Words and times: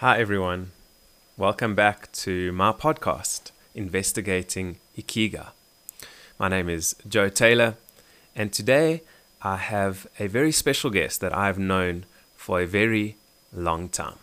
Hi, 0.00 0.20
everyone. 0.20 0.70
Welcome 1.36 1.74
back 1.74 2.12
to 2.12 2.52
my 2.52 2.70
podcast, 2.70 3.50
Investigating 3.74 4.76
Ikigai. 4.96 5.48
My 6.38 6.46
name 6.46 6.68
is 6.68 6.94
Joe 7.08 7.28
Taylor, 7.28 7.74
and 8.36 8.52
today 8.52 9.02
I 9.42 9.56
have 9.56 10.06
a 10.20 10.28
very 10.28 10.52
special 10.52 10.90
guest 10.90 11.20
that 11.20 11.36
I've 11.36 11.58
known 11.58 12.04
for 12.36 12.60
a 12.60 12.64
very 12.64 13.16
long 13.52 13.88
time. 13.88 14.20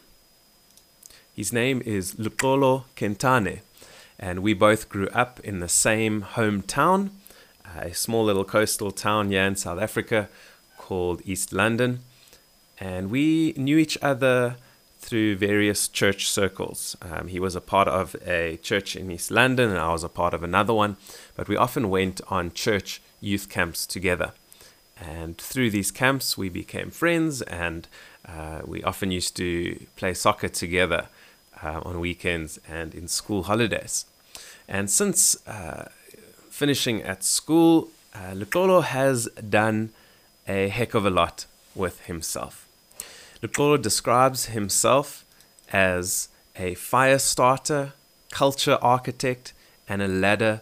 His 1.35 1.51
name 1.51 1.81
is 1.85 2.13
Luxolo 2.13 2.85
Kentane, 2.96 3.60
and 4.17 4.39
we 4.39 4.53
both 4.53 4.87
grew 4.87 5.10
up 5.10 5.42
in 5.42 5.60
the 5.60 5.67
same 5.67 6.21
hometown, 6.21 7.10
a 7.78 7.94
small 7.94 8.23
little 8.23 8.46
coastal 8.46 8.92
town 8.92 9.29
here 9.29 9.44
in 9.44 9.57
South 9.57 9.81
Africa 9.81 10.29
called 10.78 11.21
East 11.26 11.51
London. 11.51 11.99
And 12.79 13.12
we 13.12 13.53
knew 13.57 13.78
each 13.78 13.97
other 14.01 14.55
through 15.06 15.35
various 15.35 15.87
church 15.87 16.27
circles. 16.27 16.98
Um, 17.00 17.27
he 17.27 17.40
was 17.40 17.55
a 17.55 17.62
part 17.62 17.88
of 17.88 18.16
a 18.26 18.58
church 18.64 18.95
in 18.95 19.12
East 19.12 19.30
London, 19.30 19.70
and 19.70 19.78
I 19.78 19.91
was 19.91 20.04
a 20.04 20.09
part 20.09 20.34
of 20.34 20.41
another 20.44 20.73
one. 20.73 20.98
But 21.36 21.48
we 21.48 21.55
often 21.55 21.90
went 21.90 22.22
on 22.28 22.54
church 22.54 23.02
youth 23.22 23.48
camps 23.48 23.86
together. 23.86 24.31
And 25.00 25.38
through 25.38 25.70
these 25.70 25.91
camps, 25.91 26.38
we 26.38 26.50
became 26.50 26.90
friends, 26.90 27.44
and 27.44 27.88
uh, 28.28 28.62
we 28.66 28.81
often 28.84 29.12
used 29.12 29.36
to 29.38 29.86
play 29.95 30.16
soccer 30.16 30.50
together 30.50 31.08
uh, 31.62 31.81
on 31.84 32.00
weekends 32.00 32.59
and 32.67 32.95
in 32.95 33.08
school 33.08 33.44
holidays. 33.44 34.06
And 34.67 34.90
since 34.90 35.38
uh, 35.48 35.90
finishing 36.50 37.03
at 37.03 37.23
school, 37.23 37.90
uh, 38.16 38.81
has 38.81 39.28
done 39.50 39.90
a 40.48 40.70
heck 40.70 40.95
of 40.95 41.06
a 41.06 41.12
lot 41.12 41.45
with 41.76 42.02
himself. 42.06 42.65
Luxolo 43.45 43.80
describes 43.80 44.48
himself 44.48 45.23
as 45.72 46.30
a 46.55 46.73
fire 46.73 47.20
starter, 47.20 47.94
culture 48.31 48.80
architect, 48.81 49.53
and 49.88 50.02
a 50.02 50.08
ladder 50.08 50.61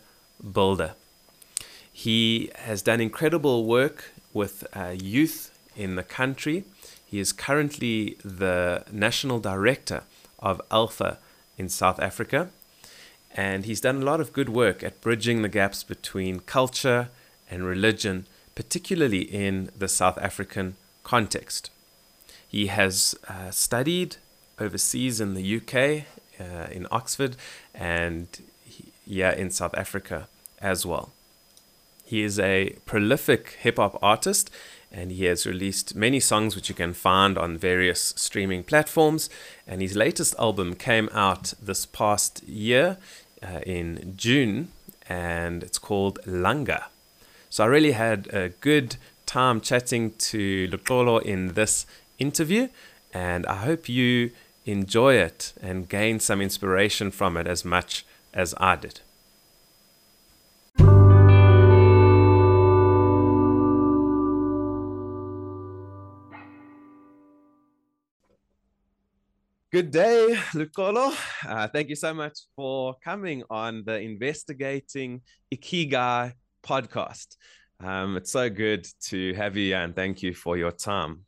builder. 0.51 0.93
He 1.93 2.51
has 2.55 2.81
done 2.81 2.99
incredible 2.99 3.65
work 3.65 4.11
with 4.33 4.67
uh, 4.75 4.95
youth 4.99 5.57
in 5.77 5.95
the 5.95 6.03
country. 6.03 6.65
He 7.05 7.19
is 7.19 7.31
currently 7.31 8.17
the 8.23 8.83
national 8.91 9.39
director 9.39 10.03
of 10.39 10.59
Alpha 10.69 11.19
in 11.57 11.69
South 11.69 12.01
Africa. 12.01 12.49
And 13.33 13.63
he's 13.65 13.79
done 13.79 14.01
a 14.01 14.05
lot 14.05 14.19
of 14.19 14.33
good 14.33 14.49
work 14.49 14.83
at 14.83 14.99
bridging 14.99 15.41
the 15.41 15.49
gaps 15.49 15.83
between 15.83 16.41
culture 16.41 17.09
and 17.49 17.63
religion, 17.63 18.25
particularly 18.55 19.21
in 19.21 19.69
the 19.77 19.87
South 19.87 20.17
African 20.17 20.75
context. 21.03 21.69
He 22.53 22.67
has 22.67 23.15
uh, 23.27 23.49
studied 23.49 24.17
overseas 24.59 25.19
in 25.19 25.33
the 25.33 25.57
UK, 25.57 26.05
uh, 26.39 26.71
in 26.71 26.85
Oxford, 26.91 27.35
and 27.73 28.27
yeah, 29.07 29.33
in 29.33 29.49
South 29.49 29.73
Africa 29.75 30.27
as 30.61 30.85
well. 30.85 31.11
He 32.05 32.21
is 32.21 32.39
a 32.39 32.75
prolific 32.85 33.57
hip 33.61 33.77
hop 33.77 33.97
artist 34.03 34.51
and 34.91 35.11
he 35.11 35.25
has 35.25 35.47
released 35.47 35.95
many 35.95 36.19
songs 36.19 36.55
which 36.55 36.69
you 36.69 36.75
can 36.75 36.93
find 36.93 37.39
on 37.39 37.57
various 37.57 38.13
streaming 38.15 38.63
platforms. 38.63 39.31
And 39.65 39.81
his 39.81 39.95
latest 39.95 40.35
album 40.37 40.75
came 40.75 41.09
out 41.11 41.55
this 41.59 41.87
past 41.87 42.43
year 42.43 42.97
uh, 43.41 43.61
in 43.65 44.13
June, 44.15 44.67
and 45.09 45.63
it's 45.63 45.79
called 45.79 46.19
Langa. 46.27 46.83
So 47.49 47.63
I 47.63 47.67
really 47.67 47.93
had 47.93 48.27
a 48.27 48.49
good 48.49 48.97
time 49.25 49.59
chatting 49.61 50.11
to 50.11 50.67
Luxolo 50.67 51.19
in 51.19 51.53
this 51.53 51.87
interview, 52.19 52.69
and 53.13 53.45
I 53.45 53.55
hope 53.55 53.89
you 53.89 54.31
enjoy 54.65 55.15
it 55.15 55.53
and 55.61 55.89
gain 55.89 56.19
some 56.19 56.41
inspiration 56.41 57.11
from 57.11 57.37
it 57.37 57.47
as 57.47 57.65
much 57.65 58.05
as 58.33 58.53
I 58.57 58.75
did. 58.75 59.01
Good 69.73 69.89
day, 69.89 70.37
Luxolo. 70.53 71.11
Uh, 71.47 71.67
thank 71.67 71.89
you 71.89 71.95
so 71.95 72.13
much 72.13 72.37
for 72.55 72.93
coming 73.03 73.41
on 73.49 73.83
the 73.83 73.99
Investigating 73.99 75.21
Ikigai 75.51 76.33
podcast. 76.63 77.37
Um, 77.79 78.15
it's 78.15 78.31
so 78.31 78.51
good 78.51 78.87
to 79.05 79.33
have 79.33 79.57
you, 79.57 79.73
and 79.73 79.95
thank 79.95 80.21
you 80.21 80.35
for 80.35 80.57
your 80.57 80.71
time. 80.71 81.25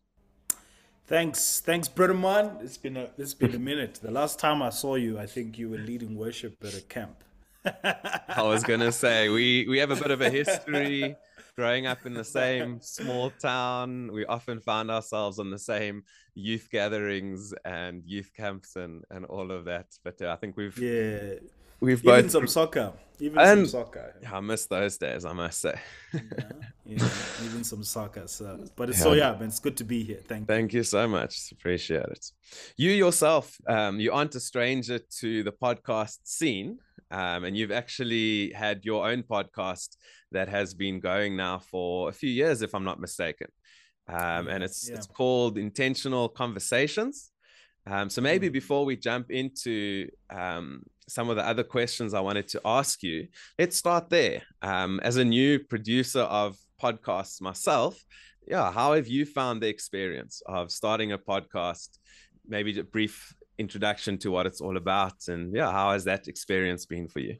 Thanks, 1.07 1.61
thanks, 1.61 1.87
Brittaman. 1.87 2.63
It's 2.63 2.77
been 2.77 2.97
a 2.97 3.09
it's 3.17 3.33
been 3.33 3.53
a 3.53 3.59
minute. 3.59 3.99
The 4.01 4.11
last 4.11 4.39
time 4.39 4.61
I 4.61 4.69
saw 4.69 4.95
you, 4.95 5.19
I 5.19 5.27
think 5.27 5.57
you 5.57 5.69
were 5.69 5.77
leading 5.77 6.15
worship 6.17 6.63
at 6.63 6.75
a 6.75 6.81
camp. 6.81 7.23
I 7.63 8.41
was 8.43 8.63
gonna 8.63 8.91
say 8.91 9.29
we 9.29 9.67
we 9.67 9.77
have 9.79 9.91
a 9.91 9.95
bit 9.95 10.11
of 10.11 10.21
a 10.21 10.29
history 10.29 11.15
growing 11.55 11.87
up 11.87 12.05
in 12.05 12.13
the 12.13 12.23
same 12.23 12.79
small 12.81 13.31
town, 13.41 14.11
we 14.11 14.25
often 14.25 14.59
found 14.59 14.91
ourselves 14.91 15.39
on 15.39 15.49
the 15.49 15.59
same 15.59 16.03
youth 16.33 16.67
gatherings 16.71 17.53
and 17.63 18.03
youth 18.05 18.31
camps 18.35 18.75
and 18.75 19.03
and 19.09 19.25
all 19.25 19.51
of 19.51 19.65
that. 19.65 19.87
But 20.03 20.21
uh, 20.21 20.31
I 20.31 20.35
think 20.35 20.57
we've 20.57 20.77
yeah 20.77 21.35
we've 21.85 22.03
even 22.03 22.23
both 22.23 22.31
some 22.31 22.47
soccer, 22.47 22.93
even 23.19 23.39
and, 23.39 23.67
some 23.67 23.83
soccer. 23.83 24.15
Yeah, 24.21 24.37
I 24.37 24.39
miss 24.39 24.65
those 24.65 24.97
days, 24.97 25.25
I 25.25 25.33
must 25.33 25.61
say. 25.61 25.79
yeah, 26.13 26.21
yeah, 26.85 27.09
even 27.43 27.63
some 27.63 27.83
soccer. 27.83 28.27
So, 28.27 28.65
but 28.75 28.89
it's 28.89 28.99
yeah. 28.99 29.03
so 29.03 29.13
yeah, 29.13 29.31
man, 29.33 29.49
it's 29.49 29.59
good 29.59 29.77
to 29.77 29.83
be 29.83 30.03
here. 30.03 30.21
Thank 30.27 30.47
thank 30.47 30.73
you, 30.73 30.79
you 30.79 30.83
so 30.83 31.07
much. 31.07 31.51
Appreciate 31.51 32.05
it. 32.05 32.25
You 32.77 32.91
yourself, 32.91 33.55
um, 33.67 33.99
you 33.99 34.11
aren't 34.11 34.35
a 34.35 34.39
stranger 34.39 34.99
to 35.19 35.43
the 35.43 35.51
podcast 35.51 36.19
scene. 36.23 36.79
Um, 37.11 37.43
and 37.43 37.55
you've 37.55 37.71
actually 37.71 38.51
had 38.51 38.83
your 38.83 39.07
own 39.07 39.21
podcast 39.23 39.95
that 40.31 40.49
has 40.49 40.73
been 40.73 40.99
going 40.99 41.37
now 41.37 41.59
for 41.59 42.09
a 42.09 42.11
few 42.11 42.29
years, 42.29 42.63
if 42.63 42.73
I'm 42.73 42.83
not 42.83 42.99
mistaken. 42.99 43.47
Um, 44.07 44.47
and 44.47 44.63
it's 44.63 44.89
yeah. 44.89 44.95
it's 44.95 45.07
called 45.07 45.57
Intentional 45.57 46.29
Conversations. 46.29 47.31
Um, 47.87 48.09
so 48.09 48.21
maybe 48.21 48.49
mm. 48.49 48.53
before 48.53 48.85
we 48.85 48.95
jump 48.95 49.31
into 49.31 50.09
um, 50.29 50.83
some 51.07 51.29
of 51.29 51.35
the 51.35 51.45
other 51.45 51.63
questions 51.63 52.13
I 52.13 52.19
wanted 52.19 52.47
to 52.49 52.61
ask 52.65 53.03
you, 53.03 53.27
let's 53.59 53.77
start 53.77 54.09
there. 54.09 54.41
Um, 54.61 54.99
as 55.03 55.17
a 55.17 55.25
new 55.25 55.59
producer 55.59 56.21
of 56.21 56.57
podcasts 56.81 57.41
myself, 57.41 58.03
yeah, 58.47 58.71
how 58.71 58.93
have 58.93 59.07
you 59.07 59.25
found 59.25 59.61
the 59.61 59.67
experience 59.67 60.41
of 60.45 60.71
starting 60.71 61.11
a 61.11 61.17
podcast? 61.17 61.99
Maybe 62.47 62.77
a 62.79 62.83
brief 62.83 63.33
introduction 63.57 64.17
to 64.19 64.29
what 64.29 64.45
it's 64.45 64.61
all 64.61 64.77
about, 64.77 65.27
and 65.27 65.55
yeah, 65.55 65.71
how 65.71 65.91
has 65.91 66.03
that 66.03 66.27
experience 66.27 66.85
been 66.85 67.07
for 67.07 67.19
you? 67.19 67.37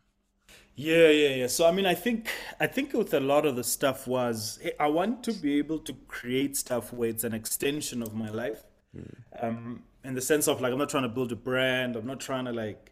Yeah, 0.76 1.10
yeah, 1.10 1.36
yeah. 1.36 1.48
So 1.48 1.68
I 1.68 1.72
mean, 1.72 1.86
I 1.86 1.94
think 1.94 2.30
I 2.60 2.68
think 2.68 2.94
with 2.94 3.14
a 3.14 3.20
lot 3.20 3.46
of 3.46 3.56
the 3.56 3.64
stuff 3.64 4.08
was 4.08 4.60
hey, 4.62 4.74
I 4.80 4.88
want 4.88 5.24
to 5.26 5.34
be 5.34 5.58
able 5.58 5.80
to 5.80 5.94
create 6.08 6.58
stuff 6.58 6.92
where 6.92 7.10
it's 7.10 7.24
an 7.24 7.34
extension 7.34 8.02
of 8.02 8.14
my 8.14 8.30
life, 8.30 8.64
mm. 8.96 9.14
um, 9.42 9.84
in 10.06 10.14
the 10.16 10.22
sense 10.22 10.48
of 10.48 10.62
like 10.62 10.72
I'm 10.72 10.78
not 10.80 10.90
trying 10.90 11.04
to 11.04 11.10
build 11.10 11.32
a 11.32 11.36
brand. 11.36 11.96
I'm 11.96 12.06
not 12.08 12.20
trying 12.20 12.46
to 12.46 12.52
like, 12.54 12.92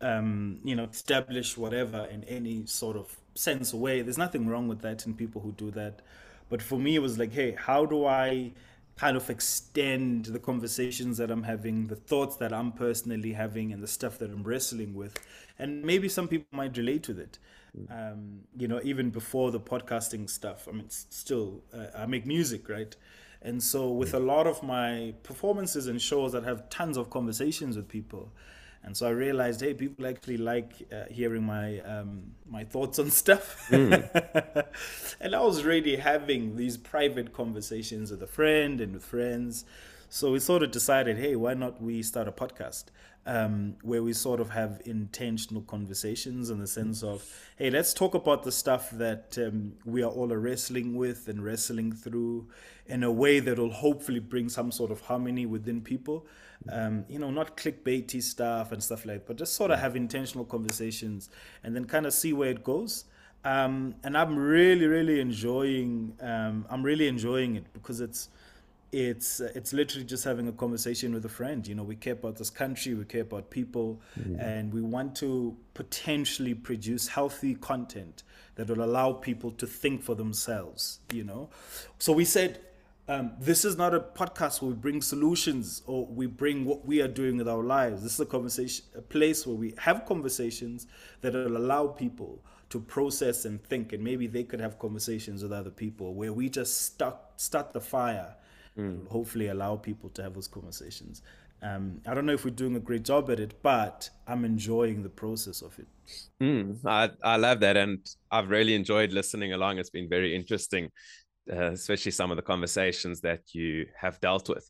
um, 0.00 0.58
you 0.64 0.74
know, 0.76 0.84
establish 0.84 1.56
whatever 1.56 2.06
in 2.06 2.24
any 2.24 2.66
sort 2.66 2.96
of 2.96 3.16
sense 3.34 3.72
or 3.72 3.80
way. 3.80 4.02
There's 4.02 4.18
nothing 4.18 4.46
wrong 4.48 4.68
with 4.68 4.80
that 4.82 5.06
in 5.06 5.14
people 5.14 5.40
who 5.42 5.52
do 5.52 5.70
that, 5.72 6.02
but 6.48 6.62
for 6.62 6.78
me, 6.78 6.96
it 6.96 7.00
was 7.00 7.18
like, 7.18 7.32
hey, 7.32 7.52
how 7.58 7.86
do 7.86 8.06
I 8.06 8.52
kind 8.96 9.16
of 9.16 9.30
extend 9.30 10.26
the 10.26 10.38
conversations 10.38 11.16
that 11.16 11.30
I'm 11.30 11.44
having, 11.44 11.86
the 11.86 11.96
thoughts 11.96 12.36
that 12.36 12.52
I'm 12.52 12.72
personally 12.72 13.32
having, 13.32 13.72
and 13.72 13.82
the 13.82 13.86
stuff 13.88 14.18
that 14.18 14.30
I'm 14.30 14.42
wrestling 14.42 14.94
with 14.94 15.18
and 15.58 15.82
maybe 15.84 16.08
some 16.08 16.28
people 16.28 16.46
might 16.52 16.76
relate 16.76 17.08
with 17.08 17.18
it. 17.18 17.38
Um, 17.90 18.40
you 18.56 18.68
know, 18.68 18.80
even 18.84 19.10
before 19.10 19.50
the 19.50 19.60
podcasting 19.60 20.28
stuff. 20.28 20.68
I 20.68 20.72
mean, 20.72 20.90
still, 20.90 21.62
uh, 21.72 21.86
I 21.96 22.06
make 22.06 22.26
music, 22.26 22.68
right? 22.68 22.94
And 23.44 23.62
so, 23.62 23.90
with 23.90 24.14
a 24.14 24.20
lot 24.20 24.46
of 24.46 24.62
my 24.62 25.14
performances 25.24 25.88
and 25.88 26.00
shows 26.00 26.32
that 26.32 26.44
have 26.44 26.68
tons 26.68 26.96
of 26.96 27.10
conversations 27.10 27.76
with 27.76 27.88
people, 27.88 28.32
and 28.84 28.96
so 28.96 29.06
I 29.06 29.10
realized, 29.10 29.60
hey, 29.60 29.74
people 29.74 30.06
actually 30.06 30.38
like 30.38 30.72
uh, 30.92 31.04
hearing 31.08 31.44
my 31.44 31.80
um, 31.80 32.32
my 32.48 32.64
thoughts 32.64 32.98
on 32.98 33.10
stuff. 33.22 33.68
Mm. 33.70 34.66
and 35.20 35.34
I 35.34 35.40
was 35.40 35.64
really 35.64 35.96
having 35.96 36.56
these 36.56 36.76
private 36.76 37.32
conversations 37.32 38.10
with 38.10 38.22
a 38.22 38.26
friend 38.26 38.80
and 38.80 38.94
with 38.94 39.04
friends. 39.04 39.64
So 40.12 40.30
we 40.30 40.40
sort 40.40 40.62
of 40.62 40.70
decided, 40.70 41.16
hey, 41.16 41.36
why 41.36 41.54
not 41.54 41.82
we 41.82 42.02
start 42.02 42.28
a 42.28 42.32
podcast? 42.32 42.84
um, 43.24 43.76
where 43.82 44.02
we 44.02 44.12
sort 44.12 44.40
of 44.40 44.50
have 44.50 44.82
intentional 44.84 45.62
conversations 45.62 46.50
in 46.50 46.58
the 46.58 46.66
sense 46.66 47.02
of, 47.02 47.24
hey, 47.56 47.70
let's 47.70 47.94
talk 47.94 48.14
about 48.14 48.42
the 48.42 48.50
stuff 48.50 48.90
that 48.90 49.36
um, 49.38 49.74
we 49.84 50.02
are 50.02 50.10
all 50.10 50.26
wrestling 50.28 50.96
with 50.96 51.28
and 51.28 51.44
wrestling 51.44 51.92
through 51.92 52.48
in 52.86 53.04
a 53.04 53.10
way 53.10 53.38
that 53.38 53.58
will 53.58 53.70
hopefully 53.70 54.18
bring 54.18 54.48
some 54.48 54.72
sort 54.72 54.90
of 54.90 55.00
harmony 55.02 55.46
within 55.46 55.80
people. 55.80 56.26
Um, 56.70 57.04
you 57.08 57.18
know, 57.18 57.30
not 57.30 57.56
clickbaity 57.56 58.22
stuff 58.22 58.72
and 58.72 58.82
stuff 58.82 59.04
like 59.04 59.18
that, 59.18 59.26
but 59.26 59.36
just 59.36 59.54
sort 59.54 59.70
of 59.70 59.78
have 59.78 59.96
intentional 59.96 60.44
conversations 60.44 61.28
and 61.64 61.74
then 61.74 61.84
kind 61.84 62.06
of 62.06 62.12
see 62.12 62.32
where 62.32 62.50
it 62.50 62.62
goes. 62.62 63.04
Um, 63.44 63.96
and 64.04 64.16
I'm 64.16 64.36
really, 64.36 64.86
really 64.86 65.20
enjoying. 65.20 66.16
Um, 66.20 66.66
I'm 66.70 66.82
really 66.84 67.08
enjoying 67.08 67.56
it 67.56 67.72
because 67.72 68.00
it's 68.00 68.28
it's 68.92 69.40
it's 69.40 69.72
literally 69.72 70.04
just 70.04 70.22
having 70.22 70.46
a 70.48 70.52
conversation 70.52 71.14
with 71.14 71.24
a 71.24 71.28
friend 71.28 71.66
you 71.66 71.74
know 71.74 71.82
we 71.82 71.96
care 71.96 72.12
about 72.12 72.36
this 72.36 72.50
country 72.50 72.92
we 72.92 73.04
care 73.06 73.22
about 73.22 73.48
people 73.48 74.00
mm. 74.20 74.38
and 74.38 74.72
we 74.72 74.82
want 74.82 75.16
to 75.16 75.56
potentially 75.72 76.52
produce 76.52 77.08
healthy 77.08 77.54
content 77.54 78.22
that 78.56 78.68
will 78.68 78.84
allow 78.84 79.10
people 79.10 79.50
to 79.50 79.66
think 79.66 80.02
for 80.02 80.14
themselves 80.14 81.00
you 81.10 81.24
know 81.24 81.48
so 81.98 82.12
we 82.12 82.24
said 82.24 82.60
um, 83.08 83.32
this 83.40 83.64
is 83.64 83.76
not 83.76 83.94
a 83.94 84.00
podcast 84.00 84.62
where 84.62 84.70
we 84.70 84.76
bring 84.76 85.02
solutions 85.02 85.82
or 85.86 86.06
we 86.06 86.26
bring 86.26 86.64
what 86.64 86.86
we 86.86 87.00
are 87.00 87.08
doing 87.08 87.38
with 87.38 87.48
our 87.48 87.64
lives 87.64 88.02
this 88.02 88.12
is 88.12 88.20
a 88.20 88.26
conversation 88.26 88.84
a 88.94 89.00
place 89.00 89.46
where 89.46 89.56
we 89.56 89.74
have 89.78 90.04
conversations 90.04 90.86
that 91.22 91.32
will 91.32 91.56
allow 91.56 91.86
people 91.86 92.44
to 92.68 92.78
process 92.78 93.46
and 93.46 93.62
think 93.64 93.94
and 93.94 94.04
maybe 94.04 94.26
they 94.26 94.44
could 94.44 94.60
have 94.60 94.78
conversations 94.78 95.42
with 95.42 95.52
other 95.52 95.70
people 95.70 96.14
where 96.14 96.32
we 96.32 96.50
just 96.50 96.82
start 96.82 97.16
start 97.36 97.72
the 97.72 97.80
fire 97.80 98.34
mm. 98.78 99.06
hopefully 99.08 99.48
allow 99.48 99.76
people 99.76 100.10
to 100.10 100.22
have 100.22 100.34
those 100.34 100.48
conversations. 100.48 101.22
Um, 101.62 102.00
I 102.06 102.14
don't 102.14 102.26
know 102.26 102.32
if 102.32 102.44
we're 102.44 102.50
doing 102.50 102.74
a 102.74 102.80
great 102.80 103.04
job 103.04 103.30
at 103.30 103.38
it, 103.38 103.54
but 103.62 104.10
I'm 104.26 104.44
enjoying 104.44 105.02
the 105.02 105.08
process 105.08 105.62
of 105.62 105.78
it. 105.78 105.86
Mm, 106.42 106.84
I, 106.84 107.10
I 107.22 107.36
love 107.36 107.60
that. 107.60 107.76
And 107.76 107.98
I've 108.32 108.50
really 108.50 108.74
enjoyed 108.74 109.12
listening 109.12 109.52
along. 109.52 109.78
It's 109.78 109.90
been 109.90 110.08
very 110.08 110.34
interesting, 110.34 110.90
uh, 111.50 111.70
especially 111.72 112.10
some 112.10 112.32
of 112.32 112.36
the 112.36 112.42
conversations 112.42 113.20
that 113.20 113.42
you 113.52 113.86
have 113.96 114.18
dealt 114.20 114.48
with. 114.48 114.68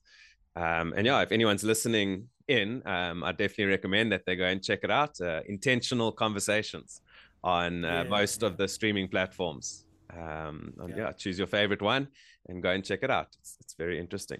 Um, 0.54 0.92
and 0.94 1.06
yeah, 1.06 1.22
if 1.22 1.32
anyone's 1.32 1.64
listening 1.64 2.28
in, 2.46 2.82
um, 2.86 3.24
I 3.24 3.32
definitely 3.32 3.66
recommend 3.66 4.12
that 4.12 4.26
they 4.26 4.36
go 4.36 4.44
and 4.44 4.62
check 4.62 4.80
it 4.82 4.90
out. 4.90 5.18
Uh, 5.18 5.40
intentional 5.48 6.12
conversations 6.12 7.00
on 7.42 7.86
uh, 7.86 8.02
yeah, 8.02 8.10
most 8.10 8.42
yeah. 8.42 8.48
of 8.48 8.58
the 8.58 8.68
streaming 8.68 9.08
platforms. 9.08 9.86
Um, 10.14 10.74
yeah. 10.88 10.94
yeah. 10.96 11.12
choose 11.12 11.38
your 11.38 11.46
favorite 11.46 11.80
one 11.80 12.08
and 12.48 12.62
go 12.62 12.70
and 12.70 12.84
check 12.84 13.02
it 13.02 13.10
out. 13.10 13.28
It's, 13.40 13.56
it's 13.60 13.74
very 13.74 13.98
interesting. 13.98 14.38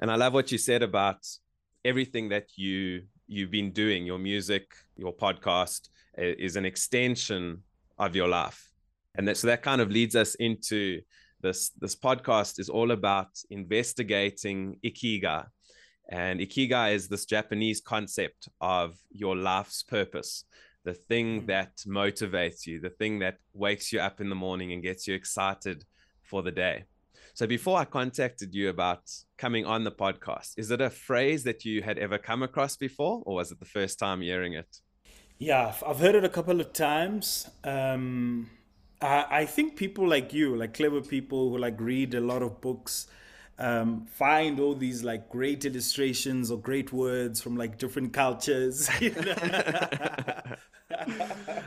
And 0.00 0.10
I 0.10 0.16
love 0.16 0.32
what 0.32 0.52
you 0.52 0.58
said 0.58 0.82
about 0.82 1.26
everything 1.84 2.28
that 2.30 2.46
you 2.56 3.02
you've 3.26 3.50
been 3.50 3.72
doing. 3.72 4.06
Your 4.06 4.18
music, 4.18 4.72
your 4.96 5.14
podcast 5.14 5.88
is 6.16 6.56
an 6.56 6.64
extension 6.64 7.62
of 7.98 8.16
your 8.16 8.28
life, 8.28 8.70
and 9.16 9.28
that, 9.28 9.36
so 9.36 9.46
that 9.46 9.62
kind 9.62 9.80
of 9.80 9.90
leads 9.90 10.16
us 10.16 10.34
into 10.36 11.00
this. 11.40 11.70
This 11.78 11.96
podcast 11.96 12.58
is 12.58 12.68
all 12.68 12.90
about 12.90 13.30
investigating 13.50 14.78
ikigai, 14.84 15.46
and 16.08 16.40
ikigai 16.40 16.94
is 16.94 17.08
this 17.08 17.24
Japanese 17.24 17.80
concept 17.80 18.48
of 18.60 18.96
your 19.10 19.36
life's 19.36 19.82
purpose 19.82 20.44
the 20.84 20.94
thing 20.94 21.42
mm. 21.42 21.46
that 21.46 21.76
motivates 21.86 22.66
you, 22.66 22.80
the 22.80 22.90
thing 22.90 23.18
that 23.20 23.36
wakes 23.52 23.92
you 23.92 24.00
up 24.00 24.20
in 24.20 24.28
the 24.28 24.34
morning 24.34 24.72
and 24.72 24.82
gets 24.82 25.06
you 25.06 25.14
excited 25.14 25.84
for 26.22 26.42
the 26.42 26.50
day. 26.50 26.84
So 27.34 27.46
before 27.46 27.78
I 27.78 27.84
contacted 27.84 28.54
you 28.54 28.68
about 28.68 29.02
coming 29.38 29.64
on 29.64 29.84
the 29.84 29.90
podcast, 29.90 30.52
is 30.56 30.70
it 30.70 30.80
a 30.80 30.90
phrase 30.90 31.44
that 31.44 31.64
you 31.64 31.82
had 31.82 31.98
ever 31.98 32.18
come 32.18 32.42
across 32.42 32.76
before, 32.76 33.22
or 33.24 33.36
was 33.36 33.52
it 33.52 33.60
the 33.60 33.66
first 33.66 33.98
time 33.98 34.20
hearing 34.20 34.54
it? 34.54 34.68
Yeah, 35.38 35.72
I've 35.86 35.98
heard 35.98 36.14
it 36.14 36.24
a 36.24 36.28
couple 36.28 36.60
of 36.60 36.72
times. 36.72 37.48
Um, 37.64 38.50
I, 39.00 39.26
I 39.30 39.46
think 39.46 39.76
people 39.76 40.06
like 40.06 40.34
you, 40.34 40.56
like 40.56 40.74
clever 40.74 41.00
people 41.00 41.50
who 41.50 41.58
like 41.58 41.80
read 41.80 42.14
a 42.14 42.20
lot 42.20 42.42
of 42.42 42.60
books, 42.60 43.06
um, 43.58 44.06
find 44.06 44.58
all 44.58 44.74
these 44.74 45.02
like 45.02 45.28
great 45.28 45.64
illustrations 45.64 46.50
or 46.50 46.58
great 46.58 46.92
words 46.92 47.40
from 47.40 47.56
like 47.56 47.78
different 47.78 48.12
cultures. 48.12 48.88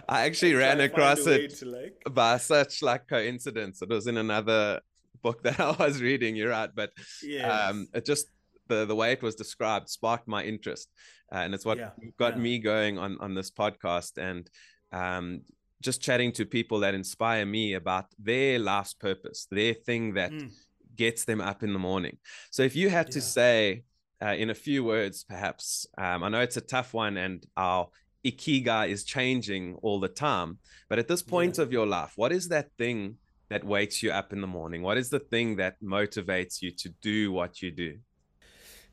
I 0.10 0.26
actually 0.26 0.54
ran 0.56 0.82
across 0.82 1.26
it 1.26 1.62
like... 1.66 2.04
by 2.12 2.38
such 2.38 2.82
like 2.82 3.08
coincidence. 3.08 3.82
It 3.82 3.90
was 3.90 4.08
in 4.08 4.18
another 4.18 4.82
book 5.24 5.42
that 5.44 5.60
I 5.68 5.72
was 5.72 6.02
reading. 6.02 6.36
You're 6.36 6.50
right, 6.50 6.70
but 6.74 6.92
yes. 7.24 7.70
um, 7.70 7.88
it 7.94 8.06
just 8.06 8.28
the 8.68 8.86
the 8.86 8.96
way 8.96 9.12
it 9.14 9.24
was 9.24 9.36
described 9.36 9.90
sparked 9.90 10.28
my 10.28 10.44
interest, 10.44 10.90
uh, 11.34 11.38
and 11.38 11.54
it's 11.56 11.66
what 11.66 11.78
yeah. 11.78 11.90
got 12.20 12.36
yeah. 12.36 12.42
me 12.42 12.60
going 12.60 13.00
on 13.00 13.18
on 13.20 13.34
this 13.34 13.50
podcast 13.50 14.18
and 14.18 14.50
um, 14.92 15.42
just 15.82 16.02
chatting 16.02 16.32
to 16.34 16.46
people 16.46 16.82
that 16.82 16.94
inspire 16.94 17.46
me 17.46 17.74
about 17.74 18.06
their 18.20 18.60
life's 18.60 18.94
purpose, 18.94 19.48
their 19.50 19.74
thing 19.74 20.14
that 20.14 20.32
mm. 20.32 20.52
gets 20.96 21.26
them 21.26 21.42
up 21.42 21.64
in 21.64 21.74
the 21.74 21.80
morning. 21.80 22.18
So 22.52 22.62
if 22.62 22.76
you 22.76 22.90
had 22.90 23.08
yeah. 23.08 23.14
to 23.14 23.22
say. 23.22 23.84
Uh, 24.22 24.36
in 24.36 24.50
a 24.50 24.56
few 24.56 24.86
words, 24.86 25.26
perhaps. 25.28 25.86
Um, 25.98 26.24
I 26.24 26.30
know 26.30 26.40
it's 26.40 26.56
a 26.56 26.62
tough 26.62 26.94
one, 26.94 27.18
and 27.18 27.46
our 27.58 27.90
ikigai 28.26 28.90
is 28.90 29.04
changing 29.04 29.76
all 29.82 30.00
the 30.00 30.08
time. 30.08 30.60
But 30.90 31.00
at 31.00 31.08
this 31.08 31.22
point 31.22 31.58
yeah. 31.58 31.64
of 31.64 31.72
your 31.72 31.86
life, 31.86 32.14
what 32.16 32.32
is 32.32 32.48
that 32.50 32.70
thing 32.78 33.18
that 33.50 33.64
wakes 33.64 34.02
you 34.02 34.12
up 34.12 34.34
in 34.34 34.42
the 34.42 34.48
morning? 34.48 34.82
What 34.82 34.98
is 34.98 35.10
the 35.10 35.20
thing 35.20 35.58
that 35.58 35.82
motivates 35.84 36.62
you 36.62 36.72
to 36.72 36.90
do 37.02 37.32
what 37.32 37.62
you 37.62 37.72
do? 37.72 37.98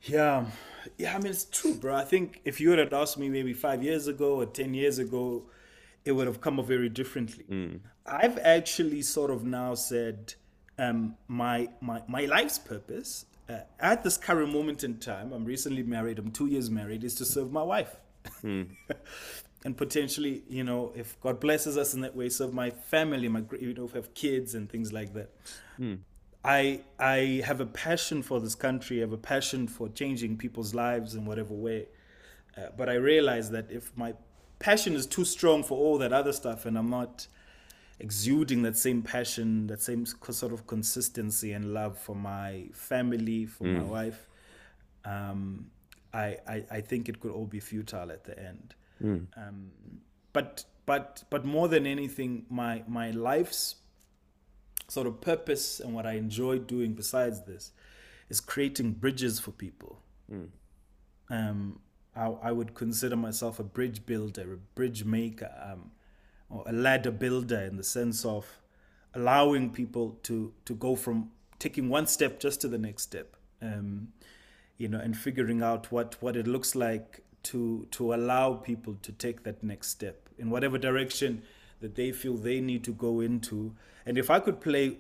Yeah, 0.03 0.47
yeah. 0.97 1.15
I 1.15 1.19
mean, 1.19 1.31
it's 1.31 1.45
true, 1.45 1.75
bro. 1.75 1.95
I 1.95 2.05
think 2.05 2.41
if 2.45 2.61
you 2.61 2.71
would 2.71 2.79
have 2.79 2.93
asked 2.93 3.19
me 3.19 3.29
maybe 3.29 3.53
five 3.53 3.83
years 3.83 4.07
ago 4.07 4.37
or 4.37 4.47
ten 4.47 4.73
years 4.73 4.99
ago, 4.99 5.45
it 6.05 6.13
would 6.13 6.27
have 6.27 6.41
come 6.41 6.59
up 6.59 6.67
very 6.67 6.89
differently. 6.89 7.45
Mm. 7.51 7.81
I've 8.07 8.39
actually 8.39 9.03
sort 9.03 9.31
of 9.31 9.45
now 9.45 9.75
said 9.75 10.35
um, 10.79 11.17
my 11.29 11.69
my 11.81 12.03
my 12.09 12.25
life's 12.25 12.59
purpose 12.59 13.27
uh, 13.49 13.61
at 13.79 14.03
this 14.03 14.17
current 14.17 14.53
moment 14.53 14.85
in 14.85 14.99
time. 14.99 15.33
I'm 15.33 15.45
recently 15.45 15.83
married. 15.83 16.19
I'm 16.19 16.31
two 16.31 16.47
years 16.47 16.71
married. 16.71 17.05
Is 17.05 17.15
to 17.17 17.25
serve 17.25 17.53
my 17.53 17.63
wife. 17.63 17.95
Mm. 18.43 18.69
and 19.65 19.77
potentially, 19.77 20.43
you 20.49 20.65
know, 20.65 20.93
if 20.95 21.21
God 21.21 21.39
blesses 21.39 21.77
us 21.77 21.93
in 21.93 22.01
that 22.01 22.17
way, 22.17 22.29
serve 22.31 22.55
my 22.55 22.71
family, 22.71 23.29
my 23.29 23.43
you 23.59 23.75
know, 23.75 23.89
have 23.89 24.15
kids 24.15 24.55
and 24.55 24.71
things 24.71 24.93
like 24.93 25.13
that. 25.15 25.31
Mm. 25.79 25.99
I 26.43 26.81
I 26.99 27.43
have 27.45 27.61
a 27.61 27.67
passion 27.67 28.23
for 28.23 28.41
this 28.41 28.55
country. 28.55 28.99
I 28.99 29.01
have 29.01 29.13
a 29.13 29.19
passion 29.19 29.69
for 29.69 29.91
changing 29.91 30.39
people's 30.39 30.75
lives 30.75 31.15
in 31.15 31.27
whatever 31.27 31.53
way. 31.53 31.89
Uh, 32.57 32.69
but 32.77 32.89
I 32.89 32.95
realize 32.95 33.51
that 33.51 33.71
if 33.71 33.95
my 33.97 34.15
passion 34.59 34.95
is 34.95 35.07
too 35.07 35.25
strong 35.25 35.63
for 35.63 35.77
all 35.77 35.99
that 35.99 36.13
other 36.13 36.33
stuff, 36.33 36.65
and 36.65 36.79
I'm 36.79 36.89
not 36.89 37.27
exuding 37.99 38.63
that 38.63 38.79
same 38.79 39.03
passion, 39.03 39.67
that 39.67 39.83
same 39.83 40.07
sort 40.07 40.55
of 40.55 40.67
consistency 40.67 41.53
and 41.53 41.75
love 41.75 41.99
for 41.99 42.17
my 42.17 42.65
family, 42.73 43.45
for 43.45 43.65
mm. 43.65 43.75
my 43.75 43.81
hmm. 43.81 43.91
wife, 43.91 44.27
um, 45.05 45.71
I, 46.15 46.39
I 46.49 46.65
I 46.71 46.81
think 46.81 47.11
it 47.11 47.21
could 47.21 47.31
all 47.31 47.47
be 47.47 47.61
futile 47.61 48.11
at 48.11 48.25
the 48.25 48.39
end. 48.39 48.75
Mm. 49.03 49.27
Um, 49.37 49.71
but 50.33 50.65
but 50.87 51.25
but 51.31 51.45
more 51.45 51.69
than 51.69 51.87
anything, 51.87 52.47
my 52.51 52.83
my 52.87 53.11
life's 53.11 53.77
sort 54.89 55.07
of 55.07 55.21
purpose 55.21 55.81
and 55.81 55.95
what 55.95 56.07
I 56.07 56.15
enjoy 56.15 56.59
doing 56.59 56.95
besides 56.95 57.43
this 57.43 57.73
is 58.29 58.41
creating 58.41 58.93
bridges 58.93 59.39
for 59.39 59.53
people. 59.53 60.01
Mm. 60.33 60.49
Um, 61.31 61.81
I, 62.17 62.27
I, 62.27 62.53
would 62.53 62.75
consider 62.75 63.15
myself 63.15 63.61
a 63.61 63.63
bridge 63.63 64.05
builder, 64.05 64.53
a 64.53 64.57
bridge 64.57 65.05
maker, 65.05 65.53
um, 65.65 65.93
or 66.49 66.65
a 66.67 66.73
ladder 66.73 67.13
builder 67.13 67.61
in 67.61 67.77
the 67.77 67.85
sense 67.85 68.25
of 68.25 68.59
allowing 69.15 69.71
people 69.71 70.19
to 70.25 70.53
to 70.65 70.75
go 70.75 70.97
from 70.97 71.31
taking 71.61 71.89
one 71.89 72.07
step 72.07 72.41
just 72.41 72.61
to 72.63 72.69
the 72.69 72.79
next 72.79 73.05
step. 73.05 73.37
Um, 73.63 74.09
you 74.77 74.89
know, 74.89 74.99
and 74.99 75.17
figuring 75.17 75.63
out 75.63 75.93
what 75.93 76.17
what 76.21 76.37
it 76.37 76.49
looks 76.49 76.75
like 76.75 77.23
to 77.45 77.87
to 77.91 78.15
allow 78.15 78.55
people 78.55 78.97
to 79.03 79.13
take 79.13 79.43
that 79.45 79.63
next 79.63 79.89
step 79.89 80.29
in 80.39 80.51
whatever 80.51 80.79
direction 80.79 81.43
that 81.81 81.95
they 81.95 82.13
feel 82.13 82.37
they 82.37 82.61
need 82.61 82.85
to 82.85 82.93
go 82.93 83.21
into. 83.21 83.75
And 84.07 84.19
if 84.19 84.31
i 84.31 84.41
could 84.41 84.61
play 84.61 84.99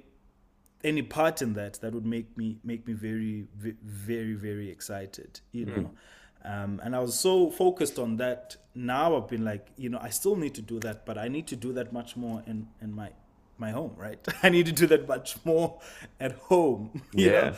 any 0.82 1.02
part 1.02 1.42
in 1.42 1.52
that 1.54 1.74
that 1.80 1.92
would 1.92 2.06
make 2.06 2.36
me 2.36 2.58
make 2.64 2.86
me 2.86 2.94
very 2.94 3.46
very 3.54 4.32
very 4.32 4.70
excited 4.70 5.40
you 5.52 5.66
know. 5.66 5.90
Mm. 6.44 6.64
um, 6.64 6.80
and 6.82 6.96
i 6.96 6.98
was 7.00 7.18
so 7.18 7.50
focused 7.50 7.98
on 7.98 8.16
that 8.16 8.56
now 8.74 9.14
i've 9.14 9.28
been 9.28 9.44
like 9.44 9.66
you 9.76 9.90
know 9.90 9.98
i 10.00 10.08
still 10.08 10.36
need 10.36 10.54
to 10.54 10.62
do 10.62 10.80
that 10.80 11.04
but 11.04 11.18
i 11.18 11.28
need 11.28 11.46
to 11.48 11.56
do 11.56 11.74
that 11.74 11.92
much 11.92 12.16
more 12.16 12.42
in 12.46 12.66
in 12.80 12.94
my 12.94 13.10
my 13.58 13.70
home 13.72 13.92
right? 13.98 14.26
I 14.42 14.48
need 14.48 14.64
to 14.66 14.72
do 14.72 14.86
that 14.86 15.06
much 15.06 15.36
more 15.44 15.80
at 16.18 16.32
home 16.32 17.02
yeah 17.12 17.50
know? 17.50 17.56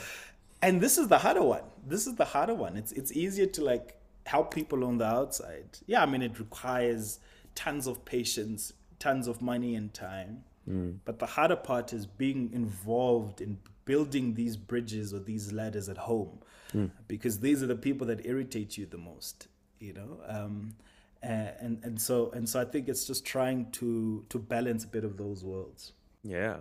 and 0.63 0.81
this 0.81 0.97
is 0.97 1.09
the 1.09 1.19
harder 1.19 1.43
one. 1.43 1.65
This 1.87 2.07
is 2.07 2.15
the 2.15 2.25
harder 2.25 2.55
one. 2.55 2.77
It's 2.77 2.93
it's 2.93 3.13
easier 3.13 3.47
to 3.47 3.65
like 3.65 3.97
help 4.27 4.55
people 4.55 4.85
on 4.85 4.99
the 4.99 5.07
outside. 5.07 5.79
Yeah, 5.87 6.03
I 6.03 6.07
mean, 6.07 6.23
it 6.23 6.39
requires 6.39 7.21
tons 7.55 7.87
of 7.87 8.05
patience, 8.05 8.73
tons 8.99 9.27
of 9.27 9.43
money 9.43 9.75
and 9.75 9.93
time. 9.93 10.45
Mm. 10.69 10.99
But 11.05 11.19
the 11.19 11.27
harder 11.27 11.57
part 11.57 11.93
is 11.93 12.07
being 12.07 12.51
involved 12.53 13.41
in 13.41 13.59
building 13.85 14.35
these 14.35 14.57
bridges 14.57 15.13
or 15.13 15.19
these 15.19 15.53
ladders 15.53 15.89
at 15.89 15.99
home, 15.99 16.39
mm. 16.73 16.91
because 17.09 17.41
these 17.41 17.63
are 17.63 17.67
the 17.67 17.77
people 17.77 18.07
that 18.07 18.25
irritate 18.27 18.79
you 18.79 18.87
the 18.87 18.99
most. 18.99 19.49
You 19.81 19.95
know, 19.95 20.21
um, 20.29 20.77
and 21.23 21.81
and 21.83 22.01
so 22.01 22.31
and 22.31 22.49
so 22.49 22.61
I 22.61 22.65
think 22.65 22.89
it's 22.89 23.05
just 23.05 23.25
trying 23.25 23.71
to 23.73 24.25
to 24.29 24.39
balance 24.39 24.85
a 24.85 24.89
bit 24.89 25.05
of 25.05 25.17
those 25.17 25.45
worlds. 25.45 25.93
Yeah. 26.23 26.59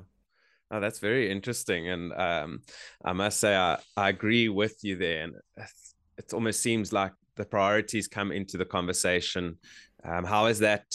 Oh, 0.72 0.80
that's 0.80 1.00
very 1.00 1.30
interesting, 1.30 1.90
and 1.90 2.14
um, 2.14 2.62
I 3.04 3.14
must 3.14 3.40
say 3.40 3.56
I, 3.56 3.78
I 3.98 4.10
agree 4.10 4.48
with 4.50 4.78
you 4.84 4.96
there. 4.96 5.24
And 5.24 5.36
it 6.18 6.34
almost 6.34 6.62
seems 6.62 6.94
like 6.94 7.12
the 7.42 7.48
priorities 7.48 8.08
come 8.08 8.32
into 8.32 8.56
the 8.56 8.66
conversation. 8.66 9.58
Um, 10.04 10.24
how 10.26 10.46
has 10.46 10.60
that 10.60 10.86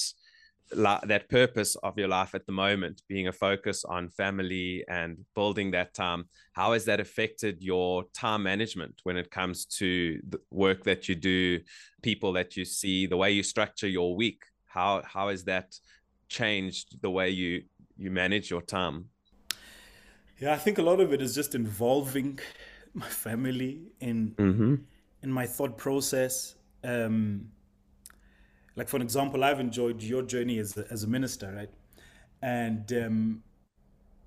that 0.72 1.28
purpose 1.28 1.76
of 1.76 1.96
your 1.96 2.08
life 2.08 2.34
at 2.34 2.44
the 2.44 2.52
moment 2.52 3.00
being 3.08 3.28
a 3.28 3.32
focus 3.32 3.84
on 3.84 4.08
family 4.08 4.84
and 4.88 5.16
building 5.36 5.70
that 5.70 5.94
time 5.94 6.24
how 6.54 6.72
has 6.72 6.84
that 6.84 6.98
affected 6.98 7.62
your 7.62 8.02
time 8.12 8.42
management 8.42 8.94
when 9.04 9.16
it 9.16 9.30
comes 9.30 9.64
to 9.64 10.20
the 10.28 10.40
work 10.50 10.82
that 10.82 11.08
you 11.08 11.14
do 11.14 11.60
people 12.02 12.32
that 12.32 12.56
you 12.56 12.64
see 12.64 13.06
the 13.06 13.16
way 13.16 13.30
you 13.30 13.44
structure 13.44 13.86
your 13.86 14.16
week 14.16 14.42
how 14.66 15.00
how 15.14 15.28
has 15.28 15.44
that 15.44 15.68
changed 16.28 17.00
the 17.00 17.12
way 17.18 17.30
you 17.30 17.62
you 17.96 18.10
manage 18.10 18.50
your 18.50 18.62
time 18.62 19.04
yeah 20.40 20.52
i 20.52 20.58
think 20.58 20.78
a 20.78 20.82
lot 20.90 20.98
of 20.98 21.12
it 21.12 21.22
is 21.22 21.32
just 21.32 21.54
involving 21.54 22.40
my 22.92 23.08
family 23.08 23.92
in 24.00 24.34
mm-hmm. 24.36 24.74
In 25.26 25.32
my 25.32 25.46
thought 25.46 25.76
process 25.76 26.54
um 26.84 27.48
like 28.76 28.88
for 28.88 28.96
an 28.96 29.02
example 29.02 29.44
i've 29.44 29.60
enjoyed 29.60 30.02
your 30.02 30.22
journey 30.22 30.58
as 30.58 30.76
a, 30.76 30.84
as 30.90 31.04
a 31.04 31.06
minister 31.06 31.52
right 31.54 31.70
and 32.42 32.92
um 32.92 33.42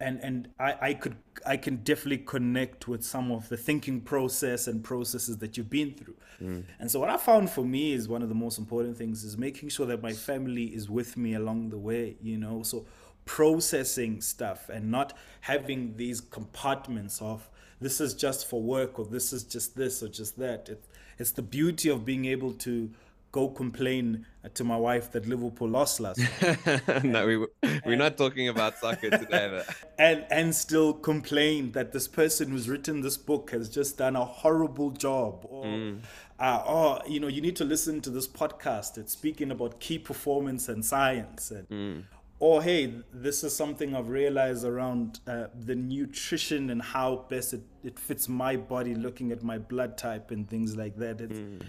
and 0.02 0.20
and 0.24 0.50
I, 0.60 0.76
I 0.82 0.94
could 0.94 1.16
I 1.46 1.58
can 1.58 1.78
definitely 1.78 2.20
connect 2.20 2.88
with 2.88 3.04
some 3.04 3.32
of 3.32 3.50
the 3.50 3.58
thinking 3.58 4.02
process 4.02 4.68
and 4.68 4.84
processes 4.84 5.38
that 5.40 5.58
you've 5.58 5.70
been 5.70 5.94
through. 5.94 6.16
Mm. 6.42 6.64
And 6.80 6.90
so 6.90 7.00
what 7.00 7.10
I 7.10 7.18
found 7.18 7.50
for 7.50 7.66
me 7.66 7.94
is 7.94 8.08
one 8.08 8.22
of 8.22 8.30
the 8.30 8.36
most 8.36 8.58
important 8.60 8.98
things 8.98 9.24
is 9.24 9.38
making 9.38 9.70
sure 9.70 9.86
that 9.88 10.02
my 10.02 10.14
family 10.14 10.66
is 10.66 10.90
with 10.90 11.18
me 11.18 11.34
along 11.34 11.70
the 11.70 11.78
way, 11.78 12.16
you 12.22 12.38
know. 12.38 12.64
So 12.64 12.86
processing 13.26 14.22
stuff 14.22 14.70
and 14.70 14.90
not 14.90 15.18
having 15.42 15.96
these 15.98 16.22
compartments 16.22 17.22
of 17.22 17.50
this 17.82 18.02
is 18.02 18.14
just 18.14 18.48
for 18.48 18.62
work 18.62 19.00
or 19.00 19.06
this 19.06 19.32
is 19.34 19.44
just 19.44 19.76
this 19.76 20.02
or 20.02 20.08
just 20.08 20.38
that. 20.40 20.70
It, 20.70 20.84
it's 21.20 21.32
the 21.32 21.42
beauty 21.42 21.90
of 21.90 22.06
being 22.06 22.26
able 22.26 22.54
to 22.54 22.90
go 23.32 23.48
complain 23.48 24.26
to 24.54 24.64
my 24.64 24.76
wife 24.76 25.12
that 25.12 25.28
Liverpool 25.28 25.68
lost 25.68 26.00
last 26.00 26.20
night. 26.42 27.04
no, 27.04 27.28
we, 27.28 27.46
we're 27.86 27.98
not 27.98 28.18
talking 28.18 28.48
about 28.48 28.78
soccer 28.78 29.10
today. 29.10 29.50
But... 29.68 29.76
And, 30.00 30.26
and 30.32 30.56
still 30.56 30.94
complain 30.94 31.72
that 31.74 31.92
this 31.92 32.08
person 32.08 32.50
who's 32.50 32.68
written 32.68 33.02
this 33.02 33.18
book 33.18 33.52
has 33.52 33.70
just 33.70 33.98
done 33.98 34.16
a 34.16 34.26
horrible 34.26 34.92
job. 34.92 35.46
Or, 35.48 35.66
mm. 35.66 36.00
uh, 36.40 36.64
or, 36.66 37.02
you 37.08 37.20
know, 37.20 37.28
you 37.28 37.42
need 37.42 37.56
to 37.58 37.66
listen 37.66 38.02
to 38.02 38.10
this 38.10 38.28
podcast. 38.28 38.98
It's 38.98 39.14
speaking 39.14 39.52
about 39.52 39.80
key 39.80 40.00
performance 40.00 40.68
and 40.70 40.84
science. 40.84 41.52
And, 41.52 41.70
mm. 41.70 42.04
Or, 42.42 42.64
hey, 42.64 42.94
this 43.14 43.44
is 43.44 43.54
something 43.54 43.94
I've 43.94 44.08
realized 44.08 44.64
around 44.64 45.20
uh, 45.28 45.48
the 45.54 45.76
nutrition 45.76 46.70
and 46.70 46.82
how 46.82 47.26
best 47.30 47.54
it, 47.54 47.64
it 47.84 48.00
fits 48.00 48.30
my 48.30 48.56
body, 48.56 48.96
looking 48.96 49.32
at 49.34 49.44
my 49.44 49.58
blood 49.58 49.98
type 49.98 50.32
and 50.32 50.50
things 50.50 50.78
like 50.78 50.96
that. 50.98 51.20
It's, 51.20 51.40
mm 51.40 51.62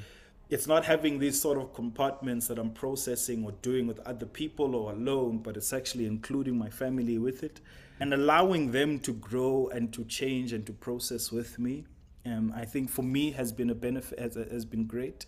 it's 0.50 0.66
not 0.66 0.84
having 0.84 1.20
these 1.20 1.40
sort 1.40 1.58
of 1.58 1.72
compartments 1.72 2.48
that 2.48 2.58
I'm 2.58 2.72
processing 2.72 3.44
or 3.44 3.52
doing 3.62 3.86
with 3.86 4.00
other 4.00 4.26
people 4.26 4.74
or 4.74 4.92
alone, 4.92 5.38
but 5.38 5.56
it's 5.56 5.72
actually 5.72 6.06
including 6.06 6.58
my 6.58 6.68
family 6.68 7.18
with 7.18 7.44
it 7.44 7.60
and 8.00 8.12
allowing 8.12 8.72
them 8.72 8.98
to 9.00 9.12
grow 9.12 9.68
and 9.72 9.92
to 9.92 10.04
change 10.04 10.52
and 10.52 10.66
to 10.66 10.72
process 10.72 11.30
with 11.30 11.58
me. 11.60 11.84
Um, 12.30 12.52
I 12.54 12.64
think 12.64 12.90
for 12.90 13.02
me 13.02 13.32
has 13.32 13.52
been 13.52 13.70
a 13.70 13.74
benefit 13.74 14.18
has, 14.18 14.34
has 14.34 14.64
been 14.64 14.84
great. 14.86 15.26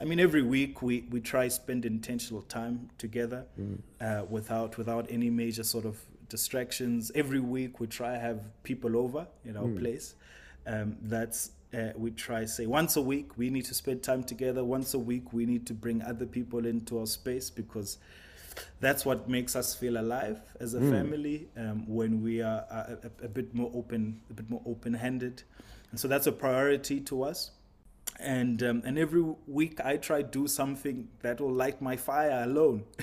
I 0.00 0.04
mean, 0.04 0.18
every 0.20 0.42
week 0.42 0.82
we, 0.82 1.04
we 1.10 1.20
try 1.20 1.48
spend 1.48 1.84
intentional 1.84 2.42
time 2.42 2.90
together 2.96 3.44
mm. 3.60 3.78
uh, 4.00 4.24
without 4.24 4.78
without 4.78 5.06
any 5.10 5.30
major 5.30 5.64
sort 5.64 5.84
of 5.84 6.00
distractions. 6.28 7.10
Every 7.14 7.40
week 7.40 7.80
we 7.80 7.86
try 7.86 8.14
to 8.14 8.18
have 8.18 8.40
people 8.62 8.96
over 8.96 9.26
in 9.44 9.56
our 9.56 9.64
mm. 9.64 9.78
place. 9.78 10.14
Um, 10.66 10.96
that's 11.02 11.50
uh, 11.74 11.90
we 11.96 12.10
try 12.12 12.44
say 12.46 12.66
once 12.66 12.96
a 12.96 13.02
week 13.02 13.36
we 13.36 13.50
need 13.50 13.64
to 13.66 13.74
spend 13.74 14.02
time 14.02 14.22
together 14.22 14.64
once 14.64 14.94
a 14.94 14.98
week 14.98 15.32
we 15.32 15.44
need 15.44 15.66
to 15.66 15.74
bring 15.74 16.00
other 16.02 16.24
people 16.24 16.64
into 16.64 16.98
our 16.98 17.06
space 17.06 17.50
because 17.50 17.98
that's 18.80 19.04
what 19.04 19.28
makes 19.28 19.54
us 19.54 19.74
feel 19.74 19.98
alive 19.98 20.40
as 20.60 20.74
a 20.74 20.80
mm. 20.80 20.90
family 20.90 21.48
um, 21.58 21.86
when 21.86 22.22
we 22.22 22.40
are 22.40 22.64
a, 22.70 22.98
a, 23.04 23.24
a, 23.26 23.28
bit 23.28 23.54
more 23.54 23.70
open 23.74 24.20
a 24.30 24.32
bit 24.32 24.48
more 24.48 24.62
open-handed 24.66 25.42
and 25.90 26.00
so 26.00 26.08
that's 26.08 26.26
a 26.26 26.32
priority 26.32 27.00
to 27.02 27.22
us. 27.22 27.50
And 28.20 28.62
um, 28.62 28.82
and 28.84 28.98
every 28.98 29.22
week 29.46 29.80
i 29.84 29.96
try 29.96 30.22
to 30.22 30.28
do 30.28 30.48
something 30.48 31.08
that 31.20 31.40
will 31.40 31.52
light 31.52 31.80
my 31.80 31.96
fire 31.96 32.42
alone. 32.42 32.84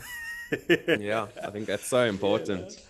Yeah 0.88 1.28
i 1.44 1.50
think 1.50 1.66
that's 1.66 1.88
so 1.88 2.04
important. 2.06 2.72
Yeah 2.72 2.86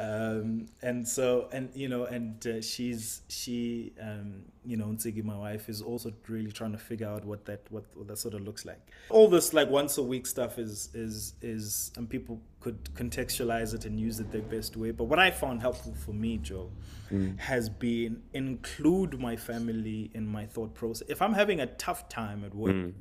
um, 0.00 0.66
and 0.80 1.06
so 1.06 1.48
and 1.52 1.68
you 1.74 1.86
know 1.86 2.04
and 2.04 2.46
uh, 2.46 2.62
she's 2.62 3.20
she 3.28 3.92
um, 4.00 4.44
you 4.64 4.78
know 4.78 4.86
Ntsigi, 4.86 5.22
my 5.22 5.36
wife 5.36 5.68
is 5.68 5.82
also 5.82 6.10
really 6.26 6.50
trying 6.50 6.72
to 6.72 6.78
figure 6.78 7.06
out 7.06 7.22
what 7.26 7.44
that 7.44 7.66
what, 7.68 7.84
what, 7.94 8.08
that 8.08 8.16
sort 8.16 8.32
of 8.32 8.40
looks 8.40 8.64
like 8.64 8.80
all 9.10 9.28
this 9.28 9.52
like 9.52 9.68
once 9.68 9.98
a 9.98 10.02
week 10.02 10.26
stuff 10.26 10.58
is 10.58 10.88
is 10.94 11.34
is 11.42 11.92
and 11.98 12.08
people 12.08 12.40
could 12.60 12.82
contextualize 12.94 13.74
it 13.74 13.84
and 13.84 14.00
use 14.00 14.20
it 14.20 14.32
their 14.32 14.40
best 14.40 14.74
way 14.74 14.90
but 14.90 15.04
what 15.04 15.18
i 15.18 15.30
found 15.30 15.60
helpful 15.60 15.94
for 15.94 16.12
me 16.12 16.38
joe 16.38 16.70
mm. 17.10 17.38
has 17.38 17.68
been 17.68 18.22
include 18.32 19.20
my 19.20 19.36
family 19.36 20.10
in 20.14 20.26
my 20.26 20.46
thought 20.46 20.72
process 20.74 21.06
if 21.10 21.20
i'm 21.20 21.34
having 21.34 21.60
a 21.60 21.66
tough 21.66 22.08
time 22.08 22.42
at 22.42 22.54
work 22.54 22.74
mm. 22.74 22.94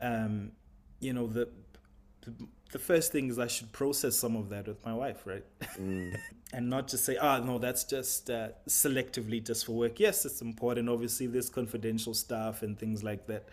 um, 0.00 0.52
you 1.00 1.12
know 1.12 1.26
the, 1.26 1.48
the 2.22 2.32
the 2.72 2.78
first 2.78 3.12
thing 3.12 3.28
is 3.28 3.38
I 3.38 3.46
should 3.46 3.72
process 3.72 4.16
some 4.16 4.36
of 4.36 4.50
that 4.50 4.66
with 4.66 4.84
my 4.84 4.92
wife, 4.92 5.22
right? 5.24 5.44
Mm. 5.78 6.16
and 6.52 6.68
not 6.68 6.88
just 6.88 7.04
say, 7.04 7.16
ah, 7.20 7.38
oh, 7.40 7.44
no, 7.44 7.58
that's 7.58 7.84
just 7.84 8.30
uh, 8.30 8.48
selectively 8.68 9.44
just 9.44 9.66
for 9.66 9.72
work. 9.72 9.98
Yes, 9.98 10.24
it's 10.26 10.42
important. 10.42 10.88
Obviously, 10.88 11.26
there's 11.26 11.48
confidential 11.48 12.14
stuff 12.14 12.62
and 12.62 12.78
things 12.78 13.02
like 13.02 13.26
that. 13.26 13.48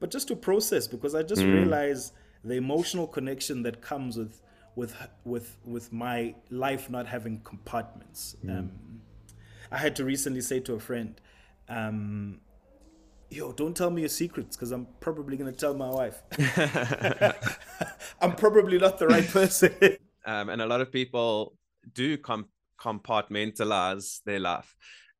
But 0.00 0.10
just 0.10 0.28
to 0.28 0.36
process, 0.36 0.86
because 0.86 1.14
I 1.14 1.22
just 1.22 1.42
mm. 1.42 1.54
realize 1.54 2.12
the 2.44 2.54
emotional 2.54 3.06
connection 3.06 3.62
that 3.62 3.80
comes 3.80 4.16
with 4.16 4.42
with 4.74 4.94
with 5.24 5.56
with 5.64 5.92
my 5.92 6.34
life 6.50 6.90
not 6.90 7.06
having 7.06 7.40
compartments. 7.40 8.36
Mm. 8.44 8.58
Um, 8.58 8.70
I 9.70 9.78
had 9.78 9.96
to 9.96 10.04
recently 10.04 10.42
say 10.42 10.60
to 10.60 10.74
a 10.74 10.80
friend, 10.80 11.20
um, 11.68 12.40
yo, 13.30 13.52
don't 13.52 13.76
tell 13.76 13.90
me 13.90 14.02
your 14.02 14.08
secrets 14.08 14.56
because 14.56 14.72
I'm 14.72 14.86
probably 15.00 15.36
going 15.36 15.52
to 15.52 15.58
tell 15.58 15.74
my 15.74 15.88
wife. 15.88 16.22
I'm 18.20 18.34
probably 18.34 18.78
not 18.78 18.98
the 18.98 19.08
right 19.08 19.26
person. 19.26 19.72
Um, 20.28 20.48
and 20.48 20.60
a 20.60 20.66
lot 20.66 20.80
of 20.80 20.90
people 20.90 21.56
do 21.94 22.18
com- 22.18 22.48
compartmentalize 22.80 24.24
their 24.24 24.40
life 24.40 24.74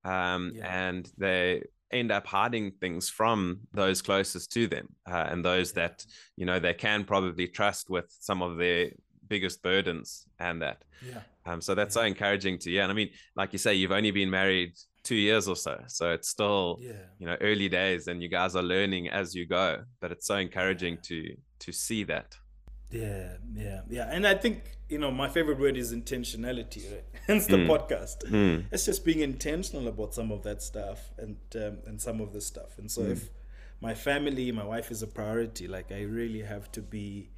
um, 0.04 0.50
yeah. 0.52 0.88
and 0.88 1.08
they 1.16 1.62
end 1.92 2.10
up 2.10 2.26
hiding 2.26 2.72
things 2.80 3.08
from 3.08 3.60
those 3.72 4.02
closest 4.02 4.50
to 4.54 4.66
them 4.66 4.88
uh, 5.08 5.28
and 5.30 5.44
those 5.44 5.72
yeah. 5.76 5.86
that, 5.86 6.04
you 6.36 6.44
know, 6.44 6.58
they 6.58 6.74
can 6.74 7.04
probably 7.04 7.46
trust 7.46 7.88
with 7.88 8.12
some 8.18 8.42
of 8.42 8.56
their 8.56 8.90
biggest 9.28 9.62
burdens 9.62 10.26
and 10.40 10.60
that. 10.62 10.82
Yeah. 11.08 11.20
Um, 11.44 11.60
so 11.60 11.76
that's 11.76 11.94
yeah. 11.94 12.02
so 12.02 12.06
encouraging 12.06 12.58
to, 12.58 12.70
you. 12.72 12.80
And 12.80 12.90
I 12.90 12.94
mean, 12.94 13.10
like 13.36 13.52
you 13.52 13.60
say, 13.60 13.74
you've 13.74 13.92
only 13.92 14.10
been 14.10 14.30
married 14.30 14.72
two 15.06 15.14
years 15.14 15.48
or 15.48 15.56
so. 15.56 15.82
So 15.86 16.10
it's 16.10 16.28
still, 16.28 16.78
yeah. 16.80 16.92
you 17.18 17.26
know, 17.26 17.36
early 17.40 17.68
days 17.68 18.08
and 18.08 18.22
you 18.22 18.28
guys 18.28 18.56
are 18.56 18.62
learning 18.62 19.08
as 19.08 19.34
you 19.34 19.46
go. 19.46 19.84
But 20.00 20.12
it's 20.12 20.26
so 20.26 20.36
encouraging 20.36 20.94
yeah. 20.94 21.08
to 21.08 21.36
to 21.60 21.72
see 21.72 22.04
that. 22.04 22.36
Yeah, 22.90 23.36
yeah, 23.54 23.80
yeah. 23.88 24.08
And 24.10 24.26
I 24.26 24.34
think, 24.34 24.62
you 24.88 24.98
know, 24.98 25.10
my 25.10 25.28
favorite 25.28 25.58
word 25.58 25.76
is 25.76 25.92
intentionality, 25.92 26.90
right? 26.92 27.04
Hence 27.26 27.46
the 27.46 27.56
mm. 27.56 27.66
podcast. 27.66 28.18
Mm. 28.30 28.66
It's 28.70 28.84
just 28.84 29.04
being 29.04 29.20
intentional 29.20 29.88
about 29.88 30.14
some 30.14 30.30
of 30.30 30.42
that 30.42 30.62
stuff 30.62 31.00
and 31.18 31.36
um, 31.54 31.78
and 31.86 32.00
some 32.00 32.20
of 32.20 32.32
the 32.32 32.40
stuff. 32.40 32.78
And 32.78 32.90
so 32.90 33.02
mm. 33.02 33.12
if 33.12 33.30
my 33.80 33.94
family, 33.94 34.52
my 34.52 34.64
wife 34.64 34.90
is 34.90 35.02
a 35.02 35.06
priority, 35.06 35.68
like 35.68 35.92
I 35.92 36.02
really 36.02 36.42
have 36.42 36.70
to 36.72 36.82
be 36.82 37.30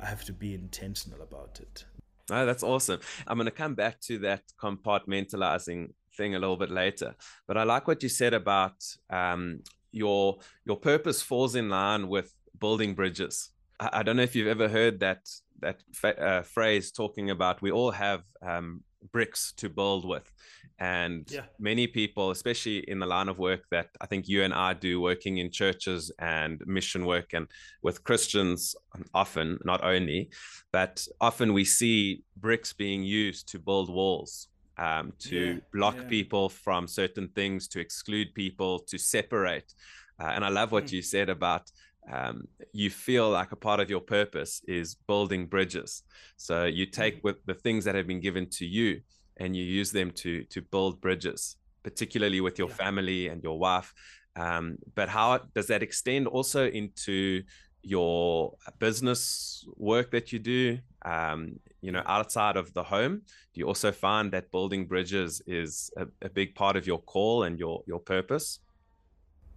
I 0.00 0.06
have 0.06 0.24
to 0.24 0.32
be 0.32 0.54
intentional 0.54 1.22
about 1.22 1.60
it. 1.60 1.84
Oh, 2.30 2.46
that's 2.46 2.62
awesome. 2.62 3.00
I'm 3.26 3.36
going 3.36 3.44
to 3.46 3.50
come 3.50 3.74
back 3.74 4.00
to 4.02 4.18
that 4.20 4.42
compartmentalizing 4.58 5.92
thing 6.16 6.34
a 6.34 6.38
little 6.38 6.56
bit 6.56 6.70
later. 6.70 7.14
But 7.46 7.56
I 7.56 7.64
like 7.64 7.86
what 7.86 8.02
you 8.02 8.08
said 8.08 8.34
about 8.34 8.76
um, 9.10 9.60
your 9.92 10.38
your 10.64 10.76
purpose 10.76 11.22
falls 11.22 11.54
in 11.54 11.68
line 11.68 12.08
with 12.08 12.32
building 12.58 12.94
bridges. 12.94 13.50
I, 13.80 13.90
I 13.92 14.02
don't 14.02 14.16
know 14.16 14.22
if 14.22 14.34
you've 14.34 14.48
ever 14.48 14.68
heard 14.68 15.00
that 15.00 15.28
that 15.60 15.82
fa- 15.92 16.20
uh, 16.20 16.42
phrase 16.42 16.90
talking 16.90 17.30
about 17.30 17.62
we 17.62 17.70
all 17.70 17.90
have 17.90 18.22
um, 18.42 18.82
bricks 19.12 19.52
to 19.56 19.68
build 19.68 20.04
with. 20.06 20.30
And 20.78 21.30
yeah. 21.30 21.42
many 21.58 21.86
people, 21.86 22.30
especially 22.30 22.78
in 22.78 22.98
the 22.98 23.06
line 23.06 23.28
of 23.28 23.38
work 23.38 23.62
that 23.70 23.88
I 24.00 24.06
think 24.06 24.28
you 24.28 24.42
and 24.42 24.52
I 24.52 24.74
do, 24.74 25.00
working 25.00 25.38
in 25.38 25.50
churches 25.50 26.10
and 26.18 26.62
mission 26.66 27.06
work 27.06 27.32
and 27.32 27.46
with 27.82 28.02
Christians, 28.02 28.74
often, 29.12 29.58
not 29.64 29.84
only, 29.84 30.30
but 30.72 31.06
often 31.20 31.52
we 31.52 31.64
see 31.64 32.22
bricks 32.36 32.72
being 32.72 33.02
used 33.02 33.48
to 33.50 33.58
build 33.58 33.88
walls 33.88 34.48
um, 34.78 35.12
to 35.20 35.54
yeah, 35.54 35.60
block 35.72 35.96
yeah. 35.96 36.08
people 36.08 36.48
from 36.48 36.86
certain 36.86 37.28
things, 37.28 37.68
to 37.68 37.80
exclude 37.80 38.34
people, 38.34 38.80
to 38.80 38.98
separate. 38.98 39.72
Uh, 40.20 40.32
and 40.34 40.44
I 40.44 40.48
love 40.48 40.72
what 40.72 40.86
mm. 40.86 40.92
you 40.92 41.02
said 41.02 41.28
about 41.28 41.70
um, 42.12 42.46
you 42.72 42.90
feel 42.90 43.30
like 43.30 43.52
a 43.52 43.56
part 43.56 43.80
of 43.80 43.88
your 43.88 44.00
purpose 44.00 44.62
is 44.68 44.94
building 45.06 45.46
bridges. 45.46 46.02
So 46.36 46.64
you 46.64 46.86
take 46.86 47.18
mm. 47.18 47.24
with 47.24 47.36
the 47.46 47.54
things 47.54 47.84
that 47.84 47.94
have 47.94 48.06
been 48.06 48.20
given 48.20 48.48
to 48.50 48.66
you 48.66 49.00
and 49.38 49.56
you 49.56 49.64
use 49.64 49.90
them 49.90 50.10
to 50.12 50.44
to 50.44 50.62
build 50.62 51.00
bridges, 51.00 51.56
particularly 51.82 52.40
with 52.40 52.58
your 52.58 52.68
yeah. 52.68 52.74
family 52.74 53.28
and 53.28 53.42
your 53.42 53.58
wife. 53.58 53.92
Um, 54.36 54.78
but 54.94 55.08
how 55.08 55.40
does 55.54 55.68
that 55.68 55.82
extend 55.82 56.26
also 56.26 56.68
into 56.68 57.42
your 57.84 58.54
business 58.78 59.66
work 59.76 60.10
that 60.10 60.32
you 60.32 60.38
do, 60.38 60.78
um, 61.04 61.60
you 61.80 61.92
know, 61.92 62.02
outside 62.06 62.56
of 62.56 62.72
the 62.72 62.82
home, 62.82 63.22
do 63.52 63.60
you 63.60 63.66
also 63.66 63.92
find 63.92 64.32
that 64.32 64.50
building 64.50 64.86
bridges 64.86 65.42
is 65.46 65.90
a, 65.96 66.06
a 66.22 66.28
big 66.28 66.54
part 66.54 66.76
of 66.76 66.86
your 66.86 66.98
call 66.98 67.42
and 67.42 67.58
your 67.58 67.82
your 67.86 68.00
purpose? 68.00 68.60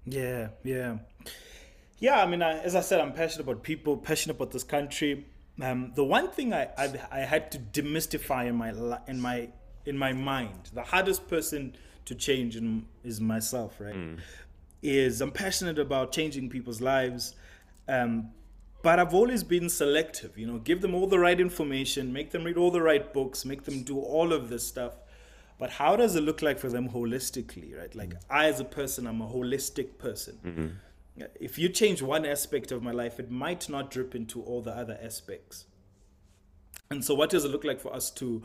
Yeah, 0.06 0.50
yeah, 0.64 0.98
yeah. 2.00 2.22
I 2.22 2.28
mean, 2.28 2.42
I, 2.42 2.60
as 2.60 2.76
I 2.76 2.82
said, 2.82 3.00
I'm 3.00 3.14
passionate 3.14 3.44
about 3.44 3.64
people, 3.64 3.98
passionate 3.98 4.36
about 4.36 4.52
this 4.52 4.64
country. 4.64 5.26
Um, 5.62 5.94
the 5.96 6.04
one 6.04 6.30
thing 6.30 6.54
I, 6.54 6.70
I, 6.78 6.94
I 7.12 7.20
had 7.20 7.52
to 7.54 7.60
demystify 7.60 8.48
in 8.48 8.56
my 8.56 8.70
in 9.08 9.20
my 9.20 9.50
in 9.86 9.98
my 9.98 10.14
mind, 10.14 10.70
the 10.74 10.84
hardest 10.84 11.28
person 11.28 11.76
to 12.06 12.14
change 12.14 12.56
in, 12.56 12.86
is 13.04 13.20
myself. 13.20 13.80
Right? 13.80 13.96
Mm. 13.96 14.20
Is 14.84 15.22
I'm 15.22 15.32
passionate 15.32 15.80
about 15.80 16.12
changing 16.12 16.50
people's 16.50 16.82
lives. 16.82 17.36
Um, 17.88 18.32
but 18.84 19.00
I've 19.00 19.14
always 19.14 19.44
been 19.44 19.70
selective, 19.70 20.38
you 20.38 20.48
know, 20.48 20.60
give 20.60 20.82
them 20.82 20.94
all 20.94 21.08
the 21.08 21.20
right 21.20 21.40
information, 21.40 22.14
make 22.14 22.32
them 22.32 22.44
read 22.44 22.58
all 22.58 22.72
the 22.72 22.82
right 22.82 23.12
books, 23.14 23.44
make 23.44 23.64
them 23.64 23.84
do 23.84 24.00
all 24.00 24.32
of 24.32 24.50
this 24.50 24.66
stuff. 24.66 24.94
But 25.60 25.72
how 25.72 25.96
does 25.96 26.16
it 26.16 26.22
look 26.22 26.42
like 26.42 26.60
for 26.60 26.70
them 26.70 26.90
holistically, 26.90 27.78
right? 27.78 27.94
Like. 27.96 28.14
I, 28.30 28.48
as 28.48 28.60
a 28.60 28.66
person, 28.66 29.08
I'm 29.08 29.22
a 29.22 29.28
holistic 29.28 29.98
person. 29.98 30.38
Mm-hmm. 30.46 31.24
If 31.40 31.58
you 31.58 31.70
change 31.70 32.02
one 32.02 32.26
aspect 32.26 32.72
of 32.72 32.84
my 32.84 32.92
life, 32.92 33.20
it 33.20 33.32
might 33.32 33.68
not 33.68 33.90
drip 33.90 34.14
into 34.14 34.42
all 34.44 34.62
the 34.62 34.72
other 34.72 35.00
aspects. 35.02 35.66
And 36.92 37.04
so, 37.04 37.16
what 37.16 37.32
does 37.32 37.44
it 37.44 37.50
look 37.50 37.64
like 37.64 37.80
for 37.80 37.94
us 37.94 38.12
to, 38.12 38.44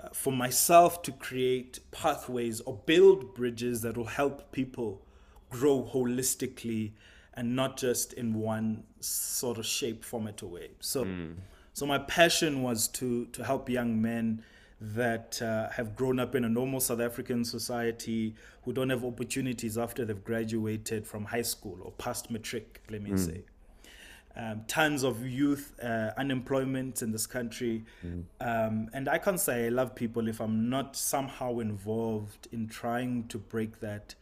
uh, 0.00 0.10
for 0.12 0.32
myself 0.32 1.02
to 1.02 1.12
create 1.12 1.80
pathways 1.90 2.60
or 2.60 2.80
build 2.86 3.34
bridges 3.34 3.82
that 3.82 3.96
will 3.96 4.06
help 4.06 4.52
people 4.52 5.04
grow 5.50 5.82
holistically 5.92 6.92
and 7.34 7.54
not 7.54 7.76
just 7.76 8.12
in 8.14 8.34
one 8.34 8.84
sort 9.00 9.58
of 9.58 9.66
shape, 9.66 10.04
format, 10.04 10.42
or 10.42 10.50
way. 10.50 10.70
So, 10.80 11.04
mm. 11.04 11.34
so 11.72 11.86
my 11.86 11.98
passion 11.98 12.62
was 12.62 12.88
to 12.88 13.26
to 13.26 13.44
help 13.44 13.68
young 13.68 14.00
men 14.00 14.42
that 14.80 15.40
uh, 15.40 15.70
have 15.70 15.94
grown 15.94 16.18
up 16.18 16.34
in 16.34 16.44
a 16.44 16.48
normal 16.48 16.80
South 16.80 17.00
African 17.00 17.44
society 17.44 18.34
who 18.62 18.72
don't 18.72 18.90
have 18.90 19.04
opportunities 19.04 19.78
after 19.78 20.04
they've 20.04 20.24
graduated 20.24 21.06
from 21.06 21.24
high 21.24 21.42
school 21.42 21.78
or 21.82 21.92
past 21.92 22.30
matric, 22.30 22.82
let 22.90 23.02
me 23.02 23.10
mm. 23.10 23.18
say. 23.18 23.44
Um, 24.36 24.62
tons 24.66 25.04
of 25.04 25.24
youth 25.24 25.72
uh, 25.80 26.10
unemployment 26.16 27.02
in 27.02 27.12
this 27.12 27.26
country. 27.26 27.84
Mm. 28.04 28.24
Um, 28.40 28.90
and 28.92 29.08
I 29.08 29.18
can't 29.18 29.38
say 29.38 29.66
I 29.66 29.68
love 29.68 29.94
people 29.94 30.28
if 30.28 30.40
I'm 30.40 30.68
not 30.68 30.96
somehow 30.96 31.60
involved 31.60 32.48
in 32.50 32.66
trying 32.66 33.28
to 33.28 33.38
break 33.38 33.78
that 33.80 34.16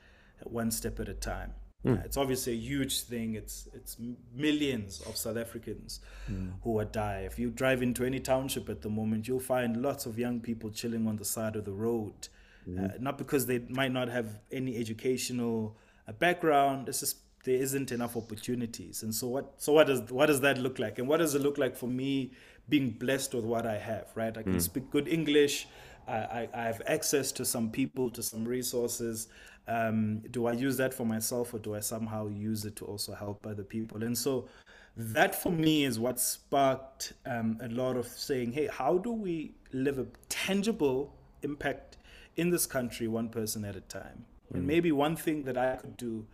one 0.45 0.71
step 0.71 1.01
at 1.01 1.09
a 1.09 1.15
time. 1.15 1.55
Mm. 1.85 1.99
Uh, 1.99 2.03
it's 2.05 2.17
obviously 2.17 2.53
a 2.53 2.57
huge 2.57 3.03
thing. 3.03 3.35
It's 3.35 3.69
it's 3.75 3.97
millions 4.35 5.01
of 5.03 5.17
South 5.17 5.37
Africans 5.37 6.01
mm. 6.31 6.53
who 6.63 6.79
are 6.79 6.85
die. 6.85 7.23
If 7.27 7.39
you 7.39 7.51
drive 7.51 7.83
into 7.83 8.05
any 8.05 8.21
township 8.21 8.69
at 8.69 8.83
the 8.83 8.89
moment, 8.89 9.27
you'll 9.27 9.41
find 9.41 9.83
lots 9.83 10.07
of 10.07 10.19
young 10.19 10.41
people 10.41 10.71
chilling 10.71 11.07
on 11.07 11.17
the 11.17 11.25
side 11.25 11.57
of 11.57 11.65
the 11.65 11.73
road, 11.73 12.29
mm. 12.69 12.85
uh, 12.85 12.97
not 13.01 13.19
because 13.19 13.47
they 13.47 13.61
might 13.69 13.93
not 13.93 14.09
have 14.09 14.39
any 14.51 14.77
educational 14.77 15.77
uh, 16.07 16.13
background. 16.13 16.89
It's 16.89 17.01
just 17.01 17.17
there 17.45 17.57
isn't 17.57 17.91
enough 17.91 18.17
opportunities. 18.17 19.03
And 19.03 19.13
so 19.13 19.27
what 19.27 19.55
so 19.57 19.73
what 19.73 19.89
does 19.89 20.03
what 20.13 20.27
does 20.27 20.41
that 20.43 20.59
look 20.59 20.79
like? 20.79 20.99
And 20.99 21.09
what 21.09 21.19
does 21.19 21.35
it 21.35 21.43
look 21.43 21.59
like 21.59 21.77
for 21.77 21.89
me 21.89 22.33
being 22.69 22.91
blessed 22.91 23.35
with 23.35 23.45
what 23.45 23.67
I 23.67 23.79
have? 23.79 24.07
Right, 24.15 24.37
I 24.37 24.43
can 24.43 24.55
mm. 24.55 24.63
speak 24.63 24.91
good 24.91 25.09
English. 25.09 25.67
I, 26.07 26.13
I, 26.17 26.49
I 26.53 26.63
have 26.65 26.83
access 26.87 27.31
to 27.33 27.45
some 27.45 27.71
people, 27.71 28.11
to 28.11 28.23
some 28.23 28.45
resources 28.45 29.29
um, 29.69 30.19
do 30.31 30.47
I 30.47 30.53
use 30.53 30.77
that 30.79 30.93
for 30.93 31.07
myself 31.07 31.55
or 31.55 31.59
do 31.59 31.75
I 31.75 31.81
somehow 31.81 32.27
use 32.27 32.65
it 32.65 32.77
to 32.77 32.85
also 32.85 33.15
help 33.15 33.47
other 33.47 33.63
people? 33.63 34.03
And 34.03 34.17
so 34.17 34.49
that 34.97 35.35
for 35.35 35.51
me 35.51 35.85
is 35.85 35.99
what 35.99 36.21
sparked 36.21 37.15
um, 37.27 37.59
a 37.63 37.69
lot 37.69 37.97
of 37.97 38.07
saying, 38.07 38.53
hey, 38.53 38.67
how 38.67 38.99
do 38.99 39.13
we 39.13 39.55
live 39.73 39.99
a 39.99 40.07
tangible 40.29 41.15
impact 41.43 41.97
in 42.37 42.51
this 42.51 42.67
country, 42.67 43.09
one 43.09 43.29
person 43.29 43.65
at 43.65 43.77
a 43.77 43.81
time? 43.83 44.25
Mm. 44.53 44.57
And 44.57 44.67
maybe 44.67 44.93
one 44.93 45.17
thing 45.17 45.45
that 45.45 45.57
I 45.57 45.77
could 45.77 45.97
do 45.97 46.27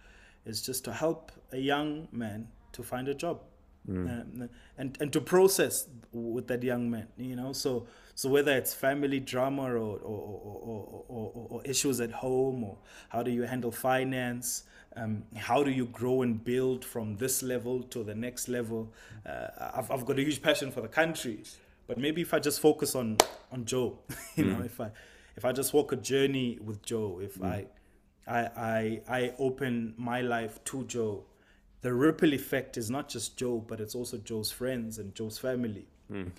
is 0.45 0.63
just 0.63 0.85
to 0.85 0.93
help 0.93 1.31
a 1.53 1.59
young 1.59 2.09
man 2.11 2.49
to 2.73 2.83
find 2.83 3.09
a 3.09 3.15
job. 3.15 3.43
Mm. 3.89 4.43
Um, 4.43 4.51
and 4.77 4.97
and 5.01 5.13
to 5.13 5.21
process 5.21 5.89
with 6.13 6.47
that 6.49 6.63
young 6.63 6.91
man, 6.91 7.07
you 7.17 7.37
know. 7.37 7.53
So 7.53 7.87
so 8.15 8.29
whether 8.29 8.53
it's 8.53 8.75
family 8.75 9.21
drama 9.21 9.63
or 9.63 9.99
or, 9.99 9.99
or, 9.99 11.05
or, 11.09 11.47
or 11.49 11.63
issues 11.65 12.01
at 12.01 12.11
home, 12.11 12.65
or 12.65 12.79
how 13.09 13.23
do 13.23 13.31
you 13.31 13.43
handle 13.43 13.71
finance, 13.71 14.65
um, 14.97 15.23
how 15.37 15.63
do 15.63 15.71
you 15.71 15.87
grow 15.87 16.23
and 16.23 16.43
build 16.43 16.85
from 16.85 17.17
this 17.17 17.43
level 17.43 17.83
to 17.85 18.03
the 18.03 18.15
next 18.15 18.49
level? 18.49 18.93
Uh, 19.25 19.49
I've, 19.75 19.91
I've 19.91 20.05
got 20.05 20.19
a 20.19 20.23
huge 20.23 20.43
passion 20.43 20.71
for 20.71 20.81
the 20.81 20.89
country, 20.89 21.43
but 21.87 21.99
maybe 21.99 22.21
if 22.21 22.35
I 22.35 22.39
just 22.39 22.61
focus 22.61 22.95
on 22.95 23.19
on 23.53 23.65
Joe, 23.65 23.99
you 24.37 24.45
mm. 24.45 24.59
know, 24.59 24.65
if 24.65 24.81
I 24.81 24.91
if 25.37 25.45
I 25.45 25.53
just 25.53 25.73
walk 25.73 25.93
a 25.93 25.97
journey 25.97 26.59
with 26.63 26.83
Joe, 26.83 27.21
if 27.23 27.39
mm. 27.39 27.47
I, 27.47 27.67
I 28.27 28.41
I 28.57 29.01
I 29.09 29.35
open 29.39 29.95
my 29.97 30.21
life 30.21 30.63
to 30.65 30.85
Joe, 30.85 31.25
the 31.81 31.93
ripple 31.95 32.35
effect 32.35 32.77
is 32.77 32.91
not 32.91 33.09
just 33.09 33.37
Joe, 33.37 33.65
but 33.67 33.81
it's 33.81 33.95
also 33.95 34.19
Joe's 34.19 34.51
friends 34.51 34.99
and 34.99 35.15
Joe's 35.15 35.39
family. 35.39 35.87
Mm 36.13 36.31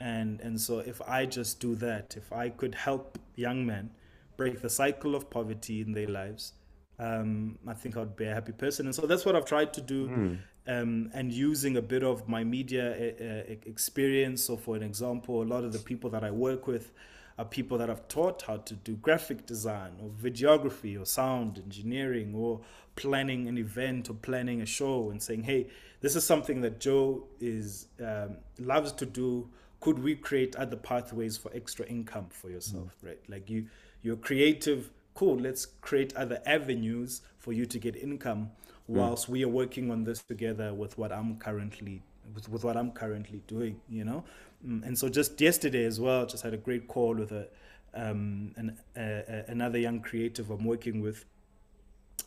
and 0.00 0.40
and 0.40 0.60
so 0.60 0.78
if 0.78 1.00
i 1.02 1.26
just 1.26 1.60
do 1.60 1.74
that 1.74 2.16
if 2.16 2.32
i 2.32 2.48
could 2.48 2.74
help 2.74 3.18
young 3.34 3.66
men 3.66 3.90
break 4.36 4.60
the 4.60 4.70
cycle 4.70 5.14
of 5.14 5.28
poverty 5.28 5.80
in 5.80 5.92
their 5.92 6.06
lives 6.06 6.52
um, 6.98 7.58
i 7.66 7.74
think 7.74 7.96
i'd 7.96 8.16
be 8.16 8.24
a 8.24 8.34
happy 8.34 8.52
person 8.52 8.86
and 8.86 8.94
so 8.94 9.06
that's 9.06 9.24
what 9.24 9.34
i've 9.34 9.44
tried 9.44 9.72
to 9.72 9.80
do 9.80 10.08
mm. 10.08 10.38
um, 10.66 11.10
and 11.14 11.32
using 11.32 11.76
a 11.76 11.82
bit 11.82 12.02
of 12.02 12.28
my 12.28 12.44
media 12.44 12.92
uh, 12.92 13.54
experience 13.66 14.44
so 14.44 14.56
for 14.56 14.76
an 14.76 14.82
example 14.82 15.42
a 15.42 15.44
lot 15.44 15.64
of 15.64 15.72
the 15.72 15.78
people 15.78 16.10
that 16.10 16.22
i 16.22 16.30
work 16.30 16.66
with 16.66 16.92
are 17.38 17.44
people 17.44 17.78
that 17.78 17.88
have 17.88 18.06
taught 18.08 18.42
how 18.42 18.56
to 18.56 18.74
do 18.74 18.96
graphic 18.96 19.46
design 19.46 19.92
or 20.02 20.10
videography 20.10 21.00
or 21.00 21.06
sound 21.06 21.58
engineering 21.58 22.34
or 22.34 22.60
planning 22.96 23.46
an 23.46 23.56
event 23.56 24.10
or 24.10 24.14
planning 24.14 24.60
a 24.60 24.66
show 24.66 25.10
and 25.10 25.22
saying 25.22 25.44
hey 25.44 25.68
this 26.00 26.16
is 26.16 26.24
something 26.24 26.60
that 26.60 26.80
joe 26.80 27.24
is 27.40 27.86
um, 28.04 28.36
loves 28.58 28.92
to 28.92 29.06
do 29.06 29.48
could 29.80 29.98
we 30.00 30.16
create 30.16 30.56
other 30.56 30.76
pathways 30.76 31.36
for 31.36 31.52
extra 31.54 31.86
income 31.86 32.26
for 32.30 32.50
yourself 32.50 32.96
mm. 33.02 33.08
right 33.08 33.20
like 33.28 33.48
you 33.48 33.66
you're 34.02 34.16
creative 34.16 34.90
cool 35.14 35.36
let's 35.38 35.66
create 35.80 36.14
other 36.16 36.42
avenues 36.44 37.22
for 37.38 37.52
you 37.52 37.64
to 37.64 37.78
get 37.78 37.94
income 37.94 38.50
mm. 38.90 38.96
whilst 38.96 39.28
mm. 39.28 39.30
we 39.30 39.44
are 39.44 39.48
working 39.48 39.90
on 39.92 40.02
this 40.02 40.22
together 40.24 40.74
with 40.74 40.98
what 40.98 41.12
i'm 41.12 41.36
currently 41.36 42.02
with, 42.34 42.48
with 42.48 42.64
what 42.64 42.76
i'm 42.76 42.90
currently 42.90 43.40
doing 43.46 43.80
you 43.88 44.04
know 44.04 44.24
and 44.62 44.98
so 44.98 45.08
just 45.08 45.40
yesterday 45.40 45.84
as 45.84 46.00
well 46.00 46.26
just 46.26 46.42
had 46.42 46.54
a 46.54 46.56
great 46.56 46.88
call 46.88 47.14
with 47.14 47.32
a 47.32 47.48
um, 47.94 48.52
an, 48.56 48.78
uh, 48.96 49.42
another 49.48 49.78
young 49.78 50.00
creative 50.00 50.50
i'm 50.50 50.64
working 50.64 51.00
with 51.00 51.24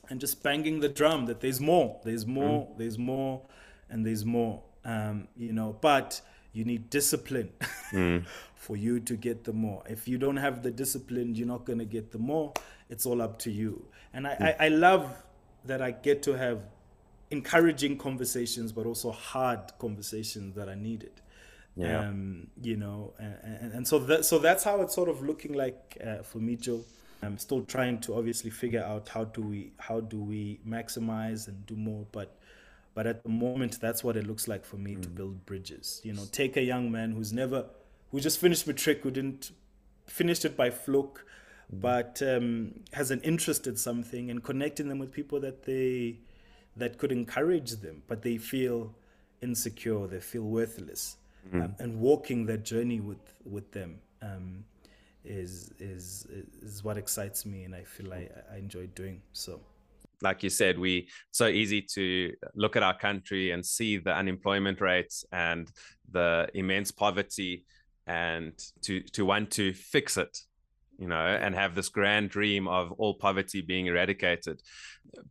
and 0.10 0.20
just 0.20 0.42
banging 0.42 0.80
the 0.80 0.90
drum 0.90 1.26
that 1.26 1.42
there's 1.42 1.60
more 1.60 2.00
there's 2.04 2.26
more 2.26 2.68
mm. 2.68 2.78
there's 2.78 2.98
more 2.98 3.42
and 3.90 4.06
there's 4.06 4.26
more 4.26 4.62
um, 4.86 5.28
you 5.36 5.54
know 5.54 5.76
but 5.82 6.22
you 6.54 6.66
need 6.66 6.90
discipline 6.90 7.50
mm. 7.92 8.26
for 8.56 8.76
you 8.76 9.00
to 9.00 9.16
get 9.16 9.44
the 9.44 9.54
more. 9.54 9.84
If 9.88 10.08
you 10.08 10.18
don't 10.18 10.38
have 10.38 10.64
the 10.64 10.72
discipline, 10.72 11.36
you're 11.36 11.48
not 11.48 11.66
going 11.66 11.80
to 11.80 11.86
get 11.86 12.12
the 12.12 12.20
more. 12.20 12.54
It's 12.90 13.06
all 13.06 13.22
up 13.22 13.40
to 13.40 13.52
you. 13.52 13.86
And 14.14 14.28
I, 14.28 14.36
mm. 14.36 14.56
I, 14.60 14.66
I, 14.66 14.68
love 14.70 15.24
that 15.66 15.82
I 15.82 15.92
get 15.92 16.24
to 16.24 16.34
have 16.34 16.62
encouraging 17.30 17.98
conversations, 17.98 18.72
but 18.72 18.86
also 18.86 19.12
hard 19.12 19.60
conversations 19.80 20.56
that 20.56 20.68
I 20.68 20.76
needed. 20.76 21.22
Yeah. 21.76 22.00
Um, 22.00 22.48
you 22.62 22.76
know, 22.76 23.14
and, 23.18 23.74
and, 23.74 23.88
so 23.88 24.00
that, 24.00 24.26
so 24.26 24.40
that's 24.40 24.64
how 24.64 24.82
it's 24.82 24.94
sort 24.94 25.08
of 25.08 25.22
looking 25.22 25.54
like 25.54 25.98
uh, 26.06 26.18
for 26.18 26.40
me, 26.40 26.58
Joe. 26.58 26.82
I'm 27.24 27.38
still 27.38 27.64
trying 27.64 28.00
to 28.02 28.16
obviously 28.16 28.50
figure 28.50 28.84
out 28.84 29.08
how 29.08 29.26
do 29.26 29.42
we 29.42 29.72
how 29.78 30.02
do 30.02 30.18
we 30.18 30.60
maximize 30.68 31.48
and 31.48 31.66
do 31.66 31.76
more, 31.76 32.06
but 32.12 32.36
but 32.94 33.08
at 33.08 33.24
the 33.24 33.30
moment, 33.30 33.80
that's 33.80 34.04
what 34.04 34.18
it 34.18 34.28
looks 34.28 34.48
like 34.48 34.66
for 34.66 34.76
me 34.76 34.96
mm. 34.96 35.02
to 35.04 35.10
build 35.10 35.46
bridges. 35.46 36.02
You 36.04 36.14
know, 36.14 36.24
take 36.32 36.58
a 36.58 36.62
young 36.62 36.92
man 36.92 37.12
who's 37.12 37.32
never, 37.32 37.66
who 38.12 38.20
just 38.20 38.40
finished 38.40 38.68
matric, 38.68 39.02
who 39.04 39.12
didn't 39.12 39.52
finished 40.08 40.44
it 40.44 40.58
by 40.58 40.72
fluke, 40.72 41.26
mm. 41.74 41.80
but 41.80 42.22
um, 42.22 42.82
has 42.94 43.12
an 43.12 43.22
interest 43.22 43.66
in 43.66 43.78
something, 43.78 44.30
and 44.30 44.44
connecting 44.44 44.90
them 44.90 45.00
with 45.00 45.12
people 45.12 45.40
that 45.40 45.64
they 45.64 46.20
that 46.76 46.98
could 46.98 47.12
encourage 47.12 47.72
them, 47.78 48.04
but 48.08 48.24
they 48.24 48.38
feel 48.38 48.94
insecure, 49.42 50.08
they 50.08 50.20
feel 50.20 50.44
worthless, 50.44 51.18
mm. 51.54 51.64
um, 51.64 51.76
and 51.80 52.00
walking 52.00 52.46
that 52.48 52.64
journey 52.64 53.00
with 53.00 53.34
with 53.46 53.72
them. 53.72 54.00
Um, 54.22 54.66
is 55.24 55.72
is 55.78 56.26
is 56.64 56.84
what 56.84 56.98
excites 56.98 57.46
me 57.46 57.64
and 57.64 57.76
I 57.76 57.84
feel 57.84 58.12
I, 58.12 58.28
I 58.52 58.58
enjoy 58.58 58.88
doing 58.96 59.22
so 59.34 59.62
like 60.22 60.44
you 60.44 60.50
said, 60.50 60.78
we 60.78 61.10
so 61.32 61.48
easy 61.48 61.82
to 61.94 62.34
look 62.54 62.76
at 62.76 62.84
our 62.84 62.98
country 62.98 63.52
and 63.52 63.66
see 63.66 63.98
the 63.98 64.14
unemployment 64.16 64.80
rates 64.80 65.26
and 65.32 65.72
the 66.12 66.48
immense 66.54 66.92
poverty 66.92 67.66
and 68.08 68.54
to 68.82 69.02
to 69.02 69.26
want 69.26 69.52
to 69.52 69.74
fix 69.74 70.18
it 70.18 70.38
you 70.98 71.08
know 71.08 71.16
and 71.16 71.56
have 71.56 71.76
this 71.76 71.90
grand 71.90 72.30
dream 72.30 72.68
of 72.68 72.92
all 72.94 73.14
poverty 73.14 73.62
being 73.62 73.86
eradicated 73.86 74.60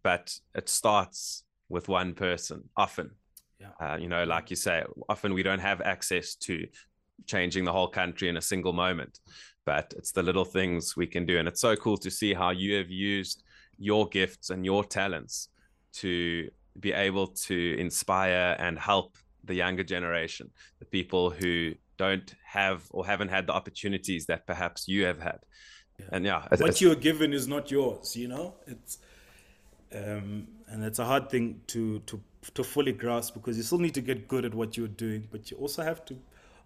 but 0.03 0.33
it 0.55 0.68
starts 0.68 1.44
with 1.68 1.88
one 1.88 2.14
person 2.14 2.62
often 2.77 3.11
yeah 3.61 3.73
Uh, 3.81 3.96
you 3.96 4.09
know, 4.09 4.25
like 4.25 4.51
you 4.51 4.57
say, 4.57 4.83
often 5.09 5.35
we 5.35 5.42
don't 5.42 5.61
have 5.61 5.81
access 5.81 6.35
to 6.46 6.66
changing 7.27 7.64
the 7.64 7.73
whole 7.73 7.88
country 7.88 8.29
in 8.29 8.37
a 8.37 8.40
single 8.40 8.73
moment, 8.73 9.20
but 9.66 9.92
it's 9.96 10.12
the 10.12 10.23
little 10.23 10.44
things 10.44 10.96
we 10.96 11.07
can 11.07 11.27
do. 11.27 11.38
And 11.38 11.46
it's 11.46 11.61
so 11.61 11.77
cool 11.77 11.99
to 11.99 12.11
see 12.11 12.35
how 12.35 12.51
you 12.51 12.77
have 12.77 12.90
used 12.90 13.42
your 13.79 14.09
gifts 14.09 14.51
and 14.51 14.64
your 14.64 14.85
talents 14.85 15.49
to 15.92 16.49
be 16.79 16.92
able 16.92 17.27
to 17.27 17.77
inspire 17.79 18.57
and 18.59 18.79
help 18.79 19.16
the 19.44 19.55
younger 19.55 19.85
generation, 19.85 20.51
the 20.79 20.85
people 20.87 21.31
who 21.31 21.73
don't 21.96 22.35
have 22.44 22.83
or 22.90 23.07
haven't 23.07 23.29
had 23.29 23.46
the 23.46 23.53
opportunities 23.53 24.27
that 24.27 24.46
perhaps 24.46 24.88
you 24.88 25.05
have 25.05 25.20
had. 25.20 25.38
Yeah. 25.99 26.07
And 26.12 26.25
yeah, 26.25 26.46
what 26.59 26.81
you're 26.81 26.94
given 26.94 27.33
is 27.33 27.46
not 27.46 27.70
yours. 27.70 28.16
You 28.16 28.29
know, 28.29 28.55
it's 28.66 28.99
um, 29.92 30.49
and 30.68 30.85
it's 30.85 30.99
a 30.99 31.05
hard 31.05 31.29
thing 31.29 31.61
to 31.68 32.01
to 32.01 32.23
to 32.55 32.64
fully 32.64 32.92
grasp 32.92 33.35
because 33.35 33.57
you 33.57 33.62
still 33.62 33.79
need 33.79 33.94
to 33.94 34.00
get 34.00 34.29
good 34.29 34.44
at 34.44 34.55
what 34.55 34.76
you're 34.76 34.88
doing, 34.88 35.29
but 35.31 35.50
you 35.50 35.57
also 35.59 35.83
have 35.83 36.05
to 36.07 36.16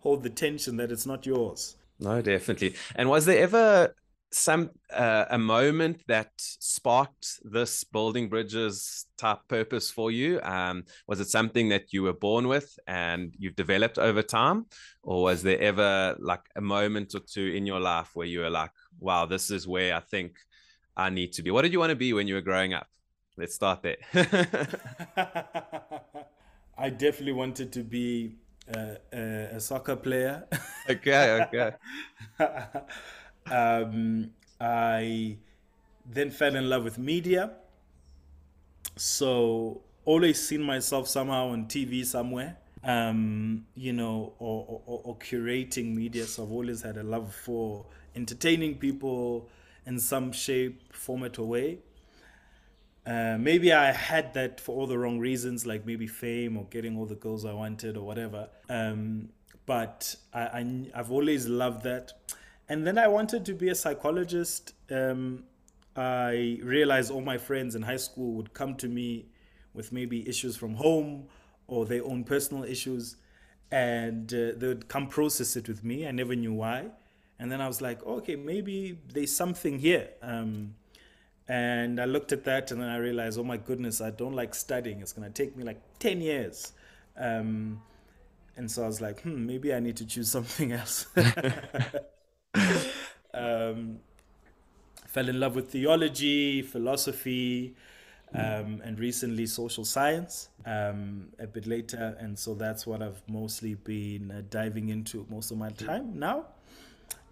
hold 0.00 0.22
the 0.22 0.30
tension 0.30 0.76
that 0.76 0.92
it's 0.92 1.06
not 1.06 1.26
yours. 1.26 1.76
No, 1.98 2.20
definitely. 2.20 2.74
And 2.96 3.08
was 3.08 3.24
there 3.24 3.38
ever 3.38 3.94
some 4.34 4.70
uh, 4.92 5.26
a 5.30 5.38
moment 5.38 6.02
that 6.08 6.30
sparked 6.36 7.38
this 7.44 7.84
building 7.84 8.28
bridges 8.28 9.06
type 9.16 9.38
purpose 9.46 9.92
for 9.92 10.10
you 10.10 10.40
um, 10.42 10.82
was 11.06 11.20
it 11.20 11.28
something 11.28 11.68
that 11.68 11.92
you 11.92 12.02
were 12.02 12.12
born 12.12 12.48
with 12.48 12.76
and 12.88 13.32
you've 13.38 13.54
developed 13.54 13.96
over 13.96 14.22
time 14.22 14.66
or 15.04 15.22
was 15.22 15.42
there 15.44 15.60
ever 15.60 16.16
like 16.18 16.42
a 16.56 16.60
moment 16.60 17.14
or 17.14 17.20
two 17.20 17.52
in 17.54 17.64
your 17.64 17.78
life 17.78 18.10
where 18.14 18.26
you 18.26 18.40
were 18.40 18.50
like 18.50 18.72
wow 18.98 19.24
this 19.24 19.52
is 19.52 19.68
where 19.68 19.94
i 19.94 20.00
think 20.00 20.36
i 20.96 21.08
need 21.08 21.32
to 21.32 21.42
be 21.42 21.52
what 21.52 21.62
did 21.62 21.72
you 21.72 21.78
want 21.78 21.90
to 21.90 21.96
be 21.96 22.12
when 22.12 22.26
you 22.26 22.34
were 22.34 22.40
growing 22.40 22.74
up 22.74 22.88
let's 23.36 23.54
start 23.54 23.82
there 23.82 23.96
i 26.78 26.88
definitely 26.90 27.32
wanted 27.32 27.72
to 27.72 27.82
be 27.82 28.36
uh, 28.74 28.94
a 29.12 29.60
soccer 29.60 29.96
player 29.96 30.44
okay 30.90 31.40
okay 31.42 31.72
um, 33.50 34.30
I 34.60 35.36
then 36.06 36.30
fell 36.30 36.54
in 36.54 36.68
love 36.68 36.84
with 36.84 36.98
media. 36.98 37.52
So 38.96 39.82
always 40.04 40.46
seen 40.46 40.62
myself 40.62 41.08
somehow 41.08 41.48
on 41.48 41.66
TV 41.66 42.04
somewhere, 42.04 42.56
um, 42.84 43.66
you 43.74 43.92
know, 43.92 44.34
or, 44.38 44.82
or, 44.86 45.00
or, 45.04 45.16
curating 45.18 45.94
media. 45.94 46.24
So 46.24 46.44
I've 46.44 46.52
always 46.52 46.82
had 46.82 46.96
a 46.96 47.02
love 47.02 47.34
for 47.34 47.86
entertaining 48.14 48.76
people 48.76 49.48
in 49.86 49.98
some 49.98 50.30
shape, 50.32 50.92
format, 50.92 51.38
or 51.38 51.46
way. 51.46 51.78
Uh, 53.06 53.36
maybe 53.38 53.72
I 53.72 53.92
had 53.92 54.32
that 54.34 54.60
for 54.60 54.74
all 54.74 54.86
the 54.86 54.98
wrong 54.98 55.18
reasons, 55.18 55.66
like 55.66 55.84
maybe 55.84 56.06
fame 56.06 56.56
or 56.56 56.64
getting 56.70 56.96
all 56.96 57.06
the 57.06 57.14
girls 57.14 57.44
I 57.44 57.52
wanted 57.52 57.96
or 57.96 58.06
whatever. 58.06 58.48
Um, 58.68 59.28
but 59.66 60.16
I, 60.32 60.40
I, 60.40 60.90
I've 60.94 61.10
always 61.10 61.46
loved 61.46 61.82
that. 61.84 62.12
And 62.68 62.86
then 62.86 62.96
I 62.96 63.08
wanted 63.08 63.44
to 63.46 63.54
be 63.54 63.68
a 63.68 63.74
psychologist. 63.74 64.72
Um, 64.90 65.44
I 65.96 66.58
realized 66.62 67.10
all 67.10 67.20
my 67.20 67.38
friends 67.38 67.74
in 67.74 67.82
high 67.82 67.98
school 67.98 68.32
would 68.34 68.54
come 68.54 68.74
to 68.76 68.88
me 68.88 69.26
with 69.74 69.92
maybe 69.92 70.26
issues 70.28 70.56
from 70.56 70.74
home 70.74 71.26
or 71.66 71.84
their 71.86 72.04
own 72.04 72.24
personal 72.24 72.64
issues, 72.64 73.16
and 73.70 74.32
uh, 74.32 74.52
they 74.56 74.68
would 74.68 74.88
come 74.88 75.08
process 75.08 75.56
it 75.56 75.68
with 75.68 75.84
me. 75.84 76.06
I 76.06 76.10
never 76.10 76.34
knew 76.34 76.52
why. 76.52 76.86
And 77.38 77.50
then 77.50 77.60
I 77.60 77.66
was 77.66 77.80
like, 77.80 78.04
okay, 78.04 78.36
maybe 78.36 78.98
there's 79.12 79.34
something 79.34 79.78
here. 79.78 80.10
Um, 80.22 80.74
and 81.48 82.00
I 82.00 82.06
looked 82.06 82.32
at 82.32 82.44
that 82.44 82.70
and 82.70 82.80
then 82.80 82.88
I 82.88 82.96
realized, 82.96 83.38
oh 83.38 83.44
my 83.44 83.58
goodness, 83.58 84.00
I 84.00 84.10
don't 84.10 84.34
like 84.34 84.54
studying. 84.54 85.00
It's 85.00 85.12
going 85.12 85.30
to 85.30 85.42
take 85.42 85.56
me 85.56 85.64
like 85.64 85.80
10 85.98 86.20
years. 86.20 86.72
Um, 87.16 87.82
and 88.56 88.70
so 88.70 88.84
I 88.84 88.86
was 88.86 89.00
like, 89.00 89.20
hmm, 89.22 89.46
maybe 89.46 89.74
I 89.74 89.80
need 89.80 89.96
to 89.96 90.06
choose 90.06 90.30
something 90.30 90.72
else. 90.72 91.06
um, 93.34 93.98
fell 95.06 95.28
in 95.28 95.38
love 95.38 95.54
with 95.54 95.70
theology, 95.70 96.62
philosophy, 96.62 97.74
um, 98.32 98.80
and 98.84 98.98
recently 98.98 99.46
social 99.46 99.84
science 99.84 100.48
um, 100.66 101.28
a 101.38 101.46
bit 101.46 101.66
later. 101.66 102.16
And 102.18 102.38
so 102.38 102.54
that's 102.54 102.86
what 102.86 103.02
I've 103.02 103.22
mostly 103.28 103.74
been 103.74 104.30
uh, 104.30 104.42
diving 104.50 104.88
into 104.88 105.26
most 105.28 105.50
of 105.50 105.58
my 105.58 105.70
time 105.70 106.18
now. 106.18 106.46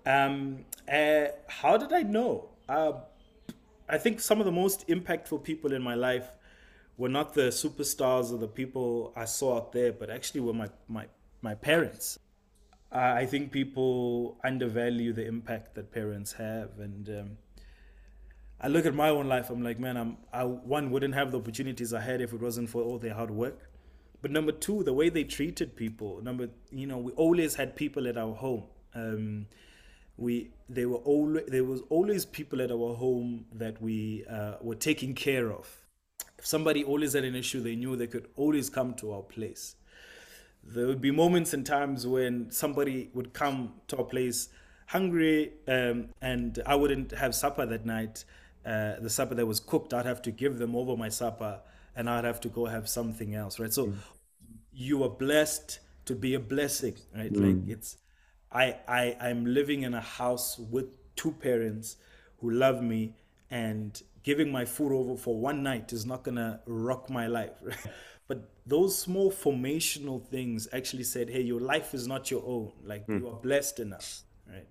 Um, 0.05 0.65
uh, 0.93 1.27
how 1.49 1.77
did 1.77 1.93
I 1.93 2.03
know? 2.03 2.51
Uh, 2.69 2.93
I 3.93 3.99
think 3.99 4.19
some 4.21 4.41
of 4.41 4.47
the 4.47 4.53
most 4.53 4.89
impactful 4.89 5.45
people 5.45 5.73
in 5.73 5.83
my 5.83 5.95
life 5.95 6.29
were 6.97 7.09
not 7.09 7.35
the 7.35 7.49
superstars 7.51 8.33
or 8.33 8.39
the 8.39 8.49
people 8.49 9.13
I 9.15 9.27
saw 9.27 9.57
out 9.59 9.73
there, 9.73 9.93
but 9.93 10.11
actually 10.11 10.41
were 10.41 10.53
my, 10.53 10.69
my, 10.89 11.07
my 11.43 11.55
parents 11.55 12.19
I 12.95 13.25
think 13.25 13.53
people 13.53 14.39
undervalue 14.45 15.13
the 15.15 15.27
impact 15.27 15.75
that 15.77 15.93
parents 15.93 16.33
have, 16.33 16.79
and 16.79 17.09
um, 17.09 17.39
I 18.61 18.69
look 18.69 18.85
at 18.85 18.95
my 18.95 19.09
own 19.09 19.29
life. 19.29 19.49
I'm 19.49 19.63
like, 19.63 19.81
man, 19.81 19.97
I'm 19.97 20.19
I 20.33 20.45
one 20.45 20.91
wouldn't 20.91 21.15
have 21.15 21.33
the 21.33 21.39
opportunities 21.39 21.95
I 21.95 22.01
had 22.01 22.21
if 22.21 22.35
it 22.35 22.41
wasn't 22.41 22.69
for 22.69 22.83
all 22.83 22.99
their 22.99 23.15
hard 23.15 23.31
work. 23.31 23.71
But 24.21 24.31
number 24.31 24.53
two, 24.53 24.85
the 24.85 24.93
way 24.93 25.09
they 25.09 25.25
treated 25.25 25.75
people. 25.75 26.21
Number, 26.23 26.51
you 26.71 26.87
know, 26.87 26.99
we 26.99 27.13
always 27.13 27.55
had 27.55 27.75
people 27.75 28.07
at 28.07 28.19
our 28.19 28.35
home. 28.35 28.65
Um, 28.95 29.47
we 30.23 30.51
they 30.69 30.87
were 30.87 31.03
always 31.13 31.45
there 31.49 31.65
was 31.65 31.83
always 31.91 32.25
people 32.25 32.63
at 32.63 32.71
our 32.71 32.95
home 32.95 33.47
that 33.53 33.81
we 33.83 34.25
uh, 34.31 34.55
were 34.61 34.81
taking 34.91 35.15
care 35.15 35.53
of. 35.53 35.67
If 36.39 36.47
somebody 36.47 36.83
always 36.85 37.13
had 37.13 37.25
an 37.25 37.35
issue, 37.35 37.61
they 37.61 37.77
knew 37.77 37.97
they 37.97 38.07
could 38.07 38.29
always 38.37 38.71
come 38.71 38.95
to 38.95 39.13
our 39.13 39.23
place 39.23 39.77
there 40.65 40.87
would 40.87 41.01
be 41.01 41.11
moments 41.11 41.53
and 41.53 41.67
times 41.67 42.07
when 42.07 42.51
somebody 42.51 43.11
would 43.15 43.33
come 43.33 43.75
to 43.89 43.99
our 43.99 44.05
place 44.05 44.49
hungry 44.87 45.53
um, 45.69 46.09
and 46.21 46.63
I 46.67 46.75
wouldn't 46.77 47.13
have 47.13 47.35
supper 47.35 47.67
that 47.67 47.85
night. 47.85 48.25
Uh, 48.65 48.95
the 49.01 49.11
supper 49.11 49.35
that 49.35 49.47
was 49.47 49.59
cooked, 49.59 49.93
I'd 49.93 50.07
have 50.07 50.23
to 50.23 50.31
give 50.31 50.59
them 50.59 50.77
over 50.77 50.97
my 50.97 51.09
supper 51.09 51.61
and 51.97 52.09
I'd 52.09 52.25
have 52.25 52.41
to 52.43 52.49
go 52.49 52.67
have 52.67 52.89
something 52.89 53.35
else, 53.35 53.59
right? 53.59 53.73
So 53.73 53.89
mm. 53.89 53.95
you 54.73 55.03
are 55.03 55.11
blessed 55.11 55.81
to 56.05 56.15
be 56.15 56.35
a 56.35 56.41
blessing, 56.41 56.95
right? 57.15 57.33
Mm. 57.33 57.41
Like 57.41 57.69
it's, 57.69 57.97
I, 58.55 58.77
I, 58.87 59.17
I'm 59.21 59.45
living 59.47 59.83
in 59.83 59.95
a 59.95 60.01
house 60.01 60.59
with 60.59 60.87
two 61.17 61.33
parents 61.33 61.97
who 62.41 62.51
love 62.51 62.83
me 62.83 63.15
and 63.51 64.01
giving 64.23 64.51
my 64.51 64.65
food 64.65 64.93
over 64.93 65.17
for 65.17 65.39
one 65.39 65.63
night 65.63 65.93
is 65.93 66.07
not 66.07 66.23
gonna 66.23 66.61
rock 66.67 67.11
my 67.11 67.27
life. 67.27 67.53
But 68.29 68.49
those 68.65 68.97
small 68.97 69.31
formational 69.31 70.25
things 70.25 70.67
actually 70.73 71.05
said, 71.05 71.29
hey, 71.29 71.43
your 71.43 71.61
life 71.61 71.93
is 71.93 72.07
not 72.07 72.31
your 72.31 72.43
own. 72.47 72.73
Like 72.83 73.07
mm. 73.07 73.21
you 73.21 73.29
are 73.29 73.35
blessed 73.35 73.81
enough, 73.81 74.23
right? 74.49 74.67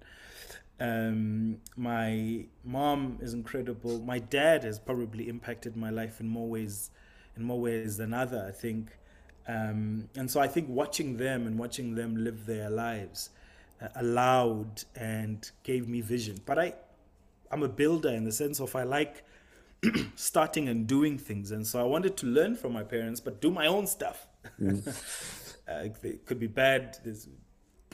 Um, 0.79 1.57
my 1.75 2.45
mom 2.63 3.19
is 3.21 3.35
incredible. 3.35 3.99
My 3.99 4.17
dad 4.17 4.63
has 4.63 4.79
probably 4.79 5.29
impacted 5.29 5.75
my 5.77 5.91
life 5.91 6.19
in 6.19 6.27
more 6.27 6.49
ways, 6.49 6.89
in 7.37 7.43
more 7.43 7.59
ways 7.59 7.97
than 7.97 8.15
other. 8.15 8.43
I 8.47 8.51
think, 8.51 8.97
um, 9.47 10.09
and 10.15 10.31
so 10.31 10.39
I 10.39 10.47
think 10.47 10.67
watching 10.67 11.17
them 11.17 11.45
and 11.45 11.59
watching 11.59 11.93
them 11.93 12.23
live 12.23 12.47
their 12.47 12.69
lives 12.69 13.29
allowed 13.95 14.83
and 14.95 15.49
gave 15.63 15.87
me 15.87 16.01
vision. 16.01 16.39
But 16.45 16.59
I, 16.59 16.73
I'm 17.51 17.63
a 17.63 17.69
builder 17.69 18.09
in 18.09 18.23
the 18.23 18.31
sense 18.31 18.59
of 18.59 18.75
I 18.75 18.83
like 18.83 19.23
starting 20.15 20.69
and 20.69 20.87
doing 20.87 21.17
things. 21.17 21.51
And 21.51 21.65
so 21.65 21.79
I 21.79 21.83
wanted 21.83 22.17
to 22.17 22.27
learn 22.27 22.55
from 22.55 22.73
my 22.73 22.83
parents, 22.83 23.19
but 23.19 23.41
do 23.41 23.51
my 23.51 23.67
own 23.67 23.87
stuff. 23.87 24.27
Mm. 24.59 24.87
uh, 25.69 25.89
it 26.03 26.25
could 26.25 26.39
be 26.39 26.47
bad. 26.47 26.97
There's, 27.03 27.27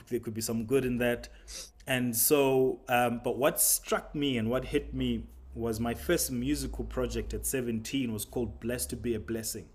there 0.08 0.20
could 0.20 0.34
be 0.34 0.40
some 0.40 0.64
good 0.64 0.84
in 0.84 0.98
that. 0.98 1.28
And 1.86 2.14
so, 2.14 2.80
um, 2.88 3.20
but 3.24 3.38
what 3.38 3.60
struck 3.60 4.14
me 4.14 4.36
and 4.36 4.50
what 4.50 4.66
hit 4.66 4.92
me 4.92 5.24
was 5.54 5.80
my 5.80 5.94
first 5.94 6.30
musical 6.30 6.84
project 6.84 7.34
at 7.34 7.46
17 7.46 8.12
was 8.12 8.24
called 8.24 8.60
Blessed 8.60 8.90
to 8.90 8.96
Be 8.96 9.14
a 9.14 9.20
Blessing. 9.20 9.68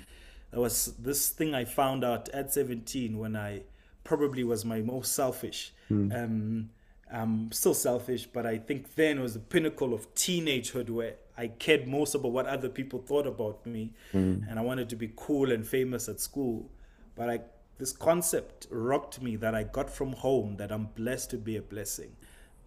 That 0.52 0.60
was 0.60 0.94
this 1.00 1.30
thing 1.30 1.56
I 1.56 1.66
found 1.66 2.04
out 2.04 2.30
at 2.30 2.54
17 2.54 3.18
when 3.18 3.36
I 3.36 3.64
probably 4.04 4.44
was 4.44 4.66
my 4.66 4.82
most 4.82 5.14
selfish. 5.14 5.74
Mm. 5.92 6.24
Um, 6.24 6.70
I'm 7.12 7.52
still 7.52 7.74
selfish, 7.76 8.26
but 8.26 8.46
I 8.46 8.58
think 8.58 8.96
then 8.96 9.22
was 9.22 9.36
the 9.36 9.40
pinnacle 9.40 9.94
of 9.94 10.14
teenagehood 10.16 10.90
where 10.90 11.16
I 11.38 11.48
cared 11.48 11.88
most 11.88 12.16
about 12.16 12.32
what 12.32 12.48
other 12.48 12.70
people 12.70 13.00
thought 13.00 13.28
about 13.28 13.66
me, 13.66 13.94
mm. 14.14 14.50
and 14.50 14.60
I 14.60 14.62
wanted 14.62 14.90
to 14.90 14.96
be 14.96 15.12
cool 15.16 15.52
and 15.52 15.66
famous 15.66 16.10
at 16.10 16.20
school. 16.20 16.70
But 17.16 17.30
I, 17.30 17.42
this 17.78 17.92
concept 17.92 18.68
rocked 18.70 19.22
me 19.22 19.36
that 19.38 19.54
I 19.54 19.64
got 19.64 19.90
from 19.90 20.14
home 20.14 20.58
that 20.58 20.72
I'm 20.72 20.86
blessed 20.96 21.30
to 21.32 21.38
be 21.38 21.58
a 21.58 21.62
blessing. 21.62 22.16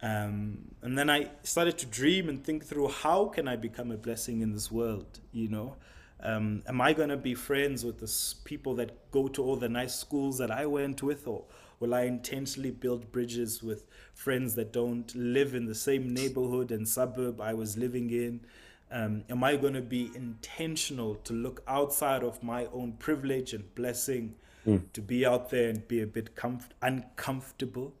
Um, 0.01 0.59
and 0.81 0.97
then 0.97 1.09
I 1.09 1.31
started 1.43 1.77
to 1.79 1.85
dream 1.85 2.29
and 2.29 2.43
think 2.43 2.63
through 2.63 2.89
how 2.89 3.25
can 3.25 3.47
I 3.47 3.55
become 3.55 3.91
a 3.91 3.97
blessing 3.97 4.41
in 4.41 4.53
this 4.53 4.71
world, 4.71 5.19
you 5.31 5.49
know? 5.49 5.75
Um, 6.21 6.63
am 6.67 6.81
I 6.81 6.93
going 6.93 7.09
to 7.09 7.17
be 7.17 7.35
friends 7.35 7.85
with 7.85 7.99
the 7.99 8.35
people 8.43 8.73
that 8.75 9.11
go 9.11 9.27
to 9.27 9.43
all 9.43 9.55
the 9.55 9.69
nice 9.69 9.95
schools 9.95 10.37
that 10.39 10.49
I 10.49 10.65
went 10.65 11.03
with, 11.03 11.27
or 11.27 11.43
will 11.79 11.93
I 11.93 12.03
intentionally 12.03 12.71
build 12.71 13.11
bridges 13.11 13.61
with 13.61 13.85
friends 14.13 14.55
that 14.55 14.73
don't 14.73 15.13
live 15.15 15.53
in 15.53 15.65
the 15.65 15.75
same 15.75 16.13
neighborhood 16.13 16.71
and 16.71 16.87
suburb 16.87 17.39
I 17.39 17.53
was 17.53 17.77
living 17.77 18.09
in? 18.09 18.41
Um, 18.89 19.25
am 19.29 19.43
I 19.43 19.57
going 19.57 19.73
to 19.73 19.81
be 19.81 20.09
intentional 20.15 21.15
to 21.15 21.33
look 21.33 21.61
outside 21.67 22.23
of 22.23 22.41
my 22.41 22.65
own 22.73 22.93
privilege 22.93 23.53
and 23.53 23.75
blessing 23.75 24.35
mm. 24.67 24.83
to 24.93 25.01
be 25.01 25.25
out 25.25 25.49
there 25.49 25.69
and 25.69 25.87
be 25.87 26.01
a 26.01 26.07
bit 26.07 26.35
comf- 26.35 26.69
uncomfortable. 26.81 27.93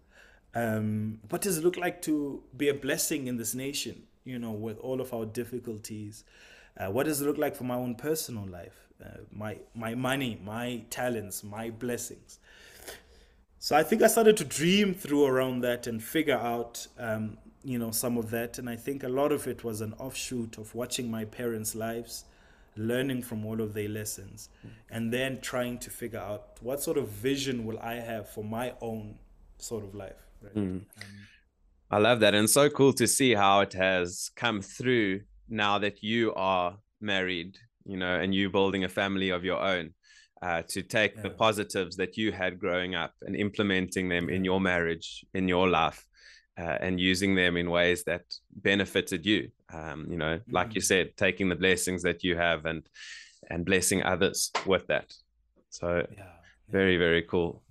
Um, 0.53 1.19
what 1.29 1.41
does 1.41 1.57
it 1.57 1.63
look 1.63 1.77
like 1.77 2.01
to 2.03 2.43
be 2.55 2.69
a 2.69 2.73
blessing 2.73 3.27
in 3.27 3.37
this 3.37 3.55
nation? 3.55 4.03
You 4.25 4.39
know, 4.39 4.51
with 4.51 4.77
all 4.79 4.99
of 4.99 5.13
our 5.13 5.25
difficulties. 5.25 6.25
Uh, 6.77 6.91
what 6.91 7.05
does 7.05 7.21
it 7.21 7.25
look 7.25 7.37
like 7.37 7.55
for 7.55 7.63
my 7.63 7.75
own 7.75 7.95
personal 7.95 8.45
life? 8.45 8.87
Uh, 9.03 9.09
my 9.31 9.57
my 9.75 9.95
money, 9.95 10.39
my 10.43 10.83
talents, 10.89 11.43
my 11.43 11.69
blessings. 11.69 12.39
So 13.59 13.75
I 13.75 13.83
think 13.83 14.01
I 14.01 14.07
started 14.07 14.37
to 14.37 14.45
dream 14.45 14.93
through 14.93 15.25
around 15.25 15.61
that 15.61 15.87
and 15.87 16.01
figure 16.01 16.37
out, 16.37 16.87
um, 16.99 17.37
you 17.63 17.79
know, 17.79 17.91
some 17.91 18.17
of 18.17 18.29
that. 18.29 18.59
And 18.59 18.69
I 18.69 18.75
think 18.75 19.03
a 19.03 19.09
lot 19.09 19.31
of 19.31 19.47
it 19.47 19.63
was 19.63 19.81
an 19.81 19.93
offshoot 19.93 20.57
of 20.57 20.73
watching 20.75 21.09
my 21.09 21.25
parents' 21.25 21.73
lives, 21.75 22.25
learning 22.75 23.23
from 23.23 23.45
all 23.45 23.59
of 23.59 23.73
their 23.73 23.89
lessons, 23.89 24.49
and 24.91 25.11
then 25.11 25.41
trying 25.41 25.79
to 25.79 25.89
figure 25.89 26.19
out 26.19 26.57
what 26.61 26.81
sort 26.81 26.97
of 26.97 27.09
vision 27.09 27.65
will 27.65 27.79
I 27.79 27.95
have 27.95 28.29
for 28.29 28.43
my 28.43 28.73
own 28.79 29.17
sort 29.57 29.83
of 29.83 29.95
life. 29.95 30.27
Right? 30.41 30.55
Mm. 30.55 30.61
Um, 30.61 30.85
I 31.89 31.97
love 31.97 32.19
that. 32.19 32.35
And 32.35 32.49
so 32.49 32.69
cool 32.69 32.93
to 32.93 33.07
see 33.07 33.33
how 33.33 33.61
it 33.61 33.73
has 33.73 34.29
come 34.35 34.61
through 34.61 35.21
now 35.49 35.79
that 35.79 36.03
you 36.03 36.33
are 36.35 36.77
married, 37.01 37.57
you 37.85 37.97
know, 37.97 38.15
and 38.19 38.33
you 38.33 38.49
building 38.49 38.83
a 38.83 38.89
family 38.89 39.29
of 39.29 39.43
your 39.43 39.59
own 39.59 39.93
uh, 40.41 40.61
to 40.67 40.81
take 40.81 41.15
yeah. 41.15 41.23
the 41.23 41.29
positives 41.29 41.95
that 41.97 42.17
you 42.17 42.31
had 42.31 42.59
growing 42.59 42.95
up 42.95 43.13
and 43.21 43.35
implementing 43.35 44.09
them 44.09 44.29
in 44.29 44.43
your 44.43 44.61
marriage, 44.61 45.25
in 45.33 45.47
your 45.47 45.67
life, 45.67 46.05
uh, 46.59 46.77
and 46.81 46.99
using 46.99 47.35
them 47.35 47.57
in 47.57 47.69
ways 47.69 48.03
that 48.05 48.23
benefited 48.55 49.25
you. 49.25 49.49
Um, 49.73 50.07
you 50.09 50.17
know, 50.17 50.39
like 50.49 50.75
you 50.75 50.81
mm. 50.81 50.85
said, 50.85 51.17
taking 51.17 51.49
the 51.49 51.55
blessings 51.55 52.03
that 52.03 52.23
you 52.23 52.35
have 52.35 52.65
and 52.65 52.87
and 53.49 53.65
blessing 53.65 54.03
others 54.03 54.51
with 54.65 54.87
that. 54.87 55.13
So, 55.69 56.05
yeah. 56.15 56.23
very 56.69 56.97
very 56.97 57.23
cool. 57.23 57.63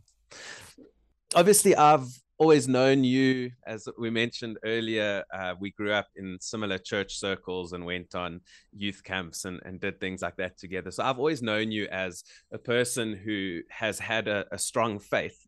Obviously, 1.35 1.75
I've 1.75 2.07
always 2.39 2.69
known 2.69 3.03
you, 3.05 3.51
as 3.67 3.89
we 3.99 4.11
mentioned 4.11 4.59
earlier. 4.65 5.25
Uh, 5.33 5.55
we 5.59 5.71
grew 5.71 5.93
up 5.93 6.09
in 6.17 6.39
similar 6.41 6.79
church 6.79 7.19
circles 7.19 7.73
and 7.73 7.85
went 7.85 8.15
on 8.15 8.41
youth 8.77 9.03
camps 9.05 9.45
and, 9.45 9.61
and 9.65 9.81
did 9.81 10.01
things 10.01 10.23
like 10.23 10.37
that 10.37 10.59
together. 10.59 10.91
So 10.91 11.05
I've 11.05 11.19
always 11.19 11.43
known 11.43 11.71
you 11.71 11.87
as 11.87 12.25
a 12.53 12.59
person 12.59 13.15
who 13.15 13.61
has 13.71 13.99
had 13.99 14.29
a, 14.29 14.45
a 14.53 14.59
strong 14.59 14.99
faith. 14.99 15.47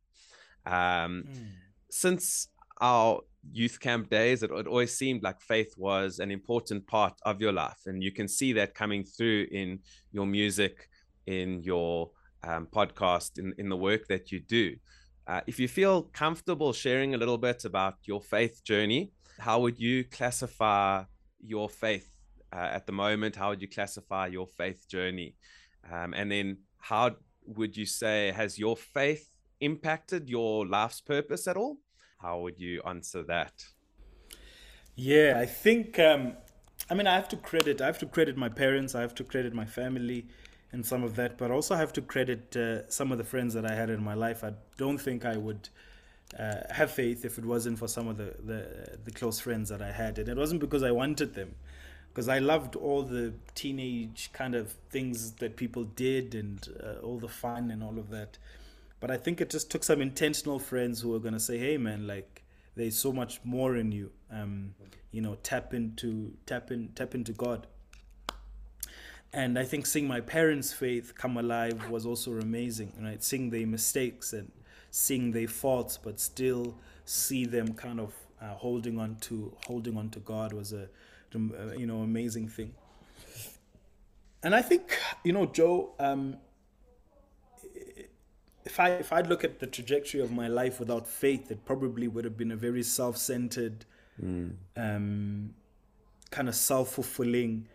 Um, 0.67 1.25
mm. 1.29 1.49
Since 1.91 2.49
our 2.81 3.21
youth 3.53 3.81
camp 3.81 4.09
days, 4.09 4.43
it, 4.43 4.51
it 4.51 4.67
always 4.67 4.97
seemed 4.97 5.23
like 5.23 5.41
faith 5.41 5.75
was 5.77 6.19
an 6.19 6.31
important 6.31 6.87
part 6.87 7.15
of 7.23 7.41
your 7.41 7.53
life. 7.53 7.81
And 7.87 8.03
you 8.03 8.13
can 8.13 8.29
see 8.29 8.53
that 8.55 8.75
coming 8.75 9.05
through 9.05 9.47
in 9.51 9.81
your 10.13 10.27
music, 10.27 10.89
in 11.27 11.63
your 11.63 12.11
um, 12.45 12.67
podcast, 12.67 13.39
in, 13.39 13.55
in 13.59 13.69
the 13.69 13.77
work 13.77 14.07
that 14.09 14.33
you 14.33 14.41
do. 14.41 14.77
Uh, 15.29 15.43
if 15.47 15.61
you 15.61 15.69
feel 15.69 16.05
comfortable 16.15 16.73
sharing 16.73 17.15
a 17.15 17.19
little 17.19 17.37
bit 17.37 17.67
about 17.67 17.97
your 18.05 18.23
faith 18.23 18.65
journey, 18.65 19.13
how 19.39 19.61
would 19.61 19.79
you 19.79 20.03
classify 20.05 21.05
your 21.39 21.69
faith 21.69 22.09
uh, 22.51 22.71
at 22.73 22.87
the 22.87 22.93
moment? 22.93 23.37
How 23.37 23.51
would 23.51 23.61
you 23.61 23.69
classify 23.69 24.29
your 24.29 24.47
faith 24.47 24.89
journey? 24.89 25.37
Um, 25.93 26.15
and 26.15 26.33
then, 26.33 26.59
how 26.79 27.17
would 27.45 27.77
you 27.77 27.85
say 27.85 28.33
has 28.33 28.59
your 28.59 28.77
faith 28.77 29.29
impacted 29.61 30.31
your 30.31 30.67
life's 30.67 31.03
purpose 31.03 31.47
at 31.47 31.59
all? 31.59 31.77
How 32.19 32.41
would 32.41 32.59
you 32.59 32.81
answer 32.87 33.23
that? 33.25 33.53
Yeah, 34.95 35.35
I 35.37 35.45
think. 35.45 35.99
Um, 35.99 36.39
I 36.89 36.95
mean, 36.95 37.07
I 37.07 37.15
have 37.15 37.29
to 37.29 37.37
credit. 37.37 37.83
I 37.83 37.87
have 37.87 37.99
to 37.99 38.07
credit 38.07 38.39
my 38.39 38.49
parents. 38.49 38.95
I 38.95 39.03
have 39.03 39.15
to 39.17 39.25
credit 39.25 39.53
my 39.53 39.67
family 39.67 40.27
and 40.73 40.85
some 40.85 41.03
of 41.03 41.17
that, 41.17 41.39
but 41.39 41.51
also 41.51 41.75
have 41.75 41.93
to 41.95 42.03
credit 42.03 42.57
uh, 42.57 42.89
some 42.91 43.11
of 43.11 43.19
the 43.19 43.25
friends 43.25 43.55
that 43.55 43.65
I 43.65 43.75
had 43.75 43.91
in 43.91 44.03
my 44.03 44.15
life. 44.15 44.45
I 44.45 44.53
don't 44.77 44.99
think 44.99 45.25
I 45.25 45.37
would 45.37 45.69
uh, 46.39 46.57
have 46.71 46.91
faith 46.91 47.25
if 47.25 47.39
it 47.39 47.45
wasn't 47.45 47.79
for 47.79 47.89
some 47.89 48.07
of 48.07 48.17
the, 48.19 48.35
the, 48.45 48.99
the 49.05 49.11
close 49.11 49.41
friends 49.41 49.71
that 49.71 49.81
I 49.81 49.93
had, 49.93 50.19
and 50.19 50.29
it 50.29 50.37
wasn't 50.37 50.61
because 50.61 50.83
I 50.83 50.91
wanted 50.91 51.35
them, 51.35 51.55
because 52.11 52.29
I 52.29 52.39
loved 52.39 52.77
all 52.77 53.03
the 53.03 53.33
teenage 53.55 54.31
kind 54.33 54.55
of 54.55 54.73
things 54.91 55.33
that 55.33 55.57
people 55.57 55.85
did 55.85 56.35
and 56.35 56.69
uh, 56.83 57.05
all 57.05 57.19
the 57.19 57.29
fun 57.29 57.71
and 57.71 57.83
all 57.83 57.99
of 57.99 58.11
that. 58.11 58.37
But 59.01 59.11
I 59.11 59.17
think 59.17 59.41
it 59.41 59.49
just 59.49 59.71
took 59.71 59.85
some 59.85 60.03
intentional 60.03 60.59
friends 60.59 61.01
who 61.01 61.11
were 61.11 61.21
gonna 61.21 61.41
say, 61.41 61.59
"Hey, 61.59 61.77
man, 61.79 62.07
like." 62.07 62.43
There's 62.77 62.97
so 62.97 63.13
much 63.13 63.41
more 63.43 63.75
in 63.77 63.91
you. 63.91 64.13
Um, 64.31 64.73
you 65.11 65.21
know, 65.21 65.37
tap 65.43 65.75
into 65.75 66.33
tap 66.47 66.71
in 66.71 66.91
tap 66.95 67.13
into 67.13 67.33
God 67.33 67.67
and 69.33 69.59
I 69.59 69.65
think 69.65 69.87
seeing 69.87 70.09
my 70.09 70.21
parents' 70.21 70.73
faith 70.73 71.15
come 71.15 71.37
alive 71.37 71.91
was 71.91 72.07
also 72.07 72.33
amazing, 72.39 72.93
right? 73.01 73.23
Seeing 73.23 73.51
their 73.51 73.67
mistakes 73.67 74.33
and 74.33 74.51
seeing 74.91 75.33
their 75.33 75.49
faults, 75.49 75.99
but 75.99 76.19
still 76.19 76.77
see 77.05 77.45
them 77.45 77.75
kind 77.75 78.01
of 78.01 78.15
uh, 78.41 78.55
holding 78.55 78.99
on 78.99 79.17
to 79.17 79.53
holding 79.67 79.97
on 79.97 80.09
to 80.11 80.21
God 80.21 80.53
was 80.53 80.73
a 80.73 80.89
you 81.77 81.87
know 81.87 81.99
amazing 81.99 82.49
thing. 82.49 82.75
And 84.43 84.55
I 84.55 84.63
think 84.63 84.99
you 85.25 85.33
know 85.33 85.47
Joe, 85.47 85.91
um, 85.99 86.39
if 88.65 88.81
I 88.81 88.91
if 88.91 89.13
I 89.13 89.21
look 89.21 89.45
at 89.45 89.61
the 89.61 89.67
trajectory 89.67 90.21
of 90.21 90.33
my 90.33 90.49
life 90.49 90.81
without 90.81 91.07
faith, 91.07 91.51
it 91.51 91.65
probably 91.67 92.09
would 92.09 92.25
have 92.25 92.37
been 92.37 92.53
a 92.53 92.57
very 92.57 92.83
self-centered, 92.83 93.85
mm. 94.23 94.53
um, 94.77 95.55
kind 96.31 96.49
of 96.49 96.55
self-fulfilling 96.55 97.69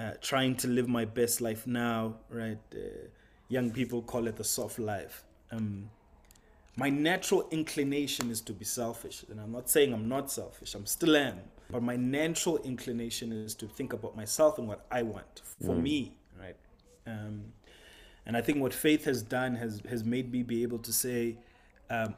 uh, 0.00 0.12
trying 0.22 0.54
to 0.56 0.68
live 0.68 0.88
my 0.88 1.04
best 1.04 1.40
life 1.40 1.66
now, 1.66 2.14
right? 2.30 2.58
Uh, 2.72 2.78
young 3.48 3.70
people 3.70 4.00
call 4.00 4.26
it 4.28 4.36
the 4.36 4.44
soft 4.44 4.78
life. 4.78 5.24
Um, 5.50 5.90
my 6.76 6.88
natural 6.88 7.46
inclination 7.50 8.30
is 8.30 8.40
to 8.42 8.52
be 8.52 8.64
selfish, 8.64 9.24
and 9.28 9.38
I'm 9.38 9.52
not 9.52 9.68
saying 9.68 9.92
I'm 9.92 10.08
not 10.08 10.30
selfish. 10.30 10.74
I'm 10.74 10.86
still 10.86 11.16
am, 11.16 11.40
but 11.70 11.82
my 11.82 11.96
natural 11.96 12.56
inclination 12.58 13.32
is 13.32 13.54
to 13.56 13.66
think 13.66 13.92
about 13.92 14.16
myself 14.16 14.58
and 14.58 14.66
what 14.68 14.86
I 14.90 15.02
want 15.02 15.42
for 15.60 15.74
mm. 15.74 15.82
me, 15.82 16.12
right? 16.40 16.56
Um, 17.06 17.52
and 18.24 18.36
I 18.36 18.40
think 18.40 18.58
what 18.58 18.72
faith 18.72 19.04
has 19.04 19.22
done 19.22 19.56
has 19.56 19.82
has 19.90 20.02
made 20.04 20.32
me 20.32 20.42
be 20.42 20.62
able 20.62 20.78
to 20.78 20.92
say, 20.92 21.36
um, 21.90 22.14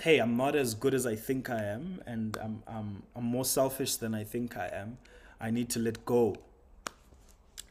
"Hey, 0.00 0.18
I'm 0.18 0.36
not 0.36 0.54
as 0.56 0.74
good 0.74 0.94
as 0.94 1.04
I 1.06 1.16
think 1.16 1.50
I 1.50 1.62
am, 1.64 2.00
and 2.06 2.38
I'm 2.42 2.62
I'm 2.66 3.02
I'm 3.14 3.24
more 3.24 3.44
selfish 3.44 3.96
than 3.96 4.14
I 4.14 4.24
think 4.24 4.56
I 4.56 4.68
am. 4.72 4.98
I 5.38 5.50
need 5.50 5.68
to 5.70 5.80
let 5.80 6.04
go 6.06 6.36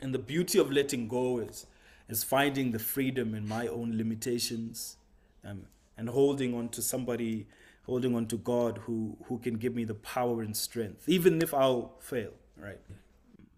and 0.01 0.13
the 0.13 0.19
beauty 0.19 0.59
of 0.59 0.71
letting 0.71 1.07
go 1.07 1.39
is 1.39 1.65
is 2.07 2.23
finding 2.23 2.71
the 2.71 2.79
freedom 2.79 3.33
in 3.33 3.47
my 3.47 3.67
own 3.67 3.97
limitations 3.97 4.97
um, 5.43 5.63
and 5.97 6.09
holding 6.09 6.53
on 6.53 6.69
to 6.69 6.81
somebody 6.81 7.47
holding 7.85 8.15
on 8.15 8.25
to 8.25 8.37
god 8.37 8.79
who 8.79 9.17
who 9.25 9.37
can 9.39 9.55
give 9.55 9.75
me 9.75 9.83
the 9.83 9.95
power 9.95 10.41
and 10.41 10.55
strength 10.55 11.07
even 11.07 11.41
if 11.41 11.53
i'll 11.53 11.93
fail 11.99 12.31
right? 12.57 12.79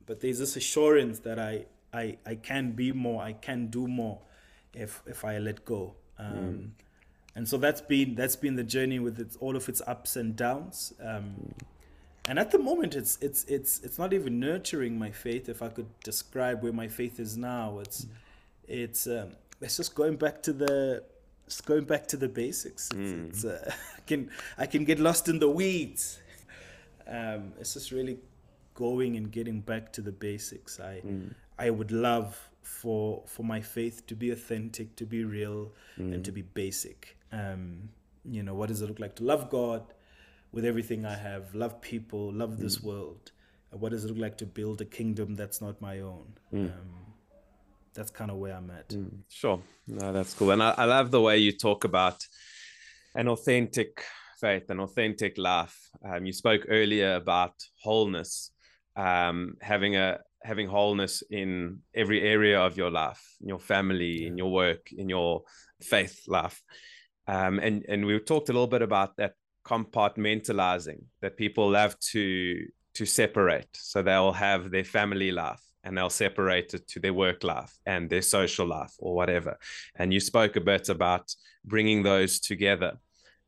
But 0.05 0.21
there's 0.21 0.39
this 0.39 0.55
assurance 0.55 1.19
that 1.19 1.39
i 1.39 1.65
i 1.93 2.17
i 2.25 2.35
can 2.35 2.71
be 2.71 2.91
more 2.91 3.21
i 3.23 3.33
can 3.33 3.67
do 3.67 3.87
more 3.87 4.19
if 4.73 5.01
if 5.05 5.23
i 5.25 5.37
let 5.37 5.65
go. 5.65 5.95
Um, 6.19 6.33
mm. 6.33 6.69
and 7.35 7.47
so 7.47 7.57
that's 7.57 7.81
been 7.81 8.15
that's 8.15 8.35
been 8.35 8.55
the 8.55 8.63
journey 8.63 8.99
with 8.99 9.19
its, 9.19 9.35
all 9.37 9.55
of 9.55 9.69
its 9.69 9.81
ups 9.85 10.15
and 10.15 10.35
downs. 10.35 10.93
Um, 11.01 11.53
and 12.27 12.37
at 12.37 12.51
the 12.51 12.59
moment 12.59 12.95
it's 12.95 13.17
it's 13.21 13.43
it's 13.45 13.79
it's 13.81 13.97
not 13.97 14.13
even 14.13 14.39
nurturing 14.39 14.99
my 14.99 15.09
faith 15.09 15.49
if 15.49 15.61
i 15.61 15.69
could 15.69 15.87
describe 16.03 16.61
where 16.61 16.73
my 16.73 16.87
faith 16.87 17.19
is 17.19 17.37
now 17.37 17.79
it's 17.79 18.05
mm. 18.05 18.09
it's 18.67 19.07
um, 19.07 19.29
it's 19.61 19.77
just 19.77 19.95
going 19.95 20.15
back 20.15 20.43
to 20.43 20.53
the 20.53 21.03
it's 21.45 21.61
going 21.61 21.85
back 21.85 22.05
to 22.07 22.17
the 22.17 22.27
basics 22.27 22.89
it's, 22.91 23.11
mm. 23.11 23.29
it's 23.29 23.45
uh, 23.45 23.71
i 23.97 24.01
can 24.01 24.29
i 24.57 24.65
can 24.65 24.83
get 24.83 24.99
lost 24.99 25.27
in 25.29 25.39
the 25.39 25.49
weeds 25.49 26.19
um, 27.07 27.53
it's 27.59 27.73
just 27.73 27.91
really 27.91 28.17
going 28.73 29.15
and 29.15 29.31
getting 29.31 29.61
back 29.61 29.91
to 29.93 30.01
the 30.01 30.11
basics 30.11 30.79
i 30.79 31.01
mm. 31.05 31.33
i 31.57 31.69
would 31.69 31.91
love 31.91 32.49
for 32.61 33.23
for 33.25 33.43
my 33.43 33.61
faith 33.61 34.05
to 34.05 34.15
be 34.15 34.29
authentic 34.31 34.95
to 34.97 35.05
be 35.05 35.23
real 35.23 35.71
and 35.95 36.23
to 36.25 36.31
mm. 36.31 36.35
be 36.35 36.41
basic 36.41 37.17
um, 37.31 37.89
you 38.25 38.43
know 38.43 38.53
what 38.53 38.67
does 38.67 38.81
it 38.81 38.87
look 38.87 38.99
like 38.99 39.15
to 39.15 39.23
love 39.23 39.49
god 39.49 39.81
with 40.51 40.65
everything 40.65 41.05
I 41.05 41.15
have, 41.15 41.53
love 41.53 41.81
people, 41.81 42.33
love 42.33 42.57
this 42.57 42.77
mm. 42.77 42.85
world. 42.85 43.31
What 43.71 43.91
does 43.91 44.05
it 44.05 44.09
look 44.09 44.17
like 44.17 44.37
to 44.37 44.45
build 44.45 44.81
a 44.81 44.85
kingdom 44.85 45.35
that's 45.35 45.61
not 45.61 45.81
my 45.81 45.99
own? 45.99 46.33
Mm. 46.53 46.65
Um, 46.65 47.07
that's 47.93 48.11
kind 48.11 48.31
of 48.31 48.37
where 48.37 48.55
I'm 48.55 48.69
at. 48.71 48.89
Mm. 48.89 49.19
Sure. 49.29 49.61
No, 49.87 50.13
that's 50.13 50.33
cool. 50.33 50.51
And 50.51 50.63
I, 50.63 50.73
I 50.77 50.85
love 50.85 51.11
the 51.11 51.21
way 51.21 51.37
you 51.37 51.51
talk 51.51 51.83
about 51.83 52.23
an 53.15 53.27
authentic 53.27 54.03
faith, 54.39 54.69
an 54.69 54.79
authentic 54.79 55.37
life. 55.37 55.77
Um, 56.05 56.25
you 56.25 56.33
spoke 56.33 56.65
earlier 56.69 57.15
about 57.15 57.53
wholeness, 57.83 58.51
um, 58.95 59.55
having 59.61 59.95
a 59.95 60.19
having 60.43 60.67
wholeness 60.67 61.23
in 61.29 61.79
every 61.95 62.21
area 62.21 62.61
of 62.61 62.77
your 62.77 62.91
life, 62.91 63.21
in 63.41 63.49
your 63.49 63.59
family, 63.59 64.21
yeah. 64.21 64.27
in 64.27 64.37
your 64.37 64.51
work, 64.51 64.91
in 64.95 65.09
your 65.09 65.41
faith 65.81 66.21
life. 66.27 66.61
Um, 67.27 67.59
and 67.59 67.83
and 67.89 68.05
we 68.05 68.17
talked 68.19 68.49
a 68.49 68.53
little 68.53 68.67
bit 68.67 68.81
about 68.81 69.17
that 69.17 69.33
compartmentalizing 69.67 71.03
that 71.21 71.37
people 71.37 71.69
love 71.69 71.99
to 71.99 72.65
to 72.93 73.05
separate 73.05 73.67
so 73.73 74.01
they'll 74.01 74.31
have 74.31 74.71
their 74.71 74.83
family 74.83 75.31
life 75.31 75.61
and 75.83 75.95
they'll 75.95 76.09
separate 76.09 76.73
it 76.73 76.87
to 76.87 76.99
their 76.99 77.13
work 77.13 77.43
life 77.43 77.77
and 77.85 78.09
their 78.09 78.23
social 78.23 78.65
life 78.65 78.93
or 78.97 79.13
whatever. 79.13 79.57
And 79.95 80.11
you 80.11 80.19
spoke 80.19 80.55
a 80.55 80.61
bit 80.61 80.89
about 80.89 81.31
bringing 81.63 82.01
those 82.01 82.39
together. 82.39 82.93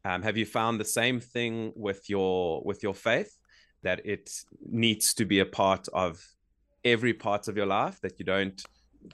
Um, 0.05 0.21
have 0.21 0.37
you 0.37 0.45
found 0.45 0.79
the 0.79 0.85
same 0.85 1.19
thing 1.19 1.73
with 1.75 2.09
your 2.09 2.61
with 2.63 2.83
your 2.83 2.93
faith 2.93 3.35
that 3.81 4.05
it 4.05 4.29
needs 4.69 5.13
to 5.15 5.25
be 5.25 5.39
a 5.39 5.45
part 5.45 5.87
of 5.93 6.23
every 6.85 7.13
part 7.13 7.47
of 7.47 7.57
your 7.57 7.65
life 7.65 7.99
that 8.01 8.19
you 8.19 8.25
don't 8.25 8.61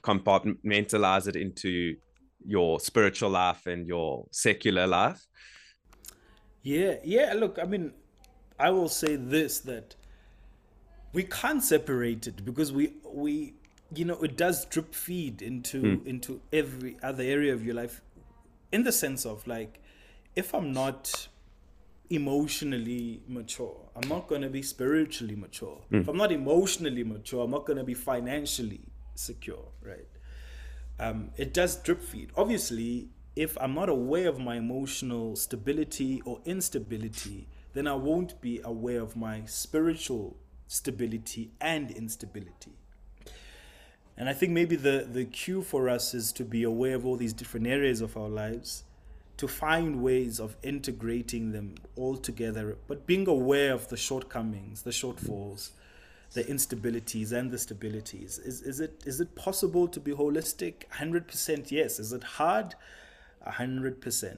compartmentalize 0.01 1.27
it 1.27 1.35
into 1.35 1.95
your 2.45 2.79
spiritual 2.79 3.29
life 3.29 3.65
and 3.67 3.87
your 3.87 4.27
secular 4.31 4.85
life? 4.85 5.25
Yeah, 6.65 6.95
yeah. 7.03 7.33
Look, 7.35 7.59
I 7.61 7.65
mean, 7.65 7.93
I 8.59 8.71
will 8.71 8.89
say 8.89 9.15
this 9.15 9.59
that 9.59 9.95
we 11.13 11.23
can't 11.23 11.63
separate 11.63 12.25
it 12.25 12.43
because 12.43 12.73
we 12.73 12.93
we 13.13 13.53
you 13.93 14.03
know 14.03 14.21
it 14.23 14.35
does 14.35 14.65
drip 14.65 14.95
feed 14.95 15.43
into 15.43 15.81
mm. 15.81 16.05
into 16.07 16.41
every 16.51 16.97
other 17.03 17.23
area 17.23 17.53
of 17.53 17.63
your 17.63 17.75
life 17.75 18.01
in 18.71 18.83
the 18.83 18.91
sense 18.91 19.25
of 19.25 19.45
like 19.45 19.79
if 20.35 20.55
i'm 20.55 20.73
not 20.73 21.27
emotionally 22.09 23.21
mature 23.27 23.77
i'm 23.95 24.09
not 24.09 24.27
going 24.27 24.41
to 24.41 24.49
be 24.49 24.63
spiritually 24.63 25.35
mature 25.35 25.77
mm. 25.91 26.01
if 26.01 26.07
i'm 26.07 26.17
not 26.17 26.31
emotionally 26.31 27.03
mature 27.03 27.45
i'm 27.45 27.51
not 27.51 27.65
going 27.65 27.77
to 27.77 27.83
be 27.83 27.93
financially 27.93 28.81
secure 29.13 29.67
right 29.83 30.07
um, 30.99 31.29
it 31.37 31.53
does 31.53 31.75
drip 31.77 32.01
feed 32.01 32.31
obviously 32.35 33.09
if 33.35 33.57
i'm 33.59 33.73
not 33.73 33.89
aware 33.89 34.27
of 34.27 34.39
my 34.39 34.55
emotional 34.55 35.35
stability 35.35 36.21
or 36.25 36.39
instability 36.45 37.47
then 37.73 37.87
i 37.87 37.93
won't 37.93 38.39
be 38.41 38.61
aware 38.63 39.01
of 39.01 39.15
my 39.15 39.43
spiritual 39.45 40.37
stability 40.67 41.51
and 41.61 41.91
instability. 41.91 42.73
And 44.17 44.29
I 44.29 44.33
think 44.33 44.53
maybe 44.53 44.75
the, 44.75 45.07
the 45.11 45.25
cue 45.25 45.61
for 45.61 45.89
us 45.89 46.13
is 46.13 46.31
to 46.33 46.45
be 46.45 46.63
aware 46.63 46.95
of 46.95 47.05
all 47.05 47.17
these 47.17 47.33
different 47.33 47.67
areas 47.67 48.01
of 48.01 48.15
our 48.15 48.29
lives, 48.29 48.83
to 49.37 49.47
find 49.47 50.01
ways 50.01 50.39
of 50.39 50.55
integrating 50.63 51.51
them 51.51 51.75
all 51.97 52.15
together, 52.15 52.77
but 52.87 53.05
being 53.05 53.27
aware 53.27 53.73
of 53.73 53.89
the 53.89 53.97
shortcomings, 53.97 54.83
the 54.83 54.91
shortfalls, 54.91 55.71
the 56.31 56.45
instabilities 56.45 57.33
and 57.33 57.51
the 57.51 57.57
stabilities. 57.57 58.39
Is, 58.39 58.61
is, 58.61 58.79
it, 58.79 59.03
is 59.05 59.19
it 59.19 59.35
possible 59.35 59.87
to 59.89 59.99
be 59.99 60.13
holistic? 60.13 60.87
100% 60.93 61.71
yes. 61.71 61.99
Is 61.99 62.13
it 62.13 62.23
hard? 62.23 62.75
100% 63.45 64.37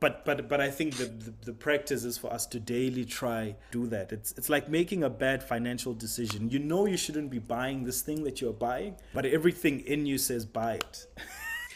but 0.00 0.24
but 0.24 0.48
but 0.48 0.60
I 0.60 0.70
think 0.70 0.96
the, 0.96 1.06
the, 1.06 1.34
the 1.46 1.52
practice 1.52 2.04
is 2.04 2.18
for 2.18 2.32
us 2.32 2.46
to 2.46 2.60
daily 2.60 3.04
try 3.04 3.56
do 3.70 3.86
that. 3.88 4.12
It's 4.12 4.32
it's 4.32 4.48
like 4.48 4.68
making 4.68 5.04
a 5.04 5.10
bad 5.10 5.42
financial 5.42 5.94
decision. 5.94 6.50
You 6.50 6.58
know 6.58 6.86
you 6.86 6.96
shouldn't 6.96 7.30
be 7.30 7.38
buying 7.38 7.84
this 7.84 8.00
thing 8.02 8.24
that 8.24 8.40
you're 8.40 8.52
buying, 8.52 8.96
but 9.12 9.26
everything 9.26 9.80
in 9.80 10.06
you 10.06 10.18
says 10.18 10.44
buy 10.44 10.74
it. 10.74 11.06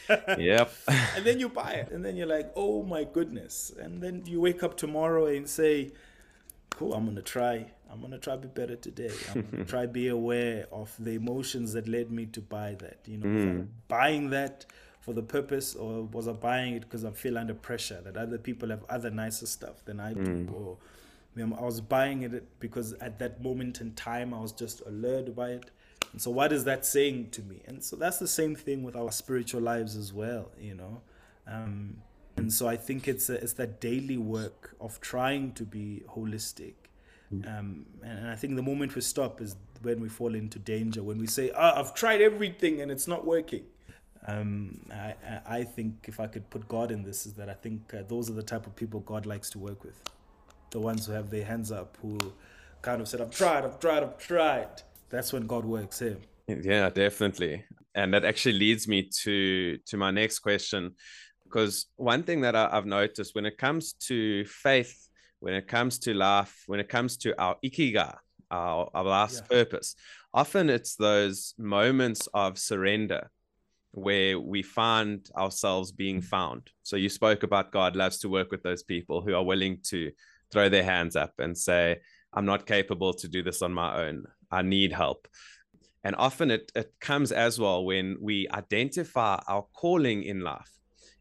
yep. 0.38 0.72
and 1.16 1.24
then 1.24 1.38
you 1.38 1.48
buy 1.48 1.72
it, 1.72 1.90
and 1.90 2.04
then 2.04 2.16
you're 2.16 2.26
like, 2.26 2.50
oh 2.56 2.82
my 2.82 3.04
goodness, 3.04 3.72
and 3.78 4.02
then 4.02 4.22
you 4.26 4.40
wake 4.40 4.62
up 4.62 4.76
tomorrow 4.76 5.26
and 5.26 5.48
say, 5.48 5.92
cool, 6.70 6.94
I'm 6.94 7.04
gonna 7.04 7.22
try. 7.22 7.66
I'm 7.90 8.02
gonna 8.02 8.18
try 8.18 8.34
to 8.34 8.40
be 8.40 8.48
better 8.48 8.76
today. 8.76 9.12
I'm 9.30 9.48
gonna 9.50 9.64
try 9.74 9.86
be 9.86 10.08
aware 10.08 10.66
of 10.72 10.94
the 10.98 11.12
emotions 11.12 11.72
that 11.72 11.88
led 11.88 12.10
me 12.10 12.26
to 12.26 12.40
buy 12.40 12.76
that. 12.80 12.98
You 13.06 13.18
know, 13.18 13.26
mm. 13.26 13.66
buying 13.88 14.30
that 14.30 14.66
for 15.08 15.14
the 15.14 15.22
purpose, 15.22 15.74
or 15.74 16.02
was 16.02 16.28
I 16.28 16.32
buying 16.32 16.74
it 16.74 16.80
because 16.80 17.02
I 17.02 17.12
feel 17.12 17.38
under 17.38 17.54
pressure 17.54 18.02
that 18.04 18.18
other 18.18 18.36
people 18.36 18.68
have 18.68 18.84
other 18.90 19.08
nicer 19.08 19.46
stuff 19.46 19.82
than 19.86 20.00
I 20.00 20.12
do, 20.12 20.20
mm. 20.20 20.52
or 20.52 20.76
you 21.34 21.46
know, 21.46 21.56
I 21.58 21.64
was 21.64 21.80
buying 21.80 22.24
it 22.24 22.60
because 22.60 22.92
at 22.94 23.18
that 23.20 23.42
moment 23.42 23.80
in 23.80 23.92
time 23.92 24.34
I 24.34 24.40
was 24.40 24.52
just 24.52 24.82
allured 24.84 25.34
by 25.34 25.52
it. 25.52 25.70
And 26.12 26.20
so, 26.20 26.30
what 26.30 26.52
is 26.52 26.64
that 26.64 26.84
saying 26.84 27.30
to 27.30 27.42
me? 27.42 27.62
And 27.66 27.82
so 27.82 27.96
that's 27.96 28.18
the 28.18 28.28
same 28.28 28.54
thing 28.54 28.82
with 28.82 28.96
our 28.96 29.10
spiritual 29.10 29.62
lives 29.62 29.96
as 29.96 30.12
well, 30.12 30.50
you 30.60 30.74
know. 30.74 31.00
Um, 31.46 32.02
and 32.36 32.52
so 32.52 32.68
I 32.68 32.76
think 32.76 33.08
it's 33.08 33.30
a, 33.30 33.42
it's 33.42 33.54
that 33.54 33.80
daily 33.80 34.18
work 34.18 34.76
of 34.78 35.00
trying 35.00 35.52
to 35.52 35.64
be 35.64 36.02
holistic. 36.06 36.74
Mm. 37.34 37.58
Um, 37.58 37.86
and, 38.02 38.18
and 38.18 38.28
I 38.28 38.36
think 38.36 38.56
the 38.56 38.62
moment 38.62 38.94
we 38.94 39.00
stop 39.00 39.40
is 39.40 39.56
when 39.80 40.02
we 40.02 40.10
fall 40.10 40.34
into 40.34 40.58
danger. 40.58 41.02
When 41.02 41.16
we 41.16 41.26
say, 41.26 41.50
oh, 41.50 41.72
"I've 41.76 41.94
tried 41.94 42.20
everything 42.20 42.82
and 42.82 42.90
it's 42.90 43.08
not 43.08 43.24
working," 43.24 43.64
um, 44.26 44.80
I, 44.92 45.14
I 45.46 45.64
think 45.64 46.06
if 46.08 46.20
I 46.20 46.26
could 46.26 46.48
put 46.50 46.66
God 46.68 46.90
in 46.90 47.02
this, 47.02 47.26
is 47.26 47.34
that 47.34 47.48
I 47.48 47.54
think 47.54 47.94
uh, 47.94 48.02
those 48.08 48.28
are 48.28 48.34
the 48.34 48.42
type 48.42 48.66
of 48.66 48.74
people 48.76 49.00
God 49.00 49.26
likes 49.26 49.50
to 49.50 49.58
work 49.58 49.84
with. 49.84 50.02
The 50.70 50.80
ones 50.80 51.06
who 51.06 51.12
have 51.12 51.30
their 51.30 51.44
hands 51.44 51.72
up, 51.72 51.96
who 52.02 52.18
kind 52.82 53.00
of 53.00 53.08
said, 53.08 53.20
I've 53.20 53.30
tried, 53.30 53.64
I've 53.64 53.80
tried, 53.80 54.02
I've 54.02 54.18
tried. 54.18 54.82
That's 55.08 55.32
when 55.32 55.46
God 55.46 55.64
works 55.64 55.98
here. 56.00 56.18
Yeah, 56.46 56.90
definitely. 56.90 57.64
And 57.94 58.12
that 58.14 58.24
actually 58.24 58.58
leads 58.58 58.86
me 58.86 59.08
to 59.22 59.78
to 59.86 59.96
my 59.96 60.10
next 60.10 60.40
question. 60.40 60.94
Because 61.44 61.86
one 61.96 62.22
thing 62.22 62.42
that 62.42 62.54
I, 62.54 62.68
I've 62.70 62.86
noticed 62.86 63.34
when 63.34 63.46
it 63.46 63.56
comes 63.56 63.94
to 64.08 64.44
faith, 64.44 65.08
when 65.40 65.54
it 65.54 65.66
comes 65.66 65.98
to 66.00 66.12
life, 66.12 66.64
when 66.66 66.80
it 66.80 66.88
comes 66.88 67.16
to 67.18 67.40
our 67.40 67.56
Ikigai, 67.64 68.14
our, 68.50 68.90
our 68.92 69.04
life's 69.04 69.40
yeah. 69.40 69.56
purpose, 69.56 69.94
often 70.34 70.68
it's 70.68 70.96
those 70.96 71.54
moments 71.58 72.28
of 72.34 72.58
surrender 72.58 73.30
where 73.92 74.38
we 74.38 74.62
find 74.62 75.28
ourselves 75.36 75.92
being 75.92 76.20
found. 76.20 76.70
So 76.82 76.96
you 76.96 77.08
spoke 77.08 77.42
about 77.42 77.72
God 77.72 77.96
loves 77.96 78.18
to 78.20 78.28
work 78.28 78.50
with 78.50 78.62
those 78.62 78.82
people 78.82 79.22
who 79.22 79.34
are 79.34 79.44
willing 79.44 79.78
to 79.84 80.12
throw 80.50 80.68
their 80.68 80.84
hands 80.84 81.16
up 81.16 81.32
and 81.38 81.56
say, 81.56 82.00
I'm 82.32 82.44
not 82.44 82.66
capable 82.66 83.14
to 83.14 83.28
do 83.28 83.42
this 83.42 83.62
on 83.62 83.72
my 83.72 84.06
own. 84.06 84.24
I 84.50 84.62
need 84.62 84.92
help. 84.92 85.28
And 86.04 86.14
often 86.16 86.50
it, 86.50 86.70
it 86.74 86.92
comes 87.00 87.32
as 87.32 87.58
well 87.58 87.84
when 87.84 88.16
we 88.20 88.48
identify 88.48 89.40
our 89.48 89.66
calling 89.74 90.22
in 90.22 90.40
life 90.40 90.70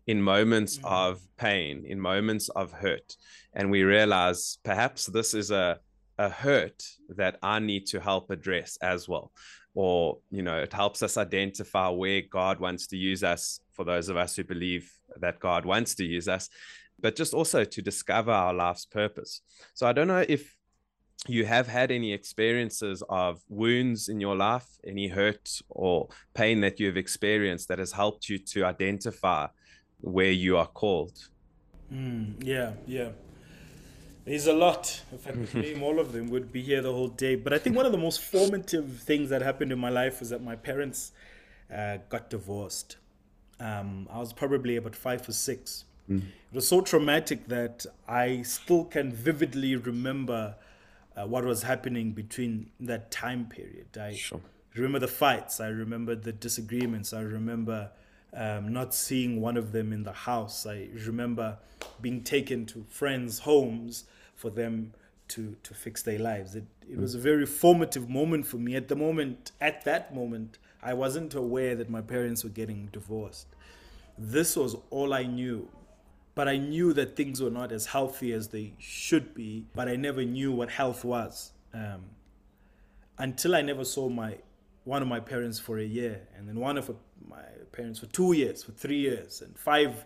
in 0.06 0.22
moments 0.22 0.78
mm-hmm. 0.78 0.88
of 0.88 1.22
pain, 1.38 1.84
in 1.86 2.00
moments 2.00 2.50
of 2.50 2.72
hurt. 2.72 3.16
And 3.54 3.72
we 3.72 3.84
realize 3.84 4.60
perhaps 4.64 5.06
this 5.06 5.34
is 5.34 5.52
a, 5.52 5.80
a 6.18 6.30
hurt 6.30 6.84
that 7.10 7.38
I 7.42 7.60
need 7.60 7.88
to 7.88 8.00
help 8.00 8.30
address 8.30 8.78
as 8.82 9.08
well 9.08 9.32
or 9.78 10.18
you 10.32 10.42
know 10.42 10.58
it 10.58 10.74
helps 10.74 11.04
us 11.04 11.18
identify 11.18 11.88
where 11.88 12.24
god 12.32 12.60
wants 12.60 12.88
to 12.88 12.98
use 12.98 13.24
us 13.24 13.60
for 13.74 13.86
those 13.86 14.10
of 14.10 14.18
us 14.18 14.36
who 14.36 14.44
believe 14.44 14.92
that 15.18 15.40
god 15.40 15.66
wants 15.66 15.94
to 15.94 16.04
use 16.04 16.28
us 16.28 16.50
but 17.00 17.16
just 17.16 17.32
also 17.32 17.64
to 17.64 17.80
discover 17.80 18.32
our 18.32 18.56
life's 18.56 18.86
purpose. 18.86 19.42
So 19.76 19.86
i 19.86 19.94
don't 19.94 20.08
know 20.08 20.26
if 20.28 20.56
you 21.28 21.46
have 21.46 21.68
had 21.68 21.92
any 21.92 22.12
experiences 22.12 23.04
of 23.08 23.40
wounds 23.50 24.10
in 24.10 24.20
your 24.20 24.36
life 24.36 24.68
any 24.84 25.08
hurt 25.08 25.48
or 25.70 26.08
pain 26.34 26.60
that 26.62 26.80
you 26.80 26.88
have 26.88 26.98
experienced 26.98 27.68
that 27.68 27.78
has 27.78 27.92
helped 27.92 28.30
you 28.30 28.40
to 28.40 28.66
identify 28.66 29.46
where 30.00 30.32
you 30.32 30.58
are 30.58 30.68
called. 30.68 31.18
Mm, 31.94 32.36
yeah 32.44 32.72
yeah 32.88 33.10
there's 34.28 34.48
a 34.48 34.54
lot. 34.54 35.02
If 35.14 35.26
I 35.26 35.32
could 35.32 35.54
name 35.56 35.82
all 35.82 36.00
of 36.00 36.12
them, 36.12 36.30
would 36.32 36.52
be 36.52 36.62
here 36.62 36.82
the 36.82 36.92
whole 36.92 37.08
day. 37.08 37.36
But 37.36 37.54
I 37.54 37.60
think 37.60 37.78
one 37.78 37.86
of 37.86 37.94
the 37.94 37.98
most 37.98 38.22
formative 38.22 39.00
things 39.00 39.30
that 39.30 39.42
happened 39.42 39.72
in 39.72 39.80
my 39.80 39.90
life 39.90 40.20
was 40.20 40.32
that 40.32 40.44
my 40.44 40.58
parents 40.58 41.14
uh, 41.74 42.00
got 42.10 42.30
divorced. 42.30 42.98
Um, 43.62 44.08
I 44.12 44.20
was 44.20 44.34
probably 44.34 44.76
about 44.76 44.98
five 44.98 45.28
or 45.30 45.32
six. 45.32 45.86
Mm. 46.10 46.20
It 46.20 46.54
was 46.54 46.68
so 46.68 46.82
traumatic 46.82 47.48
that 47.48 47.86
I 48.06 48.42
still 48.42 48.84
can 48.84 49.14
vividly 49.14 49.78
remember 49.78 50.56
uh, 51.16 51.26
what 51.26 51.46
was 51.46 51.64
happening 51.64 52.12
between 52.12 52.70
that 52.82 53.10
time 53.12 53.46
period. 53.46 53.98
I 53.98 54.14
sure. 54.14 54.42
remember 54.76 55.00
the 55.00 55.08
fights. 55.08 55.62
I 55.62 55.70
remember 55.70 56.16
the 56.16 56.34
disagreements. 56.34 57.14
I 57.14 57.22
remember 57.22 57.92
um, 58.34 58.74
not 58.74 58.94
seeing 58.94 59.40
one 59.40 59.56
of 59.56 59.72
them 59.72 59.94
in 59.94 60.04
the 60.04 60.12
house. 60.12 60.66
I 60.66 60.90
remember 61.06 61.58
being 62.02 62.24
taken 62.24 62.66
to 62.68 62.86
friends' 62.90 63.40
homes 63.40 64.04
for 64.38 64.50
them 64.50 64.94
to 65.28 65.58
to 65.64 65.74
fix 65.74 66.02
their 66.04 66.20
lives. 66.20 66.56
It 66.56 66.66
it 66.90 66.98
was 66.98 67.14
a 67.16 67.20
very 67.20 67.46
formative 67.46 68.10
moment 68.10 68.46
for 68.46 68.58
me. 68.58 68.76
At 68.76 68.88
the 68.88 68.96
moment, 68.96 69.52
at 69.60 69.84
that 69.84 70.16
moment, 70.16 70.58
I 70.82 70.94
wasn't 70.94 71.36
aware 71.36 71.76
that 71.76 71.90
my 71.90 72.02
parents 72.02 72.46
were 72.46 72.50
getting 72.62 72.88
divorced. 72.94 73.48
This 74.18 74.56
was 74.56 74.78
all 74.90 75.14
I 75.14 75.24
knew. 75.24 75.68
But 76.34 76.48
I 76.48 76.58
knew 76.58 76.94
that 76.94 77.16
things 77.16 77.42
were 77.42 77.50
not 77.50 77.72
as 77.72 77.88
healthy 77.88 78.32
as 78.32 78.50
they 78.50 78.74
should 78.78 79.34
be, 79.34 79.66
but 79.74 79.88
I 79.90 79.96
never 79.96 80.24
knew 80.24 80.52
what 80.52 80.70
health 80.70 81.04
was. 81.04 81.52
Um, 81.74 82.04
until 83.18 83.56
I 83.56 83.64
never 83.64 83.84
saw 83.84 84.08
my 84.08 84.38
one 84.84 85.02
of 85.02 85.08
my 85.08 85.20
parents 85.20 85.60
for 85.60 85.80
a 85.80 85.84
year, 85.84 86.28
and 86.38 86.48
then 86.48 86.60
one 86.60 86.78
of 86.78 86.96
my 87.28 87.44
parents 87.72 88.00
for 88.00 88.06
two 88.06 88.34
years, 88.34 88.64
for 88.64 88.72
three 88.72 89.00
years, 89.00 89.42
and 89.42 89.58
five 89.58 90.06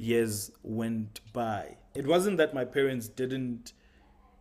years 0.00 0.50
went 0.62 1.20
by. 1.32 1.76
It 1.94 2.06
wasn't 2.06 2.38
that 2.38 2.54
my 2.54 2.64
parents 2.64 3.08
didn't 3.08 3.72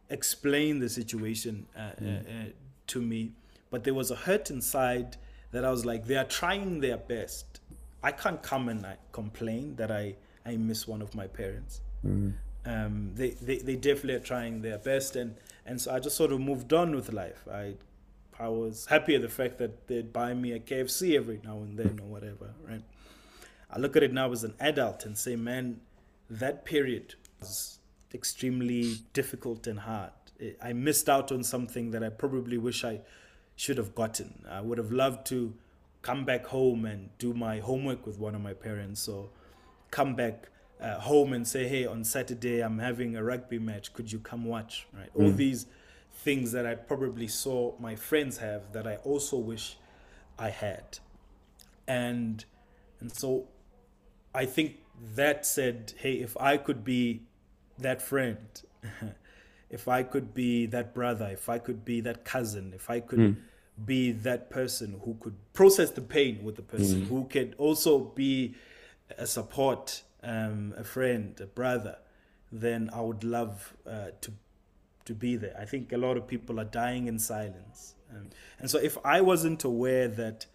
explain 0.09 0.79
the 0.79 0.89
situation 0.89 1.67
uh, 1.75 1.91
mm. 2.01 2.25
uh, 2.25 2.29
uh, 2.29 2.45
to 2.87 3.01
me, 3.01 3.33
but 3.69 3.83
there 3.83 3.93
was 3.93 4.11
a 4.11 4.15
hurt 4.15 4.49
inside 4.49 5.17
that 5.51 5.65
I 5.65 5.71
was 5.71 5.85
like, 5.85 6.05
they 6.05 6.15
are 6.15 6.25
trying 6.25 6.79
their 6.79 6.97
best. 6.97 7.59
I 8.03 8.11
can't 8.11 8.41
come 8.41 8.69
and 8.69 8.85
I 8.85 8.97
complain 9.11 9.75
that 9.75 9.91
I, 9.91 10.15
I 10.45 10.55
miss 10.55 10.87
one 10.87 11.01
of 11.01 11.13
my 11.15 11.27
parents. 11.27 11.81
Mm. 12.05 12.33
Um, 12.65 13.11
they, 13.15 13.31
they, 13.31 13.57
they 13.57 13.75
definitely 13.75 14.13
are 14.13 14.19
trying 14.19 14.61
their 14.61 14.77
best. 14.77 15.15
And, 15.15 15.35
and 15.65 15.81
so 15.81 15.93
I 15.93 15.99
just 15.99 16.15
sort 16.15 16.31
of 16.31 16.39
moved 16.39 16.71
on 16.73 16.95
with 16.95 17.11
life. 17.11 17.47
I 17.51 17.75
I 18.39 18.47
was 18.47 18.85
happy 18.85 19.15
at 19.15 19.21
the 19.21 19.29
fact 19.29 19.57
that 19.57 19.87
they'd 19.87 20.13
buy 20.13 20.33
me 20.33 20.53
a 20.53 20.59
KFC 20.59 21.17
every 21.17 21.41
now 21.43 21.57
and 21.57 21.77
then 21.77 21.99
or 22.01 22.07
whatever, 22.07 22.53
right? 22.65 22.81
I 23.71 23.77
look 23.77 23.95
at 23.95 24.03
it 24.03 24.13
now 24.13 24.31
as 24.31 24.43
an 24.43 24.55
adult 24.59 25.05
and 25.05 25.17
say, 25.17 25.35
man, 25.35 25.81
that 26.29 26.65
period 26.65 27.15
was 27.39 27.79
extremely 28.13 28.97
difficult 29.13 29.67
and 29.67 29.79
hard. 29.79 30.11
I 30.61 30.73
missed 30.73 31.09
out 31.09 31.31
on 31.31 31.43
something 31.43 31.91
that 31.91 32.03
I 32.03 32.09
probably 32.09 32.57
wish 32.57 32.83
I 32.83 33.01
should 33.55 33.77
have 33.77 33.93
gotten. 33.93 34.45
I 34.49 34.61
would 34.61 34.77
have 34.77 34.91
loved 34.91 35.25
to 35.27 35.53
come 36.01 36.23
back 36.23 36.45
home 36.45 36.85
and 36.85 37.09
do 37.17 37.33
my 37.33 37.59
homework 37.59 38.05
with 38.05 38.17
one 38.17 38.35
of 38.35 38.41
my 38.41 38.53
parents 38.53 39.07
or 39.07 39.29
come 39.91 40.15
back 40.15 40.47
uh, 40.79 40.97
home 40.99 41.33
and 41.33 41.45
say, 41.45 41.67
hey, 41.67 41.85
on 41.85 42.03
Saturday 42.03 42.61
I'm 42.61 42.79
having 42.79 43.15
a 43.15 43.23
rugby 43.23 43.59
match. 43.59 43.93
Could 43.93 44.11
you 44.11 44.19
come 44.19 44.45
watch? 44.45 44.87
Right? 44.93 45.13
Mm. 45.13 45.23
All 45.23 45.31
these 45.31 45.65
things 46.13 46.51
that 46.53 46.65
I 46.65 46.75
probably 46.75 47.27
saw 47.27 47.73
my 47.79 47.95
friends 47.95 48.37
have 48.37 48.71
that 48.73 48.87
I 48.87 48.95
also 48.97 49.37
wish 49.37 49.77
I 50.37 50.49
had. 50.49 50.99
And 51.87 52.45
and 53.01 53.11
so 53.11 53.47
I 54.33 54.45
think 54.45 54.77
that 55.15 55.45
said, 55.45 55.93
hey, 55.97 56.13
if 56.13 56.37
I 56.37 56.57
could 56.57 56.83
be 56.83 57.21
that 57.77 58.01
friend, 58.01 58.37
if 59.69 59.87
I 59.87 60.03
could 60.03 60.33
be 60.33 60.65
that 60.67 60.93
brother, 60.93 61.29
if 61.31 61.49
I 61.49 61.59
could 61.59 61.85
be 61.85 62.01
that 62.01 62.25
cousin, 62.25 62.73
if 62.75 62.89
I 62.89 62.99
could 62.99 63.19
mm. 63.19 63.35
be 63.83 64.11
that 64.11 64.49
person 64.49 64.99
who 65.03 65.15
could 65.19 65.35
process 65.53 65.91
the 65.91 66.01
pain 66.01 66.43
with 66.43 66.55
the 66.55 66.61
person, 66.61 67.01
mm. 67.01 67.07
who 67.07 67.25
could 67.25 67.55
also 67.57 67.99
be 67.99 68.55
a 69.17 69.25
support, 69.25 70.03
um, 70.23 70.73
a 70.77 70.83
friend, 70.83 71.39
a 71.41 71.45
brother, 71.45 71.97
then 72.51 72.89
I 72.93 73.01
would 73.01 73.23
love 73.23 73.75
uh, 73.87 74.07
to 74.21 74.31
to 75.05 75.13
be 75.15 75.37
there. 75.37 75.55
I 75.59 75.65
think 75.65 75.91
a 75.91 75.97
lot 75.97 76.17
of 76.17 76.27
people 76.27 76.59
are 76.59 76.65
dying 76.65 77.07
in 77.07 77.17
silence, 77.17 77.95
um, 78.11 78.29
and 78.59 78.69
so 78.69 78.77
if 78.77 78.97
I 79.03 79.21
wasn't 79.21 79.63
aware 79.63 80.07
that 80.07 80.45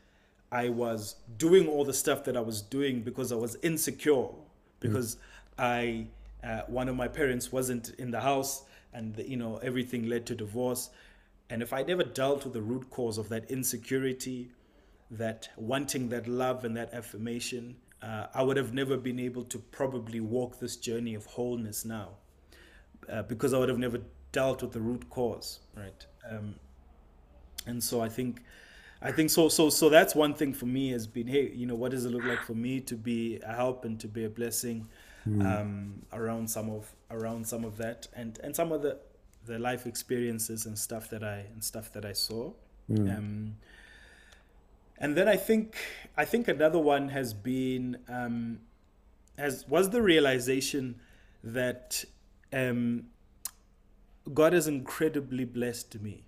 I 0.55 0.69
was 0.69 1.17
doing 1.37 1.67
all 1.67 1.85
the 1.85 1.93
stuff 1.93 2.23
that 2.25 2.37
I 2.37 2.41
was 2.41 2.63
doing 2.63 3.03
because 3.03 3.33
I 3.33 3.35
was 3.35 3.57
insecure, 3.63 4.29
because 4.79 5.17
mm. 5.17 5.19
I 5.59 6.07
uh, 6.49 6.63
one 6.69 6.89
of 6.89 6.95
my 6.95 7.09
parents 7.09 7.51
wasn't 7.51 7.91
in 7.99 8.13
the 8.13 8.21
house, 8.21 8.63
and 8.93 9.19
you 9.27 9.37
know 9.37 9.57
everything 9.59 10.09
led 10.09 10.27
to 10.27 10.35
divorce. 10.37 10.91
And 11.51 11.61
if 11.61 11.73
I 11.73 11.83
never 11.83 12.05
dealt 12.05 12.45
with 12.45 12.53
the 12.53 12.63
root 12.63 12.89
cause 12.91 13.19
of 13.19 13.29
that 13.31 13.51
insecurity, 13.51 14.51
that 15.11 15.49
wanting 15.57 16.09
that 16.11 16.29
love 16.29 16.65
and 16.65 16.77
that 16.77 16.95
affirmation, 16.95 17.77
uh, 18.01 18.27
I 18.33 18.43
would 18.43 18.57
have 18.57 18.73
never 18.73 18.97
been 18.97 19.19
able 19.19 19.45
to 19.45 19.59
probably 19.59 20.21
walk 20.21 20.61
this 20.61 20.77
journey 20.77 21.15
of 21.15 21.27
wholeness 21.27 21.85
now, 21.85 22.11
uh, 23.13 23.23
because 23.23 23.53
I 23.53 23.59
would 23.59 23.69
have 23.69 23.79
never 23.79 24.01
dealt 24.31 24.63
with 24.63 24.73
the 24.73 24.81
root 24.81 25.11
cause, 25.11 25.61
right? 25.77 26.07
Um, 26.31 26.55
and 27.67 27.83
so 27.83 28.01
I 28.01 28.09
think 28.09 28.43
I 29.05 29.13
think 29.13 29.29
so. 29.29 29.51
So 29.51 29.69
so 29.69 29.91
that's 29.91 30.15
one 30.15 30.33
thing 30.33 30.55
for 30.55 30.65
me 30.65 30.91
has 30.91 31.07
been, 31.07 31.27
hey, 31.27 31.53
you 31.55 31.67
know, 31.67 31.75
what 31.75 31.91
does 31.91 32.07
it 32.07 32.11
look 32.11 32.25
like 32.25 32.43
for 32.43 32.55
me 32.55 32.81
to 32.81 32.95
be 32.97 33.39
a 33.41 33.53
help 33.53 33.85
and 33.85 34.01
to 34.01 34.09
be 34.09 34.25
a 34.25 34.31
blessing 34.31 34.89
mm. 35.29 35.45
um, 35.45 36.03
around 36.11 36.49
some 36.49 36.71
of 36.71 36.91
around 37.11 37.47
some 37.47 37.65
of 37.67 37.77
that 37.77 38.09
and 38.17 38.41
and 38.43 38.57
some 38.57 38.73
of 38.73 38.81
the 38.81 38.99
the 39.45 39.59
life 39.59 39.87
experiences 39.87 40.65
and 40.65 40.79
stuff 40.79 41.11
that 41.11 41.23
I 41.23 41.45
and 41.53 41.63
stuff 41.63 41.93
that 41.93 42.07
I 42.07 42.15
saw. 42.15 42.53
Mm. 42.91 43.19
Um, 43.19 43.57
and 44.97 45.15
then 45.15 45.29
I 45.29 45.37
think 45.37 45.77
I 46.17 46.25
think 46.25 46.49
another 46.49 46.79
one 46.79 47.11
has 47.11 47.35
been 47.35 47.99
um, 48.09 48.61
has 49.37 49.69
was 49.69 49.91
the 49.91 50.01
realization 50.01 50.99
that 51.43 52.07
um, 52.55 53.09
God 54.33 54.55
has 54.55 54.67
incredibly 54.67 55.45
blessed 55.45 56.01
me 56.01 56.25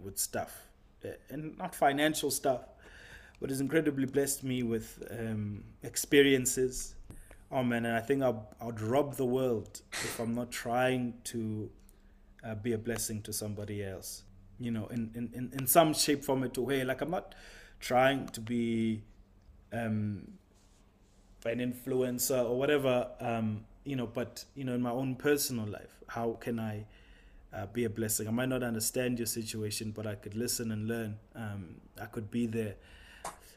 with 0.00 0.16
stuff 0.16 0.68
and 1.30 1.56
not 1.58 1.74
financial 1.74 2.30
stuff, 2.30 2.62
but 3.40 3.50
has 3.50 3.60
incredibly 3.60 4.06
blessed 4.06 4.44
me 4.44 4.62
with 4.62 5.02
um, 5.10 5.64
experiences. 5.82 6.94
Oh 7.50 7.62
man, 7.62 7.86
and 7.86 7.96
I 7.96 8.00
think 8.00 8.22
I'll, 8.22 8.48
I'd 8.60 8.80
rob 8.80 9.16
the 9.16 9.24
world 9.24 9.80
if 9.92 10.18
I'm 10.18 10.34
not 10.34 10.50
trying 10.50 11.14
to 11.24 11.70
uh, 12.44 12.54
be 12.54 12.72
a 12.72 12.78
blessing 12.78 13.22
to 13.22 13.32
somebody 13.32 13.84
else. 13.84 14.22
You 14.58 14.70
know, 14.70 14.86
in, 14.88 15.10
in, 15.14 15.50
in 15.52 15.66
some 15.66 15.94
shape, 15.94 16.24
form, 16.24 16.44
or 16.44 16.64
way. 16.64 16.84
Like 16.84 17.00
I'm 17.00 17.10
not 17.10 17.34
trying 17.80 18.28
to 18.28 18.40
be 18.40 19.02
um, 19.72 20.32
an 21.44 21.58
influencer 21.58 22.44
or 22.44 22.56
whatever. 22.58 23.08
Um, 23.20 23.64
you 23.84 23.96
know, 23.96 24.06
but 24.06 24.44
you 24.54 24.64
know, 24.64 24.74
in 24.74 24.82
my 24.82 24.90
own 24.90 25.16
personal 25.16 25.66
life, 25.66 26.02
how 26.08 26.32
can 26.40 26.58
I? 26.58 26.86
Uh, 27.54 27.66
be 27.66 27.84
a 27.84 27.90
blessing. 27.90 28.26
I 28.26 28.30
might 28.30 28.48
not 28.48 28.62
understand 28.62 29.18
your 29.18 29.26
situation, 29.26 29.92
but 29.92 30.06
I 30.06 30.14
could 30.16 30.34
listen 30.34 30.72
and 30.72 30.88
learn. 30.88 31.16
Um, 31.34 31.76
I 32.00 32.06
could 32.06 32.30
be 32.30 32.46
there. 32.46 32.74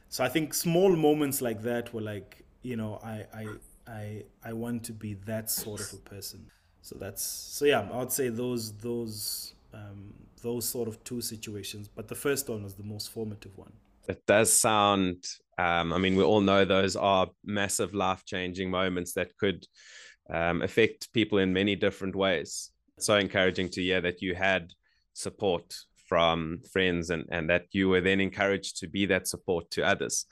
So 0.10 0.24
I 0.24 0.30
think 0.30 0.54
small 0.54 0.96
moments 0.96 1.42
like 1.42 1.62
that 1.64 1.94
were 1.94 2.02
like, 2.02 2.44
you 2.62 2.76
know, 2.76 3.00
I, 3.04 3.26
I, 3.34 3.48
I, 3.88 4.24
I 4.44 4.54
want 4.54 4.84
to 4.86 4.94
be 4.94 5.16
that 5.26 5.50
sort 5.50 5.82
of 5.82 5.94
a 5.94 6.10
person. 6.10 6.46
So 6.82 6.96
that's 6.98 7.24
so 7.24 7.66
yeah. 7.66 7.88
I 7.92 7.98
would 7.98 8.12
say 8.14 8.30
those 8.30 8.72
those 8.78 9.54
um, 9.74 10.14
those 10.42 10.66
sort 10.70 10.88
of 10.88 11.04
two 11.04 11.20
situations, 11.20 11.90
but 11.94 12.08
the 12.08 12.16
first 12.16 12.48
one 12.48 12.64
was 12.64 12.76
the 12.76 12.84
most 12.84 13.12
formative 13.12 13.58
one. 13.58 13.74
It 14.08 14.26
does 14.26 14.54
sound. 14.54 15.26
Um, 15.58 15.92
I 15.92 15.98
mean, 15.98 16.16
we 16.16 16.24
all 16.24 16.40
know 16.40 16.64
those 16.64 16.96
are 16.96 17.28
massive 17.44 17.94
life 17.94 18.24
changing 18.26 18.70
moments 18.70 19.14
that 19.14 19.36
could 19.38 19.66
um, 20.30 20.62
affect 20.62 21.12
people 21.12 21.40
in 21.40 21.52
many 21.52 21.76
different 21.76 22.16
ways 22.16 22.72
so 23.00 23.16
encouraging 23.16 23.70
to 23.70 23.82
hear 23.82 24.02
that 24.02 24.22
you 24.22 24.36
had 24.36 24.74
support 25.14 25.76
from 26.08 26.60
friends 26.72 27.10
and, 27.10 27.26
and 27.32 27.50
that 27.50 27.66
you 27.72 27.90
were 27.90 28.02
then 28.02 28.20
encouraged 28.20 28.78
to 28.80 28.88
be 28.88 29.06
that 29.08 29.28
support 29.28 29.70
to 29.72 29.86
others. 29.86 30.26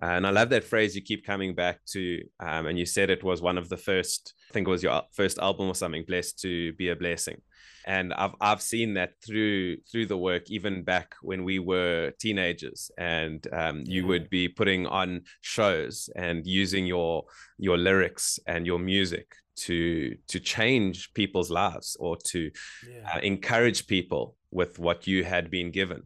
And 0.00 0.26
I 0.26 0.30
love 0.30 0.50
that 0.50 0.64
phrase 0.64 0.96
you 0.96 1.02
keep 1.02 1.24
coming 1.24 1.54
back 1.54 1.78
to. 1.92 2.22
Um, 2.40 2.66
and 2.66 2.76
you 2.78 2.84
said 2.84 3.08
it 3.08 3.22
was 3.22 3.40
one 3.40 3.56
of 3.56 3.68
the 3.68 3.76
first, 3.76 4.34
I 4.50 4.52
think 4.52 4.66
it 4.66 4.70
was 4.70 4.82
your 4.82 5.02
first 5.12 5.38
album 5.38 5.68
or 5.68 5.76
something, 5.76 6.04
Blessed 6.06 6.40
to 6.40 6.72
Be 6.72 6.88
a 6.88 6.96
Blessing. 6.96 7.40
And 7.86 8.12
I've, 8.14 8.34
I've 8.40 8.62
seen 8.62 8.94
that 8.94 9.14
through 9.24 9.78
through 9.90 10.06
the 10.06 10.18
work, 10.18 10.50
even 10.50 10.82
back 10.82 11.14
when 11.22 11.44
we 11.44 11.58
were 11.58 12.12
teenagers, 12.18 12.90
and 12.98 13.46
um, 13.52 13.82
you 13.86 14.06
would 14.06 14.30
be 14.30 14.48
putting 14.48 14.86
on 14.86 15.22
shows 15.40 16.08
and 16.16 16.46
using 16.46 16.86
your 16.86 17.24
your 17.58 17.76
lyrics 17.76 18.38
and 18.46 18.66
your 18.66 18.78
music 18.78 19.34
to 19.54 20.16
to 20.28 20.40
change 20.40 21.12
people's 21.14 21.50
lives 21.50 21.96
or 22.00 22.16
to 22.16 22.50
yeah. 22.88 23.10
uh, 23.14 23.18
encourage 23.20 23.86
people 23.86 24.36
with 24.50 24.78
what 24.78 25.06
you 25.06 25.24
had 25.24 25.50
been 25.50 25.70
given 25.70 26.02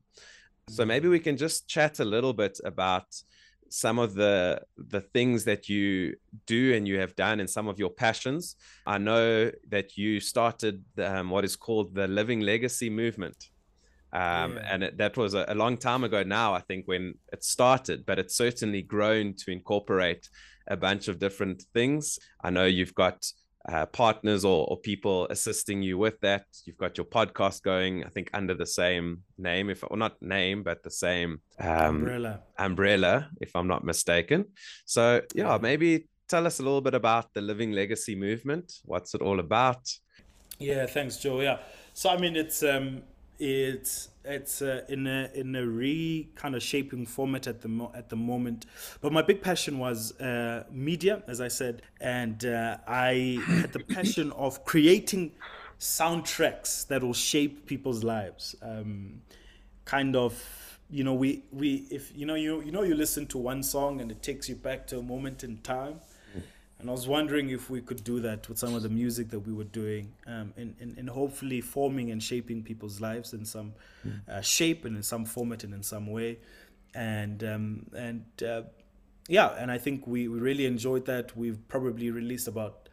so 0.68 0.83
mm-hmm. 0.83 0.89
maybe 0.89 1.09
we 1.09 1.20
can 1.20 1.37
just 1.37 1.68
chat 1.68 2.01
a 2.01 2.05
little 2.05 2.33
bit 2.33 2.59
about 2.64 3.07
some 3.68 3.98
of 3.98 4.14
the 4.14 4.60
the 4.76 5.00
things 5.00 5.44
that 5.44 5.68
you 5.68 6.14
do 6.46 6.74
and 6.74 6.86
you 6.86 6.98
have 6.98 7.14
done 7.16 7.40
and 7.40 7.48
some 7.48 7.68
of 7.68 7.78
your 7.78 7.90
passions 7.90 8.56
i 8.86 8.98
know 8.98 9.50
that 9.68 9.96
you 9.96 10.20
started 10.20 10.84
um, 10.98 11.30
what 11.30 11.44
is 11.44 11.56
called 11.56 11.94
the 11.94 12.06
living 12.06 12.40
legacy 12.40 12.90
movement 12.90 13.50
um, 14.12 14.54
yeah. 14.54 14.72
and 14.72 14.84
it, 14.84 14.96
that 14.98 15.16
was 15.16 15.34
a, 15.34 15.44
a, 15.48 15.54
long 15.54 15.76
time 15.76 16.04
ago 16.04 16.22
now 16.22 16.54
i 16.54 16.60
think 16.60 16.86
when 16.86 17.14
it 17.32 17.42
started 17.42 18.06
but 18.06 18.18
it's 18.18 18.36
certainly 18.36 18.82
grown 18.82 19.34
to 19.34 19.50
incorporate 19.50 20.28
a 20.68 20.76
bunch 20.76 21.08
of 21.08 21.18
different 21.18 21.62
things. 21.74 22.18
I 22.42 22.50
know 22.50 22.64
you've 22.64 22.94
got 22.94 23.24
uh, 23.68 23.86
partners 23.86 24.44
or, 24.44 24.66
or 24.68 24.78
people 24.78 25.26
assisting 25.30 25.82
you 25.82 25.98
with 25.98 26.18
that. 26.20 26.44
You've 26.64 26.78
got 26.78 26.96
your 26.96 27.06
podcast 27.06 27.62
going, 27.62 28.04
I 28.04 28.08
think, 28.08 28.30
under 28.32 28.54
the 28.54 28.66
same 28.66 29.22
name, 29.38 29.70
if 29.70 29.82
or 29.88 29.96
not 29.96 30.20
name, 30.20 30.62
but 30.62 30.82
the 30.82 30.90
same 30.90 31.40
um, 31.58 31.96
umbrella. 31.96 32.40
Umbrella, 32.58 33.28
if 33.40 33.54
I'm 33.56 33.66
not 33.66 33.84
mistaken. 33.84 34.46
So, 34.84 35.22
yeah, 35.34 35.58
maybe 35.60 36.08
tell 36.28 36.46
us 36.46 36.60
a 36.60 36.62
little 36.62 36.80
bit 36.80 36.94
about 36.94 37.32
the 37.34 37.40
Living 37.40 37.72
Legacy 37.72 38.14
movement. 38.14 38.72
What's 38.84 39.14
it 39.14 39.22
all 39.22 39.40
about? 39.40 39.88
Yeah, 40.58 40.86
thanks, 40.86 41.16
Joe. 41.18 41.40
Yeah, 41.40 41.58
so 41.92 42.10
I 42.10 42.18
mean, 42.18 42.36
it's 42.36 42.62
um, 42.62 43.02
it's 43.39 44.09
it's 44.24 44.62
uh, 44.62 44.82
in 44.89 45.07
a 45.07 45.30
in 45.34 45.55
a 45.55 45.66
re 45.66 46.28
kind 46.34 46.55
of 46.55 46.62
shaping 46.62 47.07
format 47.07 47.47
at 47.47 47.61
the 47.61 47.68
mo- 47.68 47.93
at 47.95 48.09
the 48.09 48.16
moment. 48.16 48.66
But 49.01 49.12
my 49.12 49.22
big 49.22 49.43
passion 49.43 49.78
was 49.78 50.18
uh, 50.20 50.64
media, 50.70 51.22
as 51.26 51.41
I 51.41 51.49
said, 51.49 51.82
and 52.01 52.45
uh, 52.45 52.78
I 52.87 53.39
had 53.47 53.72
the 53.72 53.80
passion 53.80 54.32
of 54.32 54.64
creating 54.64 55.32
soundtracks 55.78 56.87
that 56.89 57.03
will 57.03 57.14
shape 57.14 57.66
people's 57.66 58.03
lives. 58.03 58.57
Um, 58.62 59.20
kind 59.84 60.16
of, 60.16 60.80
you 60.91 61.05
know, 61.05 61.14
we 61.14 61.45
we 61.53 61.87
if 61.91 62.12
you 62.16 62.26
know 62.26 62.34
you 62.34 62.62
you 62.62 62.72
know 62.72 62.82
you 62.82 62.95
listen 62.95 63.26
to 63.28 63.39
one 63.39 63.62
song 63.62 64.01
and 64.01 64.11
it 64.11 64.22
takes 64.22 64.49
you 64.49 64.57
back 64.57 64.87
to 64.89 64.99
a 64.99 65.03
moment 65.03 65.45
in 65.45 65.59
time. 65.59 66.01
And 66.79 66.91
I 66.91 66.93
was 66.93 67.09
wondering 67.09 67.51
if 67.51 67.70
we 67.70 67.81
could 67.81 68.05
do 68.05 68.20
that 68.20 68.49
with 68.49 68.59
some 68.59 68.74
of 68.74 68.83
the 68.83 68.91
music 68.91 69.31
that 69.31 69.41
we 69.41 69.53
were 69.53 69.64
doing, 69.64 70.12
um, 70.27 70.53
and, 70.57 70.74
and, 70.79 70.99
and 70.99 71.09
hopefully 71.09 71.61
forming 71.62 72.11
and 72.11 72.22
shaping 72.22 72.62
people's 72.62 73.01
lives 73.01 73.33
in 73.33 73.47
some 73.47 73.72
mm. 74.07 74.20
uh, 74.29 74.43
shape 74.43 74.85
and 74.85 74.97
in 74.97 75.03
some 75.03 75.24
format 75.24 75.64
and 75.64 75.72
in 75.72 75.83
some 75.83 76.07
way. 76.07 76.39
And 76.95 77.43
um, 77.45 77.87
and 77.97 78.24
uh, 78.47 78.62
yeah, 79.29 79.55
and 79.59 79.70
I 79.70 79.79
think 79.79 80.07
we, 80.07 80.29
we 80.29 80.39
really 80.39 80.66
enjoyed 80.66 81.07
that. 81.07 81.37
We've 81.37 81.66
probably 81.68 82.11
released 82.11 82.47
about 82.47 82.89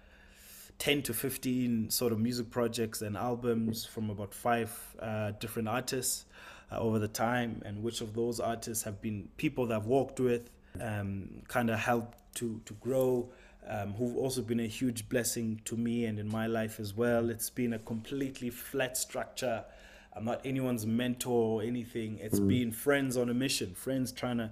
10 0.80 1.04
to 1.04 1.14
15 1.14 1.90
sort 1.90 2.14
of 2.14 2.20
music 2.20 2.50
projects 2.50 3.02
and 3.02 3.16
albums 3.18 3.86
from 3.86 4.10
about 4.10 4.34
five 4.34 4.78
uh, 5.00 5.32
different 5.40 5.68
artists. 5.68 6.26
uh, 6.74 6.80
over 6.80 7.00
the 7.00 7.08
time, 7.08 7.62
and 7.66 7.84
which 7.84 8.02
of 8.02 8.14
those 8.14 8.40
artists 8.40 8.84
have 8.84 9.02
been 9.02 9.30
people 9.38 9.66
that 9.68 9.76
I've 9.76 9.86
worked 9.86 10.20
with, 10.20 10.50
um, 10.80 11.42
kind 11.48 11.70
of 11.70 11.80
helped 11.80 12.18
to 12.36 12.62
to 12.66 12.74
grow. 12.76 13.30
Um, 13.66 13.93
who've 13.93 14.18
also 14.18 14.41
been 14.41 14.59
a 14.59 14.68
huge 14.68 15.07
blessing 15.07 15.61
to 15.64 15.78
me 15.78 16.05
and 16.05 16.20
in 16.20 16.28
my 16.28 16.47
life 16.47 16.82
as 16.82 16.93
well. 16.93 17.30
It's 17.30 17.49
been 17.49 17.72
a 17.72 17.80
completely 17.80 18.49
flat 18.49 18.97
structure. 18.97 19.64
I'm 20.16 20.26
not 20.26 20.41
anyone's 20.45 20.86
mentor 20.86 21.61
or 21.61 21.64
anything. 21.64 22.20
It's 22.20 22.41
mm. 22.41 22.47
been 22.49 22.72
friends 22.72 23.16
on 23.16 23.30
a 23.30 23.34
mission, 23.34 23.74
friends 23.74 24.11
trying 24.11 24.38
to 24.39 24.51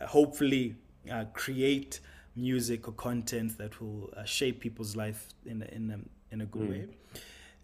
uh, 0.00 0.06
hopefully 0.06 0.76
uh, 1.10 1.24
create 1.32 2.00
music 2.36 2.88
or 2.88 2.92
content 2.92 3.58
that 3.58 3.80
will 3.80 4.10
uh, 4.16 4.24
shape 4.24 4.60
people's 4.60 4.96
life 4.96 5.28
in 5.44 5.62
a, 5.62 5.66
in 5.74 5.90
a, 5.90 6.32
in 6.32 6.40
a 6.40 6.46
good 6.46 6.62
mm. 6.62 6.70
way. 6.70 6.86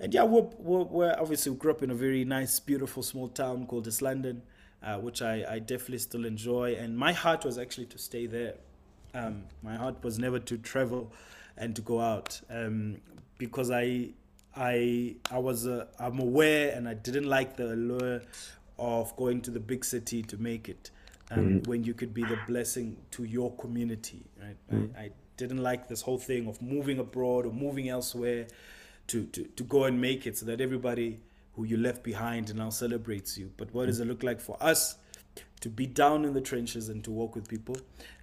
And 0.00 0.12
yeah, 0.12 0.24
we're, 0.24 0.48
we're, 0.58 0.84
we're, 0.84 1.16
obviously 1.18 1.52
we 1.52 1.58
grew 1.58 1.70
up 1.70 1.82
in 1.82 1.90
a 1.90 1.94
very 1.94 2.24
nice, 2.24 2.60
beautiful 2.60 3.02
small 3.02 3.28
town 3.28 3.66
called 3.66 3.86
East 3.86 4.02
London, 4.02 4.42
uh, 4.82 4.96
which 4.98 5.22
I, 5.22 5.44
I 5.48 5.58
definitely 5.58 5.98
still 5.98 6.24
enjoy. 6.24 6.74
And 6.74 6.96
my 6.96 7.12
heart 7.12 7.44
was 7.44 7.56
actually 7.56 7.86
to 7.86 7.98
stay 7.98 8.26
there. 8.26 8.54
Um, 9.18 9.44
my 9.62 9.76
heart 9.76 10.02
was 10.02 10.18
never 10.18 10.38
to 10.38 10.58
travel 10.58 11.12
and 11.56 11.74
to 11.76 11.82
go 11.82 12.00
out 12.00 12.40
um, 12.50 12.96
because 13.38 13.70
I 13.70 14.10
I 14.56 15.16
I 15.30 15.38
was 15.38 15.66
uh, 15.66 15.86
I'm 15.98 16.18
aware 16.18 16.74
and 16.74 16.88
I 16.88 16.94
didn't 16.94 17.26
like 17.26 17.56
the 17.56 17.72
allure 17.74 18.22
of 18.78 19.14
going 19.16 19.40
to 19.42 19.50
the 19.50 19.60
big 19.60 19.84
city 19.84 20.22
to 20.22 20.36
make 20.36 20.68
it 20.68 20.90
um, 21.30 21.60
mm. 21.60 21.66
when 21.66 21.84
you 21.84 21.94
could 21.94 22.14
be 22.14 22.22
the 22.22 22.38
blessing 22.46 22.96
to 23.12 23.24
your 23.24 23.52
community 23.56 24.24
right 24.40 24.56
mm. 24.72 24.96
I, 24.96 25.02
I, 25.02 25.10
didn't 25.36 25.62
like 25.62 25.86
this 25.86 26.02
whole 26.02 26.18
thing 26.18 26.48
of 26.48 26.60
moving 26.60 26.98
abroad 26.98 27.46
or 27.46 27.52
moving 27.52 27.88
elsewhere 27.88 28.48
to, 29.06 29.24
to, 29.26 29.44
to 29.44 29.62
go 29.62 29.84
and 29.84 30.00
make 30.00 30.26
it 30.26 30.36
so 30.36 30.44
that 30.46 30.60
everybody 30.60 31.20
who 31.54 31.62
you 31.62 31.76
left 31.76 32.02
behind 32.02 32.52
now 32.56 32.70
celebrates 32.70 33.38
you 33.38 33.48
but 33.56 33.72
what 33.72 33.86
does 33.86 34.00
it 34.00 34.08
look 34.08 34.24
like 34.24 34.40
for 34.40 34.56
us 34.60 34.96
to 35.60 35.68
be 35.68 35.86
down 35.86 36.24
in 36.24 36.32
the 36.32 36.40
trenches 36.40 36.88
and 36.88 37.02
to 37.04 37.10
work 37.10 37.34
with 37.34 37.48
people. 37.48 37.76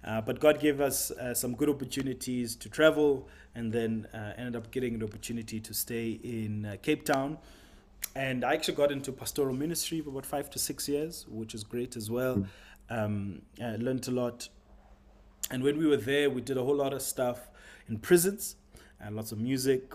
Uh, 0.04 0.20
but 0.20 0.40
God 0.40 0.60
gave 0.60 0.80
us 0.80 1.10
uh, 1.10 1.34
some 1.34 1.54
good 1.54 1.68
opportunities 1.68 2.56
to 2.56 2.68
travel 2.68 3.28
and 3.54 3.72
then 3.72 4.06
uh, 4.14 4.32
ended 4.36 4.56
up 4.56 4.70
getting 4.70 4.94
an 4.94 5.02
opportunity 5.02 5.60
to 5.60 5.74
stay 5.74 6.20
in 6.22 6.66
uh, 6.66 6.76
Cape 6.82 7.04
Town. 7.04 7.38
And 8.14 8.44
I 8.44 8.54
actually 8.54 8.74
got 8.74 8.90
into 8.90 9.12
pastoral 9.12 9.54
ministry 9.54 10.00
for 10.00 10.10
about 10.10 10.26
five 10.26 10.48
to 10.50 10.58
six 10.58 10.88
years, 10.88 11.26
which 11.28 11.54
is 11.54 11.64
great 11.64 11.96
as 11.96 12.10
well. 12.10 12.46
Um, 12.88 13.42
I 13.62 13.76
learned 13.76 14.06
a 14.08 14.12
lot. 14.12 14.48
And 15.50 15.62
when 15.62 15.78
we 15.78 15.86
were 15.86 15.96
there, 15.96 16.30
we 16.30 16.40
did 16.40 16.56
a 16.56 16.64
whole 16.64 16.76
lot 16.76 16.92
of 16.92 17.02
stuff 17.02 17.50
in 17.88 17.98
prisons 17.98 18.56
and 19.00 19.14
lots 19.14 19.32
of 19.32 19.38
music, 19.38 19.92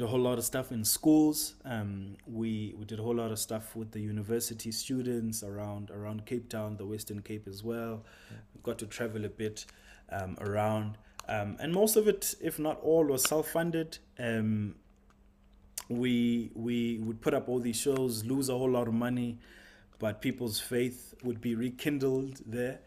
did 0.00 0.06
a 0.06 0.08
whole 0.08 0.20
lot 0.20 0.38
of 0.38 0.44
stuff 0.46 0.72
in 0.72 0.82
schools. 0.82 1.56
Um, 1.62 2.16
we 2.26 2.74
we 2.78 2.86
did 2.86 2.98
a 2.98 3.02
whole 3.02 3.16
lot 3.16 3.30
of 3.30 3.38
stuff 3.38 3.76
with 3.76 3.90
the 3.90 4.00
university 4.00 4.72
students 4.72 5.42
around 5.42 5.90
around 5.90 6.24
Cape 6.24 6.48
Town, 6.48 6.78
the 6.78 6.86
Western 6.86 7.20
Cape 7.20 7.46
as 7.46 7.62
well. 7.62 8.02
Yeah. 8.30 8.38
We 8.54 8.62
got 8.62 8.78
to 8.78 8.86
travel 8.86 9.26
a 9.26 9.28
bit 9.28 9.66
um, 10.10 10.38
around, 10.40 10.96
um, 11.28 11.58
and 11.60 11.74
most 11.74 11.96
of 11.96 12.08
it, 12.08 12.34
if 12.40 12.58
not 12.58 12.80
all, 12.80 13.04
was 13.04 13.24
self-funded. 13.24 13.98
Um, 14.18 14.76
we 15.90 16.50
we 16.54 16.98
would 16.98 17.20
put 17.20 17.34
up 17.34 17.50
all 17.50 17.58
these 17.58 17.78
shows, 17.78 18.24
lose 18.24 18.48
a 18.48 18.56
whole 18.56 18.70
lot 18.70 18.88
of 18.88 18.94
money, 18.94 19.38
but 19.98 20.22
people's 20.22 20.58
faith 20.58 21.14
would 21.22 21.42
be 21.42 21.54
rekindled 21.54 22.40
there 22.46 22.78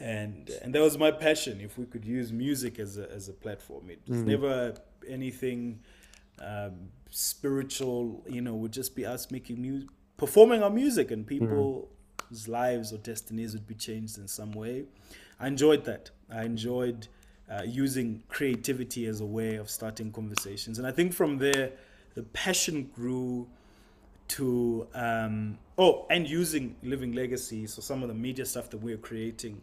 and 0.00 0.48
and 0.62 0.72
that 0.74 0.80
was 0.80 0.96
my 0.96 1.10
passion 1.10 1.60
if 1.60 1.76
we 1.76 1.84
could 1.84 2.04
use 2.04 2.32
music 2.32 2.78
as 2.78 2.98
a 2.98 3.10
as 3.10 3.28
a 3.28 3.32
platform 3.32 3.90
it 3.90 4.00
was 4.06 4.20
mm. 4.20 4.26
never 4.26 4.72
anything 5.08 5.80
um, 6.40 6.90
spiritual, 7.10 8.24
you 8.28 8.40
know, 8.40 8.54
would 8.54 8.72
just 8.72 8.94
be 8.94 9.06
us 9.06 9.30
making 9.30 9.60
music, 9.60 9.88
performing 10.16 10.62
our 10.62 10.70
music, 10.70 11.10
and 11.10 11.26
people's 11.26 11.88
mm. 12.32 12.48
lives 12.48 12.92
or 12.92 12.98
destinies 12.98 13.54
would 13.54 13.66
be 13.66 13.74
changed 13.74 14.18
in 14.18 14.28
some 14.28 14.52
way. 14.52 14.84
I 15.40 15.46
enjoyed 15.46 15.84
that. 15.84 16.10
I 16.30 16.44
enjoyed 16.44 17.08
uh, 17.50 17.62
using 17.64 18.22
creativity 18.28 19.06
as 19.06 19.20
a 19.20 19.26
way 19.26 19.56
of 19.56 19.70
starting 19.70 20.12
conversations, 20.12 20.78
and 20.78 20.86
I 20.86 20.92
think 20.92 21.12
from 21.12 21.38
there, 21.38 21.72
the 22.14 22.22
passion 22.22 22.90
grew 22.94 23.46
to 24.28 24.86
um, 24.94 25.58
oh, 25.78 26.06
and 26.10 26.28
using 26.28 26.76
Living 26.82 27.12
Legacy, 27.12 27.66
so 27.66 27.80
some 27.80 28.02
of 28.02 28.08
the 28.08 28.14
media 28.14 28.44
stuff 28.44 28.70
that 28.70 28.78
we're 28.78 28.98
creating 28.98 29.60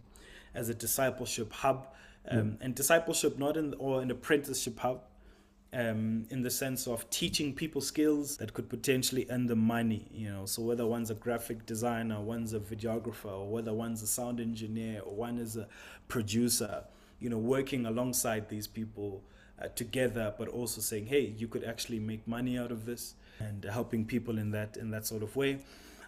as 0.53 0.69
a 0.69 0.73
discipleship 0.73 1.51
hub, 1.53 1.87
um, 2.29 2.39
mm. 2.39 2.57
and 2.61 2.75
discipleship 2.75 3.37
not 3.37 3.57
in 3.57 3.73
or 3.77 4.01
an 4.01 4.09
apprenticeship 4.09 4.79
hub, 4.79 5.01
um, 5.73 6.25
in 6.29 6.41
the 6.41 6.49
sense 6.49 6.87
of 6.87 7.09
teaching 7.09 7.53
people 7.53 7.81
skills 7.81 8.37
that 8.37 8.53
could 8.53 8.69
potentially 8.69 9.25
earn 9.29 9.45
them 9.45 9.59
money. 9.59 10.07
You 10.13 10.31
know, 10.31 10.45
so 10.45 10.61
whether 10.61 10.85
one's 10.85 11.11
a 11.11 11.15
graphic 11.15 11.65
designer, 11.65 12.21
one's 12.21 12.53
a 12.53 12.59
videographer, 12.59 13.31
or 13.31 13.49
whether 13.49 13.73
one's 13.73 14.01
a 14.01 14.07
sound 14.07 14.39
engineer, 14.39 15.01
or 15.01 15.15
one 15.15 15.37
is 15.37 15.57
a 15.57 15.67
producer, 16.07 16.83
you 17.19 17.29
know, 17.29 17.37
working 17.37 17.85
alongside 17.85 18.47
these 18.49 18.67
people 18.67 19.23
uh, 19.61 19.67
together, 19.69 20.33
but 20.37 20.47
also 20.47 20.81
saying, 20.81 21.07
hey, 21.07 21.33
you 21.37 21.47
could 21.47 21.63
actually 21.63 21.99
make 21.99 22.25
money 22.27 22.57
out 22.57 22.71
of 22.71 22.85
this, 22.85 23.15
and 23.39 23.65
helping 23.65 24.05
people 24.05 24.37
in 24.37 24.51
that 24.51 24.77
in 24.77 24.91
that 24.91 25.05
sort 25.05 25.23
of 25.23 25.35
way. 25.35 25.59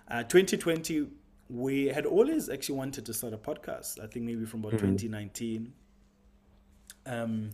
Uh, 0.10 0.24
2020, 0.24 1.08
we 1.49 1.88
had 1.88 2.05
always 2.05 2.49
actually 2.49 2.78
wanted 2.78 3.05
to 3.05 3.14
start 3.14 3.34
a 3.34 3.38
podcast. 3.38 4.01
I 4.01 4.08
think 4.08 4.26
maybe 4.26 4.45
from 4.45 4.62
about 4.62 4.74
mm-hmm. 4.74 4.95
2019. 4.95 5.74
Um, 7.05 7.51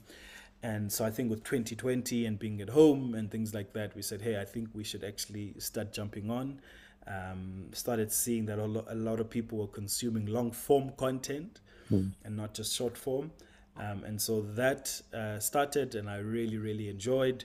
and 0.64 0.90
so 0.90 1.04
I 1.04 1.12
think 1.12 1.30
with 1.30 1.44
2020 1.44 2.26
and 2.26 2.40
being 2.40 2.62
at 2.62 2.70
home 2.70 3.16
and 3.16 3.30
things 3.30 3.54
like 3.54 3.74
that, 3.74 3.94
we 3.96 4.02
said, 4.02 4.22
hey, 4.22 4.40
I 4.40 4.46
think 4.46 4.70
we 4.74 4.86
should 4.86 5.04
actually 5.04 5.54
start 5.60 5.92
jumping 5.92 6.32
on. 6.32 6.62
Um, 7.06 7.66
started 7.74 8.14
seeing 8.14 8.46
that 8.46 8.60
a 8.60 8.66
lot 8.66 9.20
of 9.20 9.30
people 9.30 9.58
were 9.58 9.68
consuming 9.68 10.26
long 10.26 10.52
form 10.52 10.94
content 10.96 11.60
mm. 11.92 12.14
and 12.24 12.38
not 12.38 12.54
just 12.54 12.74
short 12.74 12.98
form. 12.98 13.32
Um, 13.76 14.06
and 14.06 14.22
so 14.22 14.42
that 14.54 15.02
uh, 15.14 15.38
started, 15.40 15.96
and 15.96 16.10
I 16.10 16.20
really, 16.20 16.58
really 16.58 16.88
enjoyed. 16.88 17.44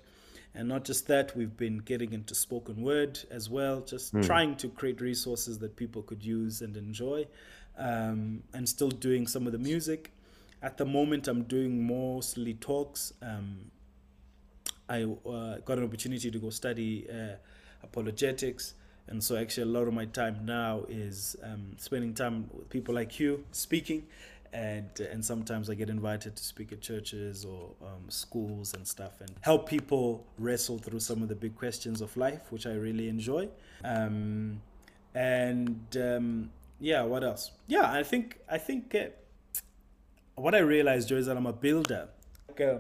And 0.54 0.68
not 0.68 0.84
just 0.84 1.08
that, 1.08 1.36
we've 1.36 1.56
been 1.56 1.78
getting 1.78 2.12
into 2.12 2.36
spoken 2.36 2.82
word 2.82 3.18
as 3.32 3.50
well, 3.50 3.80
just 3.80 4.14
mm. 4.14 4.24
trying 4.24 4.54
to 4.58 4.68
create 4.68 5.00
resources 5.00 5.58
that 5.58 5.74
people 5.74 6.02
could 6.02 6.22
use 6.22 6.62
and 6.62 6.76
enjoy, 6.76 7.26
um, 7.76 8.44
and 8.54 8.68
still 8.68 8.90
doing 8.90 9.26
some 9.26 9.44
of 9.46 9.52
the 9.52 9.58
music. 9.58 10.12
At 10.62 10.76
the 10.76 10.84
moment, 10.84 11.28
I'm 11.28 11.44
doing 11.44 11.86
mostly 11.86 12.54
talks. 12.54 13.12
Um, 13.22 13.70
I 14.88 15.04
uh, 15.04 15.58
got 15.58 15.78
an 15.78 15.84
opportunity 15.84 16.30
to 16.30 16.38
go 16.38 16.50
study 16.50 17.06
uh, 17.10 17.36
apologetics. 17.82 18.74
And 19.06 19.22
so, 19.22 19.36
actually, 19.36 19.64
a 19.64 19.72
lot 19.72 19.88
of 19.88 19.94
my 19.94 20.06
time 20.06 20.40
now 20.44 20.84
is 20.88 21.36
um, 21.42 21.76
spending 21.78 22.12
time 22.12 22.50
with 22.52 22.68
people 22.68 22.94
like 22.94 23.18
you 23.20 23.44
speaking. 23.52 24.06
And, 24.52 24.88
and 25.00 25.22
sometimes 25.22 25.68
I 25.68 25.74
get 25.74 25.90
invited 25.90 26.34
to 26.34 26.42
speak 26.42 26.72
at 26.72 26.80
churches 26.80 27.44
or 27.44 27.70
um, 27.82 28.08
schools 28.08 28.72
and 28.72 28.86
stuff 28.86 29.20
and 29.20 29.30
help 29.42 29.68
people 29.68 30.24
wrestle 30.38 30.78
through 30.78 31.00
some 31.00 31.22
of 31.22 31.28
the 31.28 31.34
big 31.34 31.54
questions 31.54 32.00
of 32.00 32.16
life, 32.16 32.50
which 32.50 32.66
I 32.66 32.72
really 32.72 33.10
enjoy. 33.10 33.48
Um, 33.84 34.62
and 35.14 35.84
um, 35.96 36.50
yeah, 36.80 37.02
what 37.02 37.24
else? 37.24 37.50
Yeah, 37.66 37.90
I 37.92 38.02
think 38.02 38.38
I 38.50 38.56
think 38.56 38.94
uh, 38.94 39.08
what 40.40 40.54
I 40.54 40.58
realized, 40.58 41.08
Joe, 41.08 41.16
is 41.16 41.26
that 41.26 41.36
I'm 41.36 41.46
a 41.46 41.52
builder. 41.52 42.08
Like, 42.48 42.60
uh, 42.60 42.78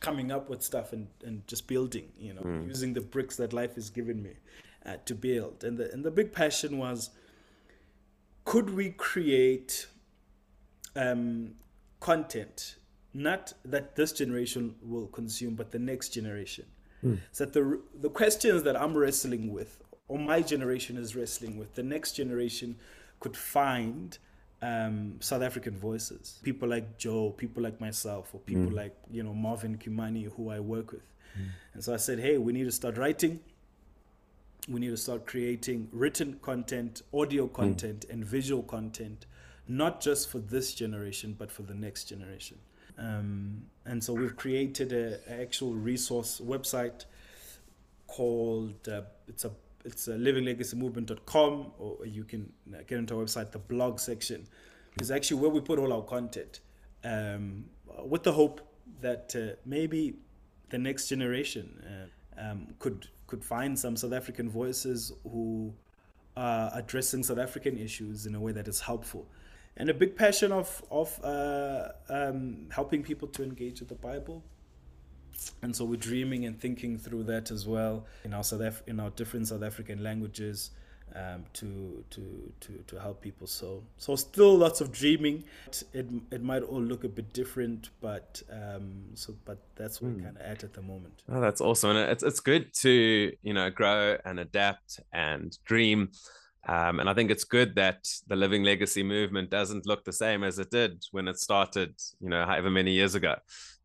coming 0.00 0.32
up 0.32 0.48
with 0.48 0.62
stuff 0.62 0.92
and, 0.92 1.06
and 1.24 1.46
just 1.46 1.68
building, 1.68 2.08
you 2.18 2.32
know, 2.32 2.40
mm. 2.40 2.66
using 2.66 2.94
the 2.94 3.00
bricks 3.00 3.36
that 3.36 3.52
life 3.52 3.74
has 3.74 3.90
given 3.90 4.22
me 4.22 4.32
uh, 4.86 4.96
to 5.04 5.14
build. 5.14 5.62
And 5.62 5.76
the, 5.78 5.92
and 5.92 6.04
the 6.04 6.10
big 6.10 6.32
passion 6.32 6.78
was 6.78 7.10
could 8.44 8.70
we 8.70 8.90
create 8.90 9.86
um, 10.96 11.52
content, 12.00 12.76
not 13.12 13.52
that 13.64 13.94
this 13.94 14.12
generation 14.12 14.74
will 14.82 15.06
consume, 15.08 15.54
but 15.54 15.70
the 15.70 15.78
next 15.78 16.08
generation? 16.08 16.64
Mm. 17.04 17.20
So 17.32 17.44
that 17.44 17.52
the, 17.52 17.80
the 18.00 18.10
questions 18.10 18.62
that 18.62 18.80
I'm 18.80 18.96
wrestling 18.96 19.52
with, 19.52 19.82
or 20.08 20.18
my 20.18 20.40
generation 20.40 20.96
is 20.96 21.14
wrestling 21.14 21.58
with, 21.58 21.74
the 21.74 21.82
next 21.82 22.12
generation 22.12 22.76
could 23.20 23.36
find 23.36 24.18
um, 24.62 25.16
South 25.20 25.42
African 25.42 25.78
voices. 25.78 26.38
People 26.42 26.68
like 26.68 26.98
Joe, 26.98 27.30
people 27.30 27.62
like 27.62 27.80
myself, 27.80 28.34
or 28.34 28.40
people 28.40 28.70
mm. 28.70 28.74
like 28.74 28.96
you 29.10 29.22
know 29.22 29.34
Marvin 29.34 29.78
Kimani, 29.78 30.30
who 30.36 30.50
I 30.50 30.60
work 30.60 30.92
with. 30.92 31.06
Mm. 31.38 31.46
And 31.74 31.84
so 31.84 31.94
I 31.94 31.96
said, 31.96 32.18
hey, 32.18 32.38
we 32.38 32.52
need 32.52 32.64
to 32.64 32.72
start 32.72 32.96
writing. 32.98 33.40
We 34.68 34.80
need 34.80 34.90
to 34.90 34.96
start 34.96 35.26
creating 35.26 35.88
written 35.92 36.38
content, 36.42 37.02
audio 37.12 37.46
mm. 37.46 37.52
content, 37.52 38.06
mm. 38.06 38.12
and 38.12 38.24
visual 38.24 38.62
content, 38.62 39.26
not 39.68 40.00
just 40.00 40.28
for 40.30 40.38
this 40.38 40.74
generation, 40.74 41.34
but 41.38 41.50
for 41.50 41.62
the 41.62 41.74
next 41.74 42.04
generation. 42.04 42.58
Um, 42.98 43.62
and 43.86 44.04
so 44.04 44.12
we've 44.12 44.36
created 44.36 44.92
an 44.92 45.18
actual 45.26 45.72
resource 45.72 46.40
website 46.44 47.06
called 48.06 48.88
uh, 48.88 49.02
it's 49.26 49.44
a 49.44 49.50
it's 49.84 50.08
uh, 50.08 50.12
livinglegacymovement.com 50.12 51.72
or 51.78 52.06
you 52.06 52.24
can 52.24 52.52
uh, 52.72 52.78
get 52.86 52.98
into 52.98 53.16
our 53.16 53.24
website 53.24 53.50
the 53.50 53.58
blog 53.58 53.98
section 53.98 54.46
is 55.00 55.10
actually 55.10 55.40
where 55.40 55.50
we 55.50 55.60
put 55.60 55.78
all 55.78 55.92
our 55.92 56.02
content 56.02 56.60
um, 57.04 57.64
with 58.04 58.22
the 58.22 58.32
hope 58.32 58.60
that 59.00 59.34
uh, 59.36 59.56
maybe 59.64 60.16
the 60.70 60.78
next 60.78 61.08
generation 61.08 62.08
uh, 62.38 62.40
um, 62.40 62.66
could 62.78 63.08
could 63.26 63.44
find 63.44 63.78
some 63.78 63.96
South 63.96 64.12
African 64.12 64.50
voices 64.50 65.12
who 65.22 65.72
are 66.36 66.70
addressing 66.74 67.22
South 67.22 67.38
African 67.38 67.78
issues 67.78 68.26
in 68.26 68.34
a 68.34 68.40
way 68.40 68.50
that 68.50 68.66
is 68.66 68.80
helpful. 68.80 69.26
And 69.76 69.88
a 69.88 69.94
big 69.94 70.16
passion 70.16 70.50
of, 70.50 70.82
of 70.90 71.18
uh, 71.24 71.88
um, 72.08 72.66
helping 72.70 73.04
people 73.04 73.28
to 73.28 73.44
engage 73.44 73.78
with 73.80 73.88
the 73.88 73.94
Bible. 73.94 74.42
And 75.62 75.74
so 75.74 75.84
we're 75.84 75.96
dreaming 75.96 76.44
and 76.46 76.58
thinking 76.58 76.98
through 76.98 77.24
that 77.24 77.50
as 77.50 77.66
well 77.66 78.04
in 78.24 78.34
our 78.34 78.44
South 78.44 78.60
Af- 78.60 78.82
in 78.86 79.00
our 79.00 79.10
different 79.10 79.48
South 79.48 79.62
African 79.62 80.02
languages 80.02 80.70
um, 81.14 81.44
to 81.54 82.04
to 82.10 82.52
to 82.60 82.72
to 82.86 83.00
help 83.00 83.20
people. 83.20 83.46
So 83.46 83.82
so 83.96 84.16
still 84.16 84.56
lots 84.56 84.80
of 84.80 84.92
dreaming. 84.92 85.44
It 85.92 86.06
it 86.30 86.42
might 86.42 86.62
all 86.62 86.80
look 86.80 87.04
a 87.04 87.08
bit 87.08 87.32
different, 87.32 87.90
but 88.00 88.42
um, 88.50 89.04
so 89.14 89.34
but 89.44 89.58
that's 89.76 90.00
where 90.00 90.10
mm. 90.10 90.16
we're 90.16 90.24
kind 90.24 90.36
of 90.36 90.42
at 90.42 90.64
at 90.64 90.72
the 90.72 90.82
moment. 90.82 91.22
Oh, 91.28 91.40
that's 91.40 91.60
awesome, 91.60 91.90
and 91.90 92.10
it's 92.10 92.22
it's 92.22 92.40
good 92.40 92.72
to 92.74 93.32
you 93.42 93.54
know 93.54 93.70
grow 93.70 94.16
and 94.24 94.40
adapt 94.40 95.00
and 95.12 95.56
dream. 95.64 96.10
Um, 96.68 97.00
and 97.00 97.08
I 97.08 97.14
think 97.14 97.30
it's 97.30 97.44
good 97.44 97.74
that 97.76 98.06
the 98.26 98.36
Living 98.36 98.62
Legacy 98.64 99.02
movement 99.02 99.48
doesn't 99.48 99.86
look 99.86 100.04
the 100.04 100.12
same 100.12 100.44
as 100.44 100.58
it 100.58 100.70
did 100.70 101.02
when 101.10 101.26
it 101.26 101.38
started, 101.38 101.94
you 102.20 102.28
know, 102.28 102.44
however 102.44 102.68
many 102.68 102.92
years 102.92 103.14
ago, 103.14 103.36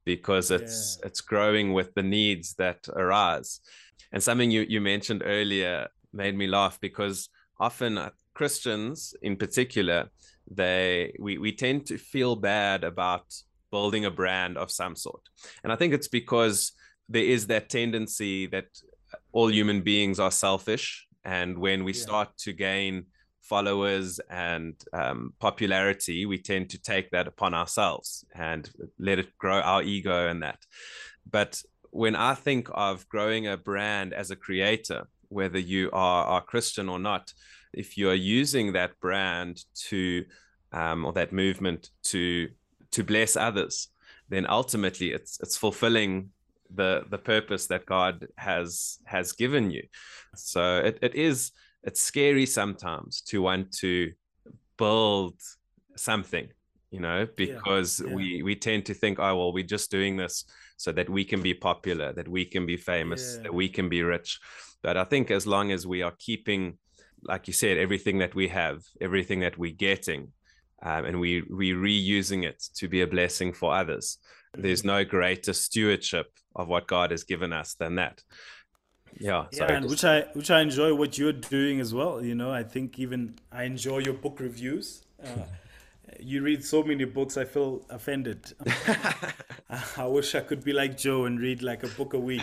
because 0.05 0.51
it's 0.51 0.97
yeah. 0.99 1.07
it's 1.07 1.21
growing 1.21 1.73
with 1.73 1.93
the 1.95 2.03
needs 2.03 2.53
that 2.55 2.87
arise. 2.95 3.59
And 4.11 4.23
something 4.23 4.51
you, 4.51 4.61
you 4.61 4.79
mentioned 4.79 5.23
earlier 5.25 5.87
made 6.13 6.37
me 6.37 6.47
laugh 6.47 6.79
because 6.79 7.29
often 7.59 7.97
uh, 7.97 8.11
Christians 8.33 9.13
in 9.21 9.35
particular, 9.35 10.09
they 10.49 11.13
we, 11.19 11.37
we 11.37 11.51
tend 11.51 11.87
to 11.87 11.97
feel 11.97 12.35
bad 12.35 12.83
about 12.83 13.25
building 13.71 14.05
a 14.05 14.11
brand 14.11 14.57
of 14.57 14.71
some 14.71 14.95
sort. 14.95 15.21
And 15.63 15.73
I 15.73 15.75
think 15.75 15.93
it's 15.93 16.07
because 16.07 16.71
there 17.09 17.23
is 17.23 17.47
that 17.47 17.69
tendency 17.69 18.45
that 18.47 18.67
all 19.31 19.51
human 19.51 19.81
beings 19.81 20.19
are 20.19 20.31
selfish. 20.31 21.07
And 21.23 21.57
when 21.57 21.83
we 21.83 21.93
yeah. 21.93 22.01
start 22.01 22.37
to 22.39 22.53
gain 22.53 23.07
followers 23.47 24.19
and 24.29 24.73
um, 24.93 25.33
popularity, 25.39 26.25
we 26.25 26.37
tend 26.37 26.69
to 26.71 26.81
take 26.81 27.11
that 27.11 27.27
upon 27.27 27.53
ourselves 27.53 28.25
and 28.33 28.69
let 28.99 29.19
it 29.19 29.37
grow 29.37 29.59
our 29.61 29.83
ego 29.83 30.27
and 30.27 30.41
that. 30.43 30.59
But 31.29 31.61
when 31.91 32.15
I 32.15 32.33
think 32.33 32.69
of 32.73 33.07
growing 33.07 33.47
a 33.47 33.57
brand 33.57 34.13
as 34.13 34.31
a 34.31 34.35
creator, 34.35 35.07
whether 35.29 35.59
you 35.59 35.89
are, 35.93 36.41
Christian 36.41 36.89
or 36.89 36.99
not, 36.99 37.33
if 37.73 37.97
you 37.97 38.09
are 38.09 38.13
using 38.39 38.73
that 38.73 38.99
brand 38.99 39.63
to 39.89 40.25
um, 40.71 41.05
or 41.05 41.13
that 41.13 41.31
movement 41.31 41.89
to 42.03 42.49
to 42.91 43.03
bless 43.03 43.35
others, 43.35 43.89
then 44.29 44.45
ultimately 44.49 45.11
it's 45.11 45.39
it's 45.39 45.57
fulfilling 45.57 46.29
the 46.73 47.05
the 47.09 47.17
purpose 47.17 47.67
that 47.67 47.85
God 47.85 48.27
has 48.37 48.99
has 49.05 49.31
given 49.31 49.71
you. 49.71 49.83
So 50.35 50.79
it, 50.79 50.99
it 51.01 51.15
is 51.15 51.51
it's 51.85 52.01
scary 52.01 52.45
sometimes 52.45 53.21
to 53.21 53.41
want 53.41 53.71
to 53.71 54.11
build 54.77 55.35
something, 55.95 56.49
you 56.91 56.99
know, 56.99 57.27
because 57.37 57.99
yeah, 57.99 58.09
yeah. 58.09 58.15
we 58.15 58.43
we 58.43 58.55
tend 58.55 58.85
to 58.87 58.93
think, 58.93 59.19
oh 59.19 59.35
well, 59.37 59.53
we're 59.53 59.63
just 59.63 59.91
doing 59.91 60.17
this 60.17 60.45
so 60.77 60.91
that 60.91 61.09
we 61.09 61.23
can 61.23 61.41
be 61.41 61.53
popular, 61.53 62.11
that 62.13 62.27
we 62.27 62.43
can 62.43 62.65
be 62.65 62.75
famous, 62.75 63.35
yeah. 63.35 63.43
that 63.43 63.53
we 63.53 63.69
can 63.69 63.87
be 63.87 64.03
rich. 64.03 64.39
But 64.81 64.97
I 64.97 65.03
think 65.05 65.31
as 65.31 65.47
long 65.47 65.71
as 65.71 65.87
we 65.87 66.01
are 66.01 66.13
keeping, 66.19 66.77
like 67.23 67.47
you 67.47 67.53
said, 67.53 67.77
everything 67.77 68.17
that 68.19 68.35
we 68.35 68.47
have, 68.49 68.81
everything 68.99 69.39
that 69.41 69.57
we're 69.57 69.71
getting, 69.71 70.33
um, 70.83 71.05
and 71.05 71.19
we 71.19 71.43
we 71.43 71.71
reusing 71.71 72.43
it 72.43 72.63
to 72.75 72.87
be 72.87 73.01
a 73.01 73.07
blessing 73.07 73.53
for 73.53 73.73
others, 73.73 74.17
there's 74.53 74.81
mm-hmm. 74.81 74.97
no 74.97 75.05
greater 75.05 75.53
stewardship 75.53 76.27
of 76.55 76.67
what 76.67 76.87
God 76.87 77.11
has 77.11 77.23
given 77.23 77.53
us 77.53 77.75
than 77.75 77.95
that. 77.95 78.21
Yeah, 79.17 79.45
yeah, 79.51 79.71
and 79.71 79.89
which 79.89 80.03
I 80.03 80.21
which 80.33 80.51
I 80.51 80.61
enjoy 80.61 80.93
what 80.93 81.17
you're 81.17 81.33
doing 81.33 81.79
as 81.79 81.93
well. 81.93 82.23
You 82.23 82.35
know, 82.35 82.51
I 82.51 82.63
think 82.63 82.99
even 82.99 83.35
I 83.51 83.63
enjoy 83.63 83.99
your 83.99 84.13
book 84.13 84.39
reviews. 84.39 85.03
Uh, 85.23 85.43
you 86.19 86.41
read 86.41 86.63
so 86.63 86.83
many 86.83 87.05
books, 87.05 87.37
I 87.37 87.45
feel 87.45 87.85
offended. 87.89 88.53
I 89.97 90.05
wish 90.05 90.35
I 90.35 90.41
could 90.41 90.63
be 90.63 90.73
like 90.73 90.97
Joe 90.97 91.25
and 91.25 91.39
read 91.39 91.61
like 91.61 91.83
a 91.83 91.87
book 91.87 92.13
a 92.13 92.19
week. 92.19 92.41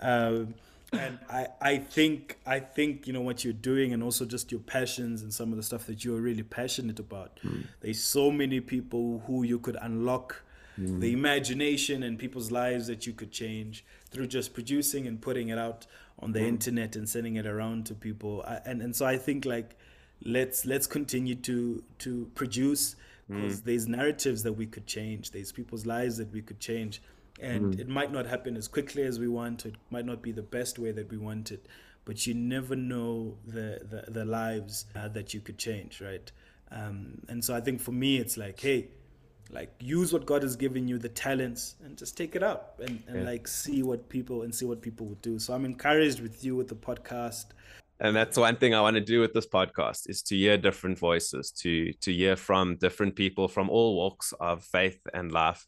um, 0.00 0.54
and 0.92 1.18
I, 1.28 1.48
I 1.60 1.78
think 1.78 2.38
I 2.46 2.60
think 2.60 3.06
you 3.06 3.12
know 3.12 3.20
what 3.20 3.44
you're 3.44 3.52
doing 3.52 3.92
and 3.92 4.02
also 4.02 4.24
just 4.24 4.52
your 4.52 4.60
passions 4.60 5.22
and 5.22 5.32
some 5.32 5.50
of 5.50 5.56
the 5.56 5.62
stuff 5.62 5.86
that 5.86 6.04
you're 6.04 6.20
really 6.20 6.42
passionate 6.42 6.98
about. 6.98 7.40
Mm. 7.44 7.66
There's 7.80 8.02
so 8.02 8.30
many 8.30 8.60
people 8.60 9.22
who 9.26 9.42
you 9.42 9.58
could 9.58 9.76
unlock 9.80 10.42
mm. 10.78 11.00
the 11.00 11.12
imagination 11.12 12.02
and 12.02 12.18
people's 12.18 12.50
lives 12.50 12.86
that 12.86 13.06
you 13.06 13.12
could 13.12 13.32
change 13.32 13.84
through 14.16 14.26
just 14.26 14.54
producing 14.54 15.06
and 15.06 15.20
putting 15.20 15.50
it 15.50 15.58
out 15.58 15.86
on 16.18 16.32
the 16.32 16.40
mm. 16.40 16.48
internet 16.48 16.96
and 16.96 17.08
sending 17.08 17.36
it 17.36 17.46
around 17.46 17.86
to 17.86 17.94
people. 17.94 18.42
I, 18.46 18.60
and 18.64 18.80
and 18.80 18.96
so 18.96 19.04
I 19.04 19.18
think 19.18 19.44
like 19.44 19.76
let's 20.24 20.64
let's 20.64 20.86
continue 20.86 21.34
to 21.34 21.84
to 21.98 22.30
produce 22.34 22.96
because 23.28 23.60
mm. 23.60 23.64
there's 23.64 23.86
narratives 23.86 24.42
that 24.44 24.54
we 24.54 24.66
could 24.66 24.86
change. 24.86 25.32
There's 25.32 25.52
people's 25.52 25.84
lives 25.84 26.16
that 26.16 26.32
we 26.32 26.40
could 26.40 26.60
change 26.60 27.02
and 27.40 27.74
mm. 27.74 27.80
it 27.80 27.88
might 27.88 28.12
not 28.12 28.26
happen 28.26 28.56
as 28.56 28.68
quickly 28.68 29.02
as 29.02 29.18
we 29.18 29.28
want 29.28 29.66
it 29.66 29.74
might 29.90 30.06
not 30.06 30.22
be 30.22 30.32
the 30.32 30.42
best 30.42 30.78
way 30.78 30.90
that 30.90 31.10
we 31.10 31.18
want 31.18 31.50
it 31.50 31.66
but 32.04 32.26
you 32.26 32.34
never 32.34 32.76
know 32.76 33.36
the 33.46 33.80
the, 33.90 34.10
the 34.10 34.24
lives 34.24 34.86
uh, 34.94 35.08
that 35.08 35.34
you 35.34 35.40
could 35.40 35.58
change 35.58 36.00
right 36.00 36.32
um, 36.70 37.20
and 37.28 37.44
so 37.44 37.54
i 37.54 37.60
think 37.60 37.80
for 37.80 37.92
me 37.92 38.16
it's 38.16 38.36
like 38.36 38.60
hey 38.60 38.88
like 39.50 39.72
use 39.80 40.12
what 40.12 40.26
god 40.26 40.42
has 40.42 40.56
given 40.56 40.88
you 40.88 40.98
the 40.98 41.08
talents 41.08 41.76
and 41.84 41.96
just 41.96 42.16
take 42.16 42.34
it 42.34 42.42
up 42.42 42.80
and, 42.80 43.02
and 43.06 43.18
yeah. 43.18 43.24
like 43.24 43.46
see 43.46 43.82
what 43.82 44.08
people 44.08 44.42
and 44.42 44.54
see 44.54 44.64
what 44.64 44.82
people 44.82 45.06
would 45.06 45.22
do 45.22 45.38
so 45.38 45.54
i'm 45.54 45.64
encouraged 45.64 46.20
with 46.20 46.44
you 46.44 46.56
with 46.56 46.68
the 46.68 46.74
podcast 46.74 47.46
and 48.00 48.14
that's 48.14 48.36
one 48.36 48.56
thing 48.56 48.74
i 48.74 48.80
want 48.80 48.94
to 48.94 49.00
do 49.00 49.20
with 49.20 49.32
this 49.32 49.46
podcast 49.46 50.08
is 50.08 50.22
to 50.22 50.36
hear 50.36 50.58
different 50.58 50.98
voices 50.98 51.52
to 51.52 51.92
to 52.00 52.12
hear 52.12 52.34
from 52.34 52.76
different 52.76 53.14
people 53.14 53.46
from 53.46 53.70
all 53.70 53.96
walks 53.96 54.34
of 54.40 54.64
faith 54.64 55.00
and 55.14 55.32
life 55.32 55.64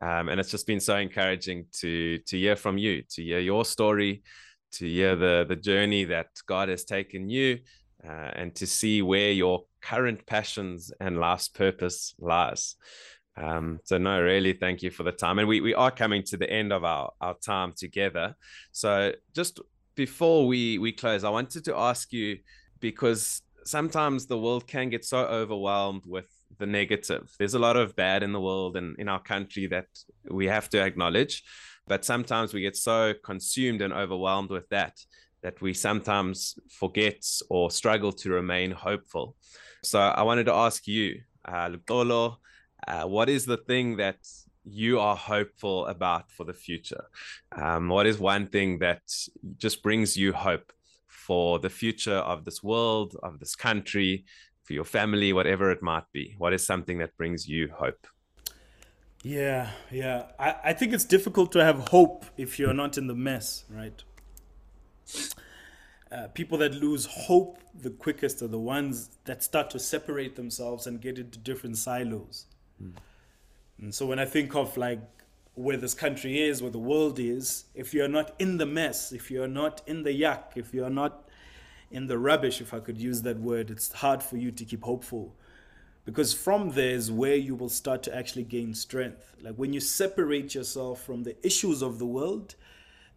um, 0.00 0.28
and 0.28 0.38
it's 0.38 0.50
just 0.50 0.66
been 0.66 0.80
so 0.80 0.96
encouraging 0.96 1.66
to 1.80 2.18
to 2.18 2.38
hear 2.38 2.56
from 2.56 2.76
you, 2.78 3.02
to 3.10 3.22
hear 3.22 3.38
your 3.38 3.64
story, 3.64 4.22
to 4.72 4.86
hear 4.86 5.16
the 5.16 5.46
the 5.48 5.56
journey 5.56 6.04
that 6.04 6.28
God 6.46 6.68
has 6.68 6.84
taken 6.84 7.30
you, 7.30 7.60
uh, 8.06 8.30
and 8.34 8.54
to 8.56 8.66
see 8.66 9.00
where 9.00 9.32
your 9.32 9.64
current 9.80 10.26
passions 10.26 10.92
and 11.00 11.18
life's 11.18 11.48
purpose 11.48 12.14
lies. 12.18 12.76
Um, 13.36 13.80
so 13.84 13.98
no, 13.98 14.20
really, 14.22 14.54
thank 14.54 14.82
you 14.82 14.90
for 14.90 15.02
the 15.02 15.12
time, 15.12 15.38
and 15.38 15.48
we 15.48 15.60
we 15.60 15.74
are 15.74 15.90
coming 15.90 16.22
to 16.24 16.36
the 16.36 16.50
end 16.50 16.72
of 16.72 16.84
our 16.84 17.12
our 17.20 17.34
time 17.34 17.72
together. 17.76 18.34
So 18.72 19.12
just 19.34 19.60
before 19.94 20.46
we 20.46 20.78
we 20.78 20.92
close, 20.92 21.24
I 21.24 21.30
wanted 21.30 21.64
to 21.66 21.76
ask 21.76 22.12
you 22.12 22.38
because 22.80 23.42
sometimes 23.64 24.26
the 24.26 24.38
world 24.38 24.66
can 24.66 24.88
get 24.88 25.04
so 25.04 25.18
overwhelmed 25.18 26.04
with 26.06 26.28
the 26.58 26.66
negative. 26.66 27.30
There's 27.38 27.54
a 27.54 27.58
lot 27.58 27.76
of 27.76 27.96
bad 27.96 28.22
in 28.22 28.32
the 28.32 28.40
world 28.40 28.76
and 28.76 28.96
in 28.98 29.08
our 29.08 29.20
country 29.20 29.66
that 29.66 29.88
we 30.30 30.46
have 30.46 30.68
to 30.70 30.82
acknowledge. 30.82 31.42
But 31.86 32.04
sometimes 32.04 32.54
we 32.54 32.62
get 32.62 32.76
so 32.76 33.14
consumed 33.24 33.82
and 33.82 33.92
overwhelmed 33.92 34.50
with 34.50 34.68
that 34.70 34.98
that 35.42 35.60
we 35.60 35.74
sometimes 35.74 36.58
forget 36.70 37.24
or 37.50 37.70
struggle 37.70 38.12
to 38.12 38.30
remain 38.30 38.70
hopeful. 38.70 39.36
So 39.84 40.00
I 40.00 40.22
wanted 40.22 40.46
to 40.46 40.54
ask 40.54 40.88
you, 40.88 41.20
uh, 41.44 41.68
uh, 42.86 43.04
what 43.04 43.28
is 43.28 43.46
the 43.46 43.56
thing 43.56 43.96
that 43.96 44.18
you 44.64 44.98
are 44.98 45.16
hopeful 45.16 45.86
about 45.86 46.30
for 46.30 46.44
the 46.44 46.52
future? 46.52 47.04
Um, 47.52 47.88
what 47.88 48.06
is 48.06 48.18
one 48.18 48.46
thing 48.46 48.78
that 48.80 49.02
just 49.56 49.82
brings 49.82 50.16
you 50.16 50.32
hope 50.32 50.72
for 51.06 51.58
the 51.58 51.70
future 51.70 52.16
of 52.16 52.44
this 52.44 52.62
world, 52.62 53.16
of 53.22 53.38
this 53.38 53.56
country, 53.56 54.24
for 54.64 54.72
your 54.72 54.84
family, 54.84 55.32
whatever 55.32 55.70
it 55.70 55.82
might 55.82 56.10
be? 56.12 56.34
What 56.38 56.52
is 56.52 56.64
something 56.64 56.98
that 56.98 57.16
brings 57.16 57.48
you 57.48 57.68
hope? 57.74 58.06
Yeah, 59.22 59.70
yeah. 59.90 60.26
I, 60.38 60.54
I 60.64 60.72
think 60.72 60.92
it's 60.92 61.04
difficult 61.04 61.50
to 61.52 61.64
have 61.64 61.88
hope 61.88 62.26
if 62.36 62.58
you're 62.58 62.74
not 62.74 62.96
in 62.96 63.08
the 63.08 63.14
mess, 63.14 63.64
right? 63.68 64.02
Uh, 66.12 66.28
people 66.28 66.58
that 66.58 66.74
lose 66.74 67.06
hope 67.06 67.58
the 67.74 67.90
quickest 67.90 68.40
are 68.40 68.48
the 68.48 68.58
ones 68.58 69.10
that 69.24 69.42
start 69.42 69.70
to 69.70 69.78
separate 69.80 70.36
themselves 70.36 70.86
and 70.86 71.00
get 71.00 71.18
into 71.18 71.38
different 71.38 71.76
silos. 71.76 72.46
Mm. 72.82 72.92
And 73.80 73.94
so 73.94 74.06
when 74.06 74.18
I 74.18 74.24
think 74.24 74.54
of 74.54 74.76
like 74.76 75.00
where 75.54 75.76
this 75.76 75.94
country 75.94 76.40
is, 76.40 76.62
where 76.62 76.70
the 76.70 76.78
world 76.78 77.18
is, 77.18 77.64
if 77.74 77.94
you're 77.94 78.08
not 78.08 78.34
in 78.38 78.58
the 78.58 78.66
mess, 78.66 79.12
if 79.12 79.30
you're 79.30 79.48
not 79.48 79.82
in 79.86 80.02
the 80.02 80.10
yuck, 80.10 80.56
if 80.56 80.74
you're 80.74 80.90
not 80.90 81.28
in 81.90 82.06
the 82.06 82.18
rubbish, 82.18 82.60
if 82.60 82.74
I 82.74 82.80
could 82.80 82.98
use 82.98 83.22
that 83.22 83.38
word, 83.38 83.70
it's 83.70 83.92
hard 83.92 84.22
for 84.22 84.36
you 84.36 84.50
to 84.50 84.64
keep 84.64 84.82
hopeful. 84.82 85.34
Because 86.04 86.32
from 86.32 86.70
there 86.70 86.90
is 86.90 87.10
where 87.10 87.34
you 87.34 87.54
will 87.54 87.68
start 87.68 88.02
to 88.04 88.14
actually 88.14 88.44
gain 88.44 88.74
strength. 88.74 89.34
Like 89.40 89.54
when 89.56 89.72
you 89.72 89.80
separate 89.80 90.54
yourself 90.54 91.02
from 91.02 91.24
the 91.24 91.36
issues 91.44 91.82
of 91.82 91.98
the 91.98 92.06
world, 92.06 92.54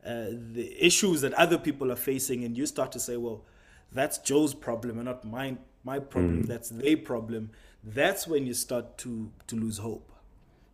uh, 0.06 0.28
the 0.54 0.76
issues 0.80 1.22
that 1.22 1.34
other 1.34 1.58
people 1.58 1.92
are 1.92 1.98
facing, 1.98 2.44
and 2.44 2.58
you 2.58 2.66
start 2.66 2.92
to 2.94 3.00
say, 3.00 3.18
well, 3.18 3.44
that's 3.92 4.18
Joe's 4.20 4.54
problem 4.54 4.98
and 4.98 5.06
not 5.06 5.26
my, 5.26 5.58
my 5.84 6.00
problem, 6.00 6.44
mm. 6.44 6.48
that's 6.48 6.70
their 6.70 6.98
problem. 6.98 7.52
That's 7.84 8.28
when 8.28 8.46
you 8.46 8.54
start 8.54 8.98
to, 9.00 9.32
to 9.48 9.56
lose 9.56 9.78
hope. 9.78 10.12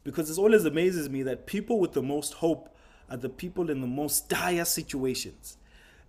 Because 0.03 0.29
it 0.29 0.37
always 0.37 0.65
amazes 0.65 1.09
me 1.09 1.23
that 1.23 1.45
people 1.45 1.79
with 1.79 1.93
the 1.93 2.03
most 2.03 2.33
hope 2.35 2.75
are 3.09 3.17
the 3.17 3.29
people 3.29 3.69
in 3.69 3.81
the 3.81 3.87
most 3.87 4.29
dire 4.29 4.65
situations 4.65 5.57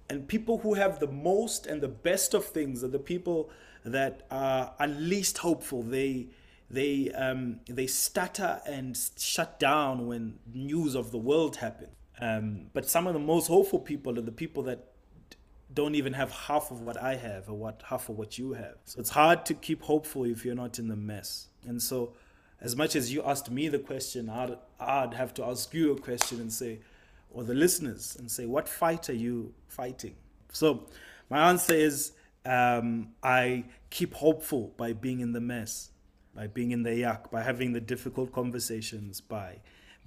and 0.09 0.29
people 0.29 0.59
who 0.59 0.75
have 0.75 1.01
the 1.01 1.07
most 1.07 1.67
and 1.67 1.81
the 1.81 1.89
best 1.89 2.35
of 2.35 2.45
things 2.45 2.85
are 2.85 2.89
the 2.89 2.99
people 2.99 3.51
that 3.85 4.23
are, 4.31 4.73
are 4.79 4.87
least 4.87 5.39
hopeful. 5.39 5.83
They 5.83 6.29
they 6.71 7.11
um, 7.13 7.61
they 7.69 7.87
stutter 7.87 8.61
and 8.67 8.99
shut 9.19 9.59
down 9.59 10.07
when 10.07 10.39
news 10.53 10.95
of 10.95 11.11
the 11.11 11.19
world 11.19 11.57
happens. 11.57 11.91
Um, 12.21 12.67
but 12.73 12.89
some 12.89 13.07
of 13.07 13.13
the 13.13 13.21
most 13.21 13.49
hopeful 13.49 13.79
people 13.79 14.19
are 14.19 14.23
the 14.23 14.33
people 14.33 14.63
that 14.65 14.93
don't 15.77 15.95
even 15.95 16.15
have 16.15 16.33
half 16.33 16.71
of 16.71 16.81
what 16.81 17.01
I 17.01 17.15
have 17.17 17.51
or 17.51 17.55
what 17.55 17.83
half 17.85 18.09
of 18.09 18.17
what 18.17 18.39
you 18.39 18.55
have. 18.55 18.77
So 18.87 18.99
it's 18.99 19.11
hard 19.11 19.45
to 19.47 19.55
keep 19.55 19.83
hopeful 19.83 20.25
if 20.25 20.45
you're 20.45 20.55
not 20.55 20.79
in 20.79 20.89
the 20.89 20.97
mess. 20.97 21.49
And 21.67 21.81
so, 21.81 22.15
as 22.63 22.75
much 22.75 22.97
as 22.97 23.13
you 23.13 23.23
asked 23.23 23.51
me 23.51 23.69
the 23.69 23.79
question, 23.79 24.31
I'd, 24.31 24.57
I'd 24.81 25.13
have 25.13 25.35
to 25.35 25.45
ask 25.45 25.73
you 25.75 25.93
a 25.93 26.01
question 26.01 26.41
and 26.41 26.51
say, 26.51 26.81
or 27.31 27.45
the 27.45 27.53
listeners, 27.53 28.17
and 28.19 28.31
say, 28.31 28.47
what 28.47 28.67
fight 28.67 29.11
are 29.11 29.21
you 29.27 29.53
fighting? 29.69 30.15
So, 30.51 30.87
my 31.29 31.51
answer 31.51 31.75
is 31.75 32.13
um, 32.47 33.09
I 33.23 33.65
keep 33.91 34.15
hopeful 34.15 34.73
by 34.79 34.95
being 34.95 35.21
in 35.21 35.33
the 35.33 35.43
mess, 35.43 35.91
by 36.35 36.47
being 36.47 36.71
in 36.71 36.85
the 36.85 36.91
yuck, 36.91 37.31
by 37.31 37.43
having 37.43 37.75
the 37.75 37.83
difficult 37.83 38.33
conversations, 38.33 39.21
by 39.21 39.61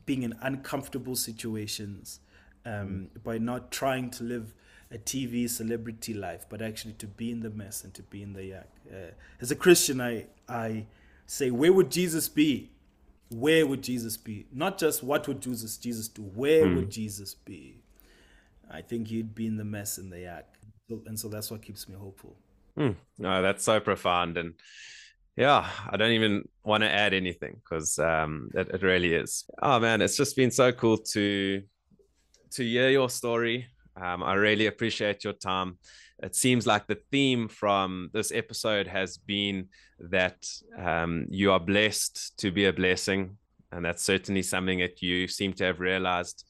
being 0.07 0.23
in 0.23 0.33
uncomfortable 0.41 1.15
situations, 1.15 2.21
um, 2.65 3.09
by 3.23 3.37
not 3.37 3.71
trying 3.71 4.09
to 4.09 4.23
live 4.23 4.55
a 4.91 4.97
TV 4.97 5.49
celebrity 5.49 6.13
life, 6.13 6.45
but 6.49 6.61
actually 6.61 6.93
to 6.93 7.07
be 7.07 7.31
in 7.31 7.41
the 7.41 7.49
mess 7.49 7.83
and 7.83 7.93
to 7.93 8.03
be 8.03 8.23
in 8.23 8.33
the 8.33 8.43
yak. 8.43 8.69
Uh, 8.91 9.11
as 9.39 9.51
a 9.51 9.55
Christian, 9.55 10.01
I 10.01 10.25
I 10.47 10.85
say, 11.27 11.51
where 11.51 11.71
would 11.71 11.91
Jesus 11.91 12.27
be? 12.27 12.71
Where 13.29 13.67
would 13.67 13.83
Jesus 13.83 14.17
be? 14.17 14.47
Not 14.51 14.79
just 14.79 15.03
what 15.03 15.27
would 15.27 15.41
Jesus 15.41 15.77
Jesus 15.77 16.07
do. 16.07 16.23
Where 16.23 16.65
mm. 16.65 16.75
would 16.77 16.89
Jesus 16.89 17.35
be? 17.35 17.81
I 18.71 18.81
think 18.81 19.07
he'd 19.07 19.35
be 19.35 19.45
in 19.45 19.57
the 19.57 19.65
mess 19.65 19.97
and 19.97 20.11
the 20.11 20.21
yak, 20.21 20.47
so, 20.87 21.01
and 21.05 21.19
so 21.19 21.27
that's 21.27 21.51
what 21.51 21.61
keeps 21.61 21.87
me 21.87 21.95
hopeful. 21.95 22.35
Mm. 22.77 22.95
No, 23.17 23.41
that's 23.41 23.63
so 23.63 23.79
profound, 23.79 24.37
and 24.37 24.53
yeah, 25.35 25.67
I 25.89 25.97
don't 25.97 26.11
even 26.11 26.47
want 26.63 26.81
to 26.83 26.89
add 26.89 27.13
anything 27.13 27.61
because 27.63 27.97
um, 27.99 28.49
it, 28.53 28.69
it 28.69 28.83
really 28.83 29.13
is. 29.13 29.45
Oh 29.61 29.79
man, 29.79 30.01
it's 30.01 30.17
just 30.17 30.35
been 30.35 30.51
so 30.51 30.71
cool 30.71 30.97
to 30.97 31.61
to 32.51 32.63
hear 32.63 32.89
your 32.89 33.09
story 33.09 33.67
um, 34.01 34.23
I 34.23 34.33
really 34.33 34.67
appreciate 34.67 35.23
your 35.23 35.33
time. 35.33 35.77
It 36.21 36.35
seems 36.35 36.67
like 36.67 36.87
the 36.87 36.99
theme 37.11 37.47
from 37.47 38.09
this 38.13 38.31
episode 38.31 38.87
has 38.87 39.17
been 39.17 39.69
that 39.99 40.45
um, 40.77 41.25
you 41.29 41.51
are 41.51 41.59
blessed 41.59 42.37
to 42.39 42.51
be 42.51 42.65
a 42.65 42.73
blessing. 42.73 43.37
And 43.71 43.85
that's 43.85 44.03
certainly 44.03 44.41
something 44.41 44.79
that 44.79 45.01
you 45.01 45.27
seem 45.27 45.53
to 45.53 45.63
have 45.65 45.79
realized, 45.79 46.43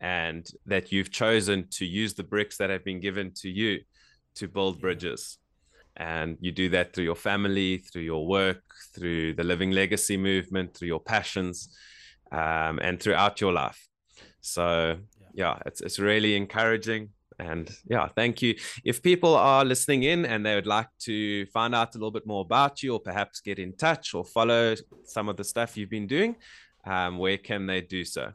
and 0.00 0.48
that 0.66 0.90
you've 0.90 1.10
chosen 1.10 1.68
to 1.72 1.84
use 1.84 2.14
the 2.14 2.24
bricks 2.24 2.56
that 2.56 2.70
have 2.70 2.84
been 2.84 2.98
given 2.98 3.32
to 3.42 3.48
you 3.48 3.80
to 4.36 4.48
build 4.48 4.80
bridges. 4.80 5.38
And 5.96 6.38
you 6.40 6.50
do 6.50 6.70
that 6.70 6.94
through 6.94 7.04
your 7.04 7.14
family, 7.14 7.78
through 7.78 8.02
your 8.02 8.26
work, 8.26 8.62
through 8.94 9.34
the 9.34 9.44
Living 9.44 9.72
Legacy 9.72 10.16
movement, 10.16 10.74
through 10.74 10.88
your 10.88 11.00
passions, 11.00 11.76
um, 12.32 12.78
and 12.80 12.98
throughout 12.98 13.40
your 13.42 13.52
life. 13.52 13.86
So 14.40 14.96
yeah, 15.34 15.58
it's 15.66 15.80
it's 15.80 15.98
really 15.98 16.36
encouraging. 16.36 17.10
And 17.38 17.68
yeah, 17.88 18.08
thank 18.14 18.42
you. 18.42 18.54
If 18.84 19.02
people 19.02 19.34
are 19.34 19.64
listening 19.64 20.04
in 20.04 20.26
and 20.26 20.44
they 20.46 20.54
would 20.54 20.66
like 20.66 20.88
to 21.00 21.46
find 21.46 21.74
out 21.74 21.94
a 21.94 21.98
little 21.98 22.10
bit 22.10 22.26
more 22.26 22.42
about 22.42 22.82
you, 22.82 22.92
or 22.92 23.00
perhaps 23.00 23.40
get 23.40 23.58
in 23.58 23.74
touch 23.76 24.14
or 24.14 24.24
follow 24.24 24.76
some 25.04 25.28
of 25.28 25.36
the 25.36 25.44
stuff 25.44 25.76
you've 25.76 25.90
been 25.90 26.06
doing, 26.06 26.36
um, 26.84 27.18
where 27.18 27.38
can 27.38 27.66
they 27.66 27.80
do 27.80 28.04
so? 28.04 28.32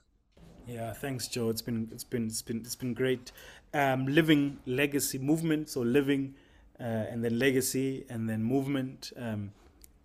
Yeah, 0.68 0.92
thanks, 0.92 1.28
Joe. 1.28 1.50
It's 1.50 1.62
been 1.62 1.88
it's 1.94 2.04
been 2.04 2.26
it's 2.26 2.42
been 2.42 2.58
it's 2.58 2.76
been 2.76 2.94
great. 2.94 3.32
Um, 3.74 4.08
living 4.08 4.58
legacy 4.66 5.20
movement, 5.20 5.70
so 5.70 5.82
living 5.82 6.36
uh, 6.80 6.84
and 7.12 7.24
then 7.24 7.40
legacy 7.40 8.06
and 8.10 8.28
then 8.28 8.44
movement. 8.44 9.14
Um, 9.16 9.52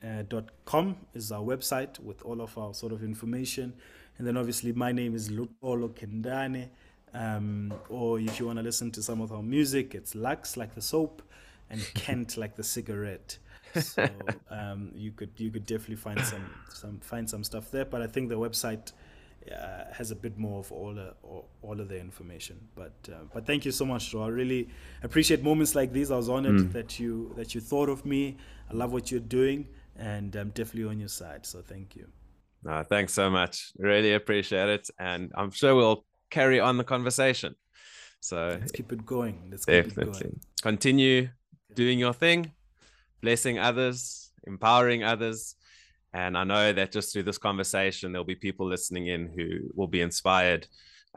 uh, 0.04 0.22
dot 0.28 0.50
com 0.64 0.96
is 1.14 1.30
our 1.32 1.42
website 1.42 1.98
with 2.00 2.22
all 2.22 2.40
of 2.40 2.56
our 2.58 2.74
sort 2.74 2.92
of 2.92 3.02
information. 3.02 3.72
And 4.18 4.26
then 4.26 4.36
obviously 4.36 4.72
my 4.72 4.92
name 4.92 5.14
is 5.14 5.28
Luxolo 5.28 5.88
Kentane. 5.90 6.68
Um, 7.14 7.74
or 7.88 8.18
if 8.18 8.40
you 8.40 8.46
want 8.46 8.58
to 8.58 8.62
listen 8.62 8.90
to 8.92 9.02
some 9.02 9.20
of 9.20 9.32
our 9.32 9.42
music, 9.42 9.94
it's 9.94 10.14
Lux 10.14 10.56
like 10.56 10.74
the 10.74 10.82
soap 10.82 11.22
and 11.70 11.80
Kent 11.94 12.36
like 12.36 12.56
the 12.56 12.64
cigarette. 12.64 13.38
So 13.80 14.08
um, 14.50 14.92
you 14.94 15.12
could 15.12 15.30
you 15.36 15.50
could 15.50 15.66
definitely 15.66 15.96
find 15.96 16.20
some 16.20 16.50
some 16.72 17.00
find 17.00 17.28
some 17.28 17.44
stuff 17.44 17.70
there. 17.70 17.84
But 17.84 18.02
I 18.02 18.06
think 18.06 18.28
the 18.28 18.38
website 18.38 18.92
uh, 19.50 19.84
has 19.92 20.10
a 20.10 20.14
bit 20.14 20.38
more 20.38 20.60
of 20.60 20.70
all 20.70 20.94
the, 20.94 21.14
all, 21.22 21.48
all 21.62 21.80
of 21.80 21.88
the 21.88 21.98
information. 21.98 22.60
But 22.74 22.92
uh, 23.10 23.24
but 23.32 23.46
thank 23.46 23.64
you 23.64 23.72
so 23.72 23.84
much, 23.84 24.10
Joe. 24.10 24.22
I 24.22 24.28
really 24.28 24.68
appreciate 25.02 25.42
moments 25.42 25.74
like 25.74 25.92
these. 25.92 26.10
I 26.10 26.16
was 26.16 26.28
honored 26.28 26.54
mm. 26.54 26.72
that 26.72 26.98
you 27.00 27.32
that 27.36 27.54
you 27.54 27.60
thought 27.60 27.88
of 27.88 28.04
me. 28.06 28.36
I 28.70 28.74
love 28.74 28.92
what 28.92 29.10
you're 29.10 29.20
doing, 29.20 29.68
and 29.96 30.34
I'm 30.36 30.50
definitely 30.50 30.90
on 30.90 30.98
your 30.98 31.08
side. 31.08 31.46
So 31.46 31.60
thank 31.60 31.96
you. 31.96 32.06
No, 32.62 32.84
thanks 32.84 33.12
so 33.12 33.28
much. 33.28 33.72
Really 33.78 34.14
appreciate 34.14 34.68
it, 34.68 34.90
and 34.98 35.32
I'm 35.34 35.50
sure 35.50 35.74
we'll 35.74 36.04
carry 36.32 36.58
on 36.58 36.78
the 36.78 36.84
conversation. 36.84 37.54
So 38.20 38.56
let's 38.60 38.72
keep 38.72 38.92
it 38.92 39.04
going. 39.04 39.48
Let's 39.50 39.66
definitely 39.66 40.20
going. 40.20 40.40
continue 40.62 41.28
doing 41.74 41.98
your 41.98 42.12
thing, 42.12 42.52
blessing 43.20 43.58
others, 43.58 44.30
empowering 44.44 45.04
others. 45.04 45.54
And 46.12 46.36
I 46.36 46.44
know 46.44 46.72
that 46.72 46.92
just 46.92 47.12
through 47.12 47.24
this 47.24 47.38
conversation, 47.38 48.12
there'll 48.12 48.24
be 48.24 48.34
people 48.34 48.66
listening 48.66 49.06
in 49.06 49.28
who 49.28 49.70
will 49.74 49.86
be 49.86 50.00
inspired 50.00 50.66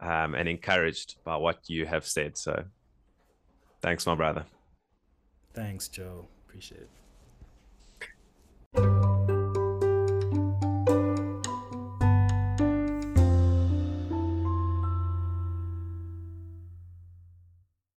um, 0.02 0.36
and 0.36 0.48
encouraged 0.48 1.16
by 1.24 1.36
what 1.38 1.60
you 1.68 1.86
have 1.86 2.06
said. 2.06 2.38
So 2.38 2.64
thanks, 3.82 4.06
my 4.06 4.16
brother. 4.16 4.46
Thanks, 5.54 5.88
Joe. 5.88 6.28
Appreciate 6.48 6.88
it. 8.76 9.25